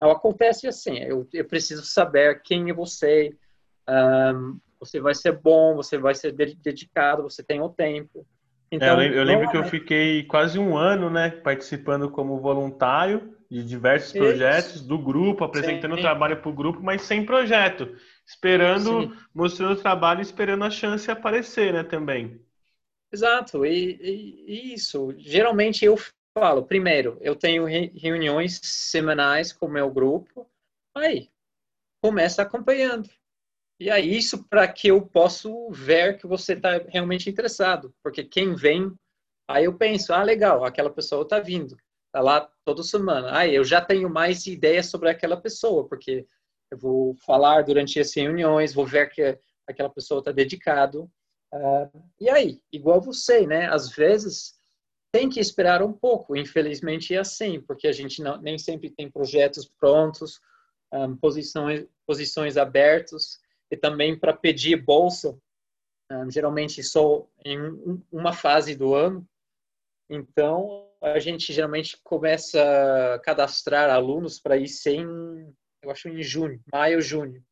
É. 0.00 0.06
Então, 0.06 0.10
acontece 0.10 0.66
assim, 0.66 0.98
eu, 0.98 1.26
eu 1.32 1.44
preciso 1.44 1.84
saber 1.84 2.40
quem 2.42 2.70
é 2.70 2.72
você, 2.72 3.36
um, 3.88 4.58
você 4.78 5.00
vai 5.00 5.14
ser 5.14 5.32
bom, 5.32 5.74
você 5.74 5.98
vai 5.98 6.14
ser 6.14 6.32
dedicado, 6.32 7.22
você 7.22 7.42
tem 7.42 7.60
o 7.60 7.68
tempo. 7.68 8.26
Então, 8.70 9.00
é, 9.00 9.08
eu, 9.08 9.24
lembro 9.24 9.50
que 9.50 9.56
eu 9.56 9.64
fiquei 9.64 10.24
quase 10.24 10.58
um 10.58 10.76
ano, 10.76 11.08
né, 11.08 11.30
participando 11.30 12.10
como 12.10 12.38
voluntário 12.38 13.34
de 13.50 13.64
diversos 13.64 14.10
Isso. 14.10 14.18
projetos 14.18 14.82
do 14.82 14.98
grupo, 14.98 15.42
apresentando 15.42 15.94
o 15.94 16.00
trabalho 16.00 16.36
para 16.36 16.50
o 16.50 16.54
grupo, 16.54 16.82
mas 16.82 17.02
sem 17.02 17.24
projeto 17.24 17.96
esperando, 18.28 19.02
Sim. 19.02 19.12
mostrando 19.34 19.72
o 19.72 19.82
trabalho, 19.82 20.20
esperando 20.20 20.62
a 20.62 20.70
chance 20.70 21.10
aparecer, 21.10 21.72
né, 21.72 21.82
também. 21.82 22.38
Exato, 23.10 23.64
e, 23.64 23.98
e, 24.46 24.74
isso. 24.74 25.14
Geralmente 25.16 25.82
eu 25.82 25.96
falo, 26.40 26.64
primeiro, 26.64 27.18
eu 27.20 27.34
tenho 27.34 27.64
reuniões 27.64 28.60
semanais 28.62 29.52
com 29.52 29.66
o 29.66 29.70
meu 29.70 29.90
grupo, 29.90 30.48
aí 30.96 31.30
começa 32.02 32.42
acompanhando. 32.42 33.08
E 33.80 33.90
aí 33.90 34.16
isso 34.16 34.44
para 34.48 34.66
que 34.66 34.88
eu 34.88 35.00
possa 35.06 35.48
ver 35.70 36.18
que 36.18 36.26
você 36.26 36.54
está 36.54 36.78
realmente 36.88 37.30
interessado, 37.30 37.94
porque 38.02 38.24
quem 38.24 38.54
vem, 38.54 38.92
aí 39.48 39.64
eu 39.64 39.76
penso, 39.76 40.12
ah, 40.12 40.22
legal, 40.22 40.64
aquela 40.64 40.90
pessoa 40.90 41.22
está 41.22 41.38
vindo, 41.38 41.76
está 42.06 42.20
lá 42.20 42.50
toda 42.64 42.82
semana. 42.82 43.36
Aí 43.36 43.54
eu 43.54 43.64
já 43.64 43.80
tenho 43.80 44.10
mais 44.10 44.46
ideias 44.46 44.86
sobre 44.86 45.10
aquela 45.10 45.36
pessoa, 45.36 45.86
porque 45.88 46.26
eu 46.70 46.78
vou 46.78 47.14
falar 47.24 47.62
durante 47.62 48.00
as 48.00 48.14
reuniões, 48.14 48.74
vou 48.74 48.86
ver 48.86 49.10
que 49.10 49.38
aquela 49.66 49.88
pessoa 49.88 50.18
está 50.18 50.32
dedicado. 50.32 51.10
Uh, 51.54 52.02
e 52.20 52.28
aí, 52.28 52.60
igual 52.72 53.00
você, 53.00 53.46
né? 53.46 53.68
Às 53.68 53.90
vezes 53.90 54.57
tem 55.12 55.28
que 55.28 55.40
esperar 55.40 55.82
um 55.82 55.92
pouco. 55.92 56.36
Infelizmente 56.36 57.14
é 57.14 57.18
assim, 57.18 57.60
porque 57.60 57.86
a 57.88 57.92
gente 57.92 58.22
não, 58.22 58.40
nem 58.40 58.58
sempre 58.58 58.90
tem 58.90 59.10
projetos 59.10 59.66
prontos, 59.66 60.40
um, 60.92 61.16
posições 61.16 61.86
posições 62.06 62.56
abertas 62.56 63.38
e 63.70 63.76
também 63.76 64.18
para 64.18 64.32
pedir 64.32 64.76
bolsa, 64.76 65.38
um, 66.10 66.30
geralmente 66.30 66.82
só 66.82 67.26
em 67.44 67.60
um, 67.60 68.02
uma 68.10 68.32
fase 68.32 68.74
do 68.74 68.94
ano. 68.94 69.26
Então 70.08 70.88
a 71.00 71.18
gente 71.18 71.52
geralmente 71.52 71.98
começa 72.02 73.14
a 73.14 73.18
cadastrar 73.18 73.90
alunos 73.90 74.40
para 74.40 74.56
ir 74.56 74.68
sem 74.68 75.06
eu 75.82 75.90
acho 75.90 76.08
em 76.08 76.22
junho, 76.22 76.60
maio, 76.72 77.00
junho. 77.00 77.42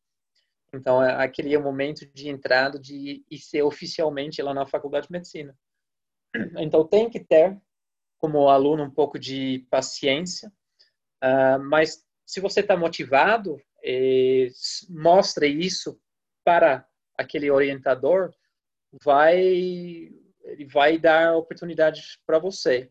Então, 0.73 1.01
é, 1.01 1.23
aquele 1.23 1.53
é 1.53 1.57
o 1.57 1.63
momento 1.63 2.05
de 2.13 2.29
entrada 2.29 2.77
de 2.77 3.23
ser 3.39 3.63
oficialmente 3.63 4.41
lá 4.41 4.53
na 4.53 4.65
Faculdade 4.65 5.07
de 5.07 5.13
Medicina. 5.13 5.57
Então, 6.57 6.87
tem 6.87 7.09
que 7.09 7.19
ter, 7.19 7.59
como 8.17 8.49
aluno, 8.49 8.83
um 8.83 8.91
pouco 8.91 9.17
de 9.17 9.65
paciência, 9.69 10.51
uh, 11.23 11.59
mas 11.59 12.05
se 12.25 12.39
você 12.39 12.59
está 12.59 12.75
motivado, 12.75 13.57
eh, 13.83 14.49
mostre 14.89 15.47
isso 15.47 15.99
para 16.43 16.85
aquele 17.17 17.49
orientador, 17.49 18.33
vai 19.03 19.39
ele 19.39 20.65
vai 20.65 20.97
dar 20.97 21.35
oportunidades 21.35 22.19
para 22.25 22.39
você. 22.39 22.89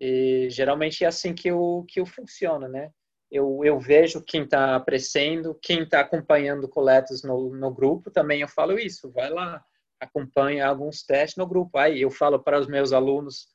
E, 0.00 0.48
geralmente 0.50 1.04
é 1.04 1.06
assim 1.06 1.34
que 1.34 1.48
eu 1.48 1.84
que 1.88 2.00
eu 2.00 2.06
funciona, 2.06 2.68
né? 2.68 2.92
eu, 3.32 3.64
eu 3.64 3.80
vejo 3.80 4.22
quem 4.22 4.42
está 4.42 4.76
aparecendo, 4.76 5.58
quem 5.62 5.84
está 5.84 6.00
acompanhando 6.00 6.68
coletas 6.68 7.22
no, 7.22 7.56
no 7.56 7.72
grupo, 7.72 8.10
também 8.10 8.42
eu 8.42 8.48
falo 8.48 8.78
isso, 8.78 9.10
vai 9.10 9.30
lá, 9.30 9.64
acompanha 10.02 10.66
alguns 10.66 11.02
testes 11.04 11.36
no 11.36 11.46
grupo. 11.46 11.78
Aí 11.78 12.02
eu 12.02 12.10
falo 12.10 12.42
para 12.42 12.58
os 12.58 12.66
meus 12.66 12.92
alunos 12.92 13.48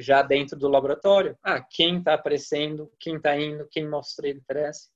já 0.00 0.22
dentro 0.22 0.56
do 0.56 0.68
laboratório, 0.68 1.36
ah, 1.42 1.60
quem 1.60 1.98
está 1.98 2.14
aparecendo, 2.14 2.90
quem 3.00 3.16
está 3.16 3.36
indo, 3.36 3.66
quem 3.68 3.88
mostrou 3.88 4.30
interesse, 4.30 4.88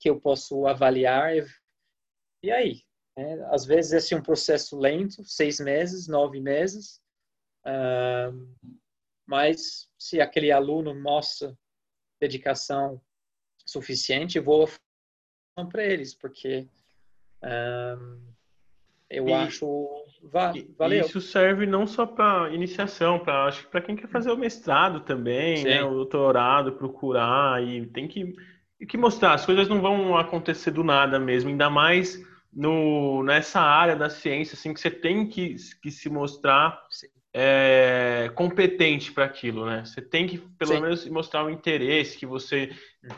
que 0.00 0.08
eu 0.08 0.18
posso 0.18 0.66
avaliar. 0.66 1.34
E 2.42 2.50
aí? 2.50 2.82
É, 3.18 3.32
às 3.52 3.66
vezes 3.66 3.92
esse 3.92 4.14
é 4.14 4.16
um 4.16 4.22
processo 4.22 4.78
lento, 4.78 5.22
seis 5.24 5.58
meses, 5.58 6.06
nove 6.06 6.40
meses, 6.40 7.00
uh, 7.66 8.56
mas 9.26 9.90
se 9.98 10.20
aquele 10.20 10.52
aluno 10.52 10.94
mostra 10.94 11.52
dedicação 12.20 13.02
suficiente, 13.66 14.38
vou 14.38 14.68
para 15.68 15.84
eles, 15.84 16.14
porque 16.14 16.68
eu 19.10 19.28
e, 19.28 19.32
acho 19.32 19.66
va 20.22 20.52
valeu. 20.76 21.00
Isso 21.00 21.20
serve 21.20 21.66
não 21.66 21.86
só 21.86 22.06
para 22.06 22.52
iniciação, 22.52 23.18
para 23.18 23.44
acho 23.44 23.64
que 23.64 23.70
para 23.70 23.80
quem 23.80 23.96
quer 23.96 24.08
fazer 24.08 24.30
o 24.30 24.36
mestrado 24.36 25.00
também, 25.00 25.64
né, 25.64 25.82
o 25.84 25.94
doutorado, 25.94 26.72
procurar 26.72 27.62
e 27.62 27.86
tem 27.86 28.06
que 28.08 28.34
que 28.86 28.96
mostrar, 28.96 29.34
as 29.34 29.44
coisas 29.44 29.68
não 29.68 29.80
vão 29.80 30.16
acontecer 30.16 30.70
do 30.70 30.84
nada 30.84 31.18
mesmo, 31.18 31.50
ainda 31.50 31.68
mais 31.68 32.24
no, 32.52 33.22
nessa 33.24 33.60
área 33.60 33.96
da 33.96 34.08
ciência, 34.08 34.54
assim, 34.54 34.72
que 34.72 34.80
você 34.80 34.90
tem 34.90 35.26
que, 35.26 35.56
que 35.82 35.90
se 35.90 36.08
mostrar 36.08 36.80
é, 37.32 38.30
competente 38.34 39.12
para 39.12 39.24
aquilo, 39.24 39.66
né? 39.66 39.84
Você 39.84 40.00
tem 40.00 40.26
que, 40.26 40.38
pelo 40.38 40.74
Sim. 40.74 40.80
menos, 40.80 41.08
mostrar 41.08 41.44
o 41.44 41.50
interesse 41.50 42.16
que 42.16 42.26
você. 42.26 42.70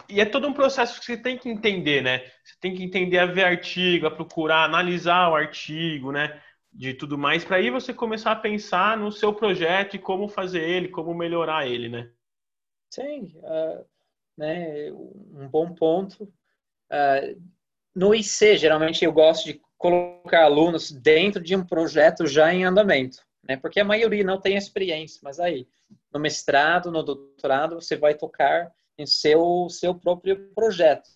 E 0.09 0.21
é 0.21 0.25
todo 0.25 0.47
um 0.49 0.53
processo 0.53 0.99
que 0.99 1.07
você 1.07 1.17
tem 1.17 1.39
que 1.39 1.49
entender, 1.49 2.03
né? 2.03 2.19
Você 2.45 2.55
tem 2.61 2.75
que 2.75 2.83
entender 2.83 3.19
a 3.19 3.27
ver 3.27 3.45
artigo, 3.45 4.07
a 4.07 4.11
procurar, 4.11 4.65
analisar 4.65 5.31
o 5.31 5.37
artigo, 5.37 6.11
né? 6.13 6.41
De 6.73 6.95
tudo 6.95 7.19
mais, 7.19 7.45
para 7.45 7.57
aí 7.57 7.69
você 7.69 7.93
começar 7.93 8.33
a 8.33 8.37
pensar 8.37 8.97
no 8.97 9.11
seu 9.11 9.35
projeto 9.35 9.97
e 9.97 9.99
como 9.99 10.29
fazer 10.29 10.63
ele, 10.63 10.89
como 10.89 11.13
melhorar 11.15 11.67
ele, 11.67 11.89
né? 11.89 12.11
Sim, 12.91 13.33
uh, 13.39 13.85
né? 14.37 14.93
Um 14.93 15.49
bom 15.49 15.75
ponto. 15.75 16.25
Uh, 16.91 17.41
no 17.95 18.15
IC, 18.15 18.57
geralmente 18.57 19.05
eu 19.05 19.13
gosto 19.13 19.47
de 19.47 19.61
colocar 19.77 20.45
alunos 20.45 20.93
dentro 20.93 21.43
de 21.43 21.57
um 21.57 21.67
projeto 21.67 22.27
já 22.27 22.53
em 22.55 22.65
andamento 22.65 23.19
né? 23.51 23.57
Porque 23.57 23.81
a 23.81 23.85
maioria 23.85 24.25
não 24.25 24.41
tem 24.41 24.57
experiência, 24.57 25.21
mas 25.23 25.41
aí, 25.41 25.67
no 26.13 26.21
mestrado, 26.21 26.91
no 26.91 27.03
doutorado, 27.03 27.77
você 27.77 27.97
vai 27.97 28.15
tocar 28.15 28.73
em 28.97 29.07
seu 29.07 29.69
seu 29.69 29.95
próprio 29.95 30.53
projeto. 30.55 31.09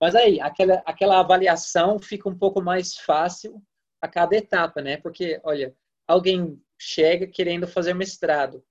Mas 0.00 0.14
aí, 0.14 0.40
aquela 0.40 0.82
aquela 0.84 1.20
avaliação 1.20 1.98
fica 1.98 2.28
um 2.28 2.36
pouco 2.36 2.60
mais 2.60 2.96
fácil 2.96 3.62
a 4.04 4.08
cada 4.08 4.36
etapa, 4.36 4.82
né? 4.82 4.98
Porque, 4.98 5.40
olha, 5.42 5.74
alguém 6.06 6.62
chega 6.78 7.26
querendo 7.26 7.66
fazer 7.66 7.94
mestrado. 7.94 8.62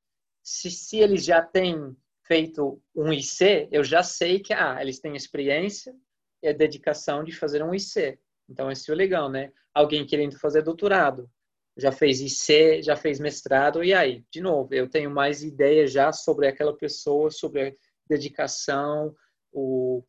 Se, 0.44 0.70
se 0.70 0.98
eles 0.98 1.26
já 1.26 1.42
têm 1.42 1.96
feito 2.28 2.80
um 2.96 3.12
IC, 3.12 3.68
eu 3.72 3.84
já 3.84 4.04
sei 4.04 4.40
que 4.40 4.54
ah, 4.54 4.78
eles 4.80 5.00
têm 5.00 5.16
experiência 5.16 5.96
e 6.44 6.48
a 6.48 6.54
dedicação 6.54 7.24
de 7.24 7.32
fazer 7.32 7.64
um 7.64 7.74
IC. 7.74 8.20
Então, 8.48 8.72
isso 8.72 8.92
é 8.92 8.96
legal, 8.96 9.28
né? 9.28 9.52
Alguém 9.74 10.06
querendo 10.06 10.38
fazer 10.38 10.62
doutorado 10.62 11.28
já 11.76 11.92
fez 11.92 12.22
IC, 12.22 12.84
já 12.84 12.96
fez 12.96 13.20
mestrado, 13.20 13.84
e 13.84 13.96
aí, 13.96 14.24
de 14.30 14.40
novo, 14.40 14.76
eu 14.76 14.88
tenho 14.88 15.10
mais 15.10 15.42
ideia 15.42 15.88
já 15.88 16.12
sobre 16.12 16.48
aquela 16.48 16.78
pessoa, 16.78 17.32
sobre 17.32 17.70
a 17.70 17.74
dedicação, 18.08 19.16
o, 19.52 20.04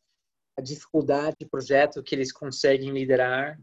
a 0.55 0.61
dificuldade 0.61 1.37
de 1.39 1.47
projeto 1.47 2.03
que 2.03 2.13
eles 2.13 2.31
conseguem 2.31 2.91
liderar. 2.91 3.59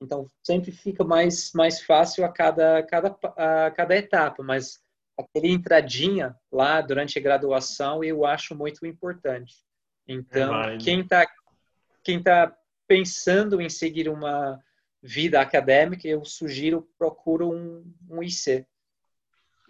Então, 0.00 0.30
sempre 0.42 0.72
fica 0.72 1.04
mais, 1.04 1.52
mais 1.54 1.82
fácil 1.82 2.24
a 2.24 2.28
cada, 2.28 2.82
cada, 2.84 3.16
a 3.36 3.70
cada 3.70 3.96
etapa, 3.96 4.42
mas 4.42 4.80
aquele 5.18 5.52
entradinha 5.52 6.34
lá 6.50 6.80
durante 6.80 7.18
a 7.18 7.22
graduação 7.22 8.02
eu 8.02 8.24
acho 8.24 8.54
muito 8.54 8.86
importante. 8.86 9.54
Então, 10.08 10.62
é 10.62 10.78
quem 10.78 11.00
está 11.00 11.26
quem 12.02 12.22
tá 12.22 12.56
pensando 12.88 13.60
em 13.60 13.68
seguir 13.68 14.08
uma 14.08 14.58
vida 15.02 15.40
acadêmica, 15.40 16.08
eu 16.08 16.24
sugiro 16.24 16.88
procura 16.98 17.46
um, 17.46 17.84
um 18.08 18.22
IC. 18.22 18.66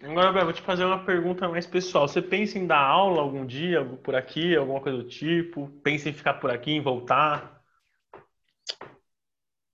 Agora, 0.01 0.31
Bé, 0.31 0.43
vou 0.43 0.53
te 0.53 0.61
fazer 0.61 0.83
uma 0.83 1.05
pergunta 1.05 1.47
mais 1.47 1.67
pessoal. 1.67 2.07
Você 2.07 2.21
pensa 2.21 2.57
em 2.57 2.65
dar 2.65 2.79
aula 2.79 3.21
algum 3.21 3.45
dia 3.45 3.85
por 4.03 4.15
aqui, 4.15 4.55
alguma 4.55 4.81
coisa 4.81 4.97
do 4.97 5.07
tipo? 5.07 5.67
Pensa 5.83 6.09
em 6.09 6.13
ficar 6.13 6.35
por 6.35 6.49
aqui, 6.49 6.71
em 6.71 6.81
voltar? 6.81 7.60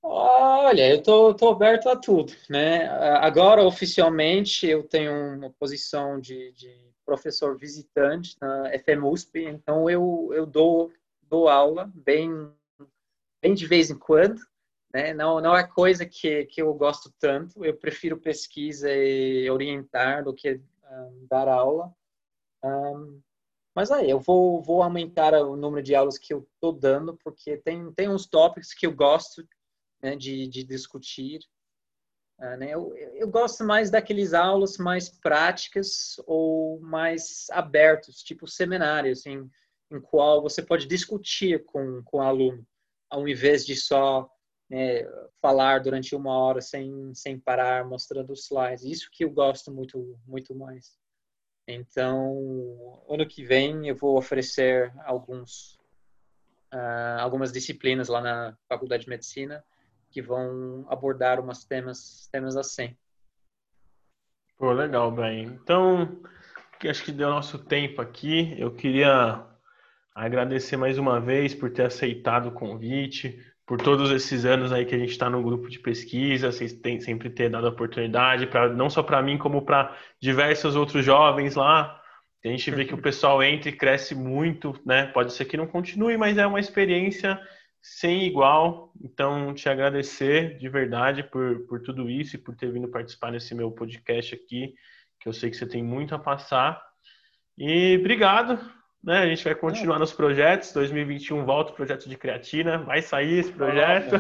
Olha, 0.10 0.90
eu 0.90 1.04
tô, 1.04 1.34
tô 1.34 1.50
aberto 1.50 1.90
a 1.90 1.96
tudo, 1.96 2.32
né? 2.50 2.88
Agora, 3.18 3.64
oficialmente, 3.64 4.66
eu 4.66 4.82
tenho 4.82 5.12
uma 5.36 5.50
posição 5.50 6.18
de, 6.18 6.54
de 6.54 6.74
professor 7.06 7.58
visitante 7.58 8.38
na 8.40 8.72
FMUSP, 8.80 9.44
então 9.44 9.90
eu, 9.90 10.30
eu 10.32 10.46
dou, 10.46 10.94
dou 11.24 11.50
aula 11.50 11.92
bem, 11.94 12.50
bem 13.42 13.54
de 13.54 13.66
vez 13.66 13.90
em 13.90 14.00
quando, 14.00 14.40
né? 14.94 15.14
Não, 15.14 15.42
não 15.42 15.56
é 15.56 15.68
coisa 15.68 16.06
que, 16.06 16.46
que 16.46 16.62
eu 16.62 16.74
gosto 16.74 17.14
tanto. 17.20 17.66
Eu 17.66 17.76
prefiro 17.76 18.18
pesquisa 18.18 18.90
e 18.90 19.50
orientar 19.50 20.24
do 20.24 20.34
que 20.34 20.62
um, 20.90 21.28
dar 21.30 21.50
aula. 21.50 21.94
Um, 22.64 23.20
mas 23.76 23.92
aí, 23.92 24.10
eu 24.10 24.22
vou, 24.22 24.62
vou 24.62 24.82
aumentar 24.82 25.34
o 25.34 25.58
número 25.58 25.84
de 25.84 25.94
aulas 25.94 26.18
que 26.18 26.34
eu 26.34 26.48
estou 26.56 26.72
dando, 26.72 27.18
porque 27.24 27.58
tem, 27.58 27.92
tem 27.92 28.10
uns 28.10 28.26
tópicos 28.26 28.74
que 28.74 28.88
eu 28.88 28.92
gosto 28.94 29.46
né, 30.02 30.16
de, 30.16 30.48
de 30.48 30.64
discutir. 30.64 31.40
Uh, 32.40 32.58
né? 32.58 32.72
eu, 32.72 32.96
eu 32.96 33.28
gosto 33.28 33.64
mais 33.64 33.90
daqueles 33.90 34.34
aulas 34.34 34.78
mais 34.78 35.10
práticas 35.10 36.16
ou 36.28 36.80
mais 36.82 37.48
abertos, 37.52 38.22
tipo 38.22 38.48
seminários, 38.48 39.26
em, 39.26 39.50
em 39.92 40.00
qual 40.00 40.42
você 40.42 40.62
pode 40.62 40.86
discutir 40.86 41.66
com, 41.66 42.04
com 42.04 42.18
o 42.18 42.22
aluno, 42.22 42.66
ao 43.10 43.28
invés 43.28 43.66
de 43.66 43.76
só 43.76 44.30
né, 44.70 45.04
falar 45.42 45.80
durante 45.80 46.16
uma 46.16 46.38
hora 46.38 46.62
sem, 46.62 47.14
sem 47.16 47.40
parar, 47.40 47.86
mostrando 47.88 48.32
os 48.34 48.46
slides. 48.46 48.84
Isso 48.84 49.10
que 49.12 49.24
eu 49.24 49.32
gosto 49.32 49.72
muito, 49.72 50.20
muito 50.28 50.54
mais. 50.54 50.96
Então, 51.68 53.04
ano 53.10 53.28
que 53.28 53.44
vem 53.44 53.88
eu 53.88 53.96
vou 53.96 54.18
oferecer 54.18 54.94
alguns, 55.06 55.76
uh, 56.74 57.20
algumas 57.20 57.52
disciplinas 57.52 58.08
lá 58.08 58.22
na 58.22 58.58
Faculdade 58.70 59.04
de 59.04 59.10
Medicina 59.10 59.66
que 60.18 60.22
vão 60.24 60.84
abordar 60.90 61.40
umas 61.40 61.64
temas, 61.64 62.28
temas 62.32 62.58
assim. 62.58 62.98
Pô, 64.58 64.72
legal, 64.72 65.12
Brian. 65.12 65.44
Então, 65.44 66.20
acho 66.90 67.04
que 67.04 67.12
deu 67.12 67.30
nosso 67.30 67.60
tempo 67.60 68.02
aqui. 68.02 68.56
Eu 68.58 68.74
queria 68.74 69.46
agradecer 70.16 70.76
mais 70.76 70.98
uma 70.98 71.22
vez 71.22 71.54
por 71.54 71.70
ter 71.70 71.84
aceitado 71.84 72.48
o 72.48 72.52
convite, 72.52 73.40
por 73.64 73.80
todos 73.80 74.10
esses 74.10 74.44
anos 74.44 74.72
aí 74.72 74.86
que 74.88 74.96
a 74.96 74.98
gente 74.98 75.12
está 75.12 75.30
no 75.30 75.44
grupo 75.44 75.70
de 75.70 75.78
pesquisa, 75.78 76.52
vocês 76.52 76.74
têm 76.74 77.00
sempre 77.00 77.30
ter 77.30 77.52
dado 77.52 77.68
oportunidade 77.68 78.48
para 78.48 78.74
não 78.74 78.90
só 78.90 79.04
para 79.04 79.22
mim 79.22 79.38
como 79.38 79.62
para 79.62 79.96
diversos 80.20 80.76
outros 80.76 81.06
jovens 81.06 81.54
lá. 81.54 82.02
A 82.44 82.48
gente 82.48 82.72
vê 82.72 82.86
que 82.86 82.96
o 82.96 83.02
pessoal 83.02 83.44
entra 83.44 83.70
e 83.70 83.78
cresce 83.78 84.16
muito, 84.16 84.74
né? 84.84 85.06
Pode 85.14 85.32
ser 85.34 85.46
que 85.46 85.58
não 85.58 85.68
continue, 85.68 86.18
mas 86.18 86.40
é 86.40 86.48
uma 86.48 86.60
experiência 86.60 87.40
sem 87.82 88.24
igual. 88.24 88.92
Então, 89.02 89.54
te 89.54 89.70
agradecer 89.70 90.58
de 90.58 90.70
verdade 90.70 91.24
por, 91.24 91.66
por 91.68 91.82
tudo 91.82 92.10
isso 92.10 92.36
e 92.36 92.40
por 92.40 92.56
ter 92.56 92.72
vindo 92.72 92.88
participar 92.88 93.32
desse 93.32 93.54
meu 93.56 93.72
podcast 93.72 94.36
aqui, 94.36 94.74
que 95.20 95.28
eu 95.28 95.34
sei 95.34 95.50
que 95.50 95.58
você 95.58 95.66
tem 95.66 95.84
muito 95.84 96.14
a 96.14 96.20
passar. 96.20 96.82
E 97.58 97.98
obrigado 98.00 98.60
né? 99.04 99.20
A 99.20 99.26
gente 99.26 99.44
vai 99.44 99.56
continuar 99.56 100.00
nos 100.00 100.12
projetos. 100.12 100.74
2021 100.74 101.46
volta 101.46 101.72
o 101.72 101.76
projeto 101.76 102.10
de 102.10 102.18
creatina. 102.18 102.80
Vai 102.80 103.02
sair 103.02 103.40
esse 103.40 103.52
projeto. 103.54 104.16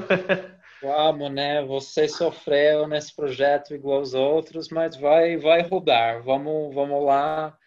Vamos, 0.81 1.31
né? 1.31 1.61
Você 1.65 2.07
sofreu 2.07 2.87
nesse 2.87 3.13
projeto 3.13 3.73
igual 3.73 3.99
os 3.99 4.13
outros, 4.13 4.69
mas 4.69 4.95
vai, 4.95 5.35
vai 5.35 5.61
rodar. 5.61 6.23
Vamos, 6.23 6.73
vamos 6.73 7.03
lá. 7.03 7.57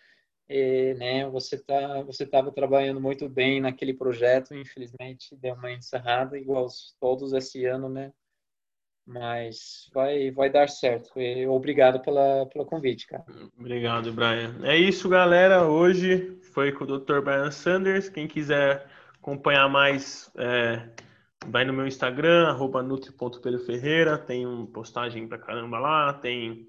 E, 0.52 0.94
né? 0.94 1.28
Você 1.30 1.56
tá, 1.56 2.02
você 2.02 2.24
estava 2.24 2.50
trabalhando 2.50 3.00
muito 3.00 3.28
bem 3.28 3.60
naquele 3.60 3.94
projeto. 3.94 4.52
Infelizmente 4.52 5.36
deu 5.36 5.54
uma 5.54 5.70
encerrada 5.70 6.36
igual 6.36 6.66
todos 6.98 7.32
esse 7.32 7.64
ano, 7.66 7.88
né? 7.88 8.12
Mas 9.06 9.88
vai, 9.94 10.32
vai 10.32 10.50
dar 10.50 10.68
certo. 10.68 11.18
E 11.20 11.46
obrigado 11.46 12.00
pela, 12.00 12.46
pelo 12.46 12.66
convite, 12.66 13.06
cara. 13.06 13.24
Obrigado, 13.56 14.12
Brian. 14.12 14.58
É 14.64 14.76
isso, 14.76 15.08
galera. 15.08 15.68
Hoje 15.68 16.36
foi 16.52 16.72
com 16.72 16.82
o 16.82 16.98
Dr. 16.98 17.20
Brian 17.20 17.52
Sanders. 17.52 18.08
Quem 18.08 18.26
quiser 18.26 18.88
acompanhar 19.20 19.68
mais, 19.68 20.32
é, 20.36 20.88
vai 21.46 21.64
no 21.64 21.72
meu 21.72 21.86
Instagram, 21.86 22.56
nutri.pedroferreira. 22.82 24.18
Tem 24.18 24.44
uma 24.44 24.66
postagem 24.66 25.28
pra 25.28 25.38
caramba 25.38 25.78
lá. 25.78 26.12
Tem, 26.12 26.68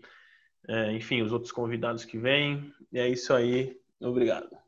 é, 0.67 0.91
enfim, 0.93 1.21
os 1.21 1.31
outros 1.31 1.51
convidados 1.51 2.05
que 2.05 2.17
vêm. 2.17 2.73
E 2.91 2.99
é 2.99 3.07
isso 3.07 3.33
aí. 3.33 3.79
Obrigado. 3.99 4.60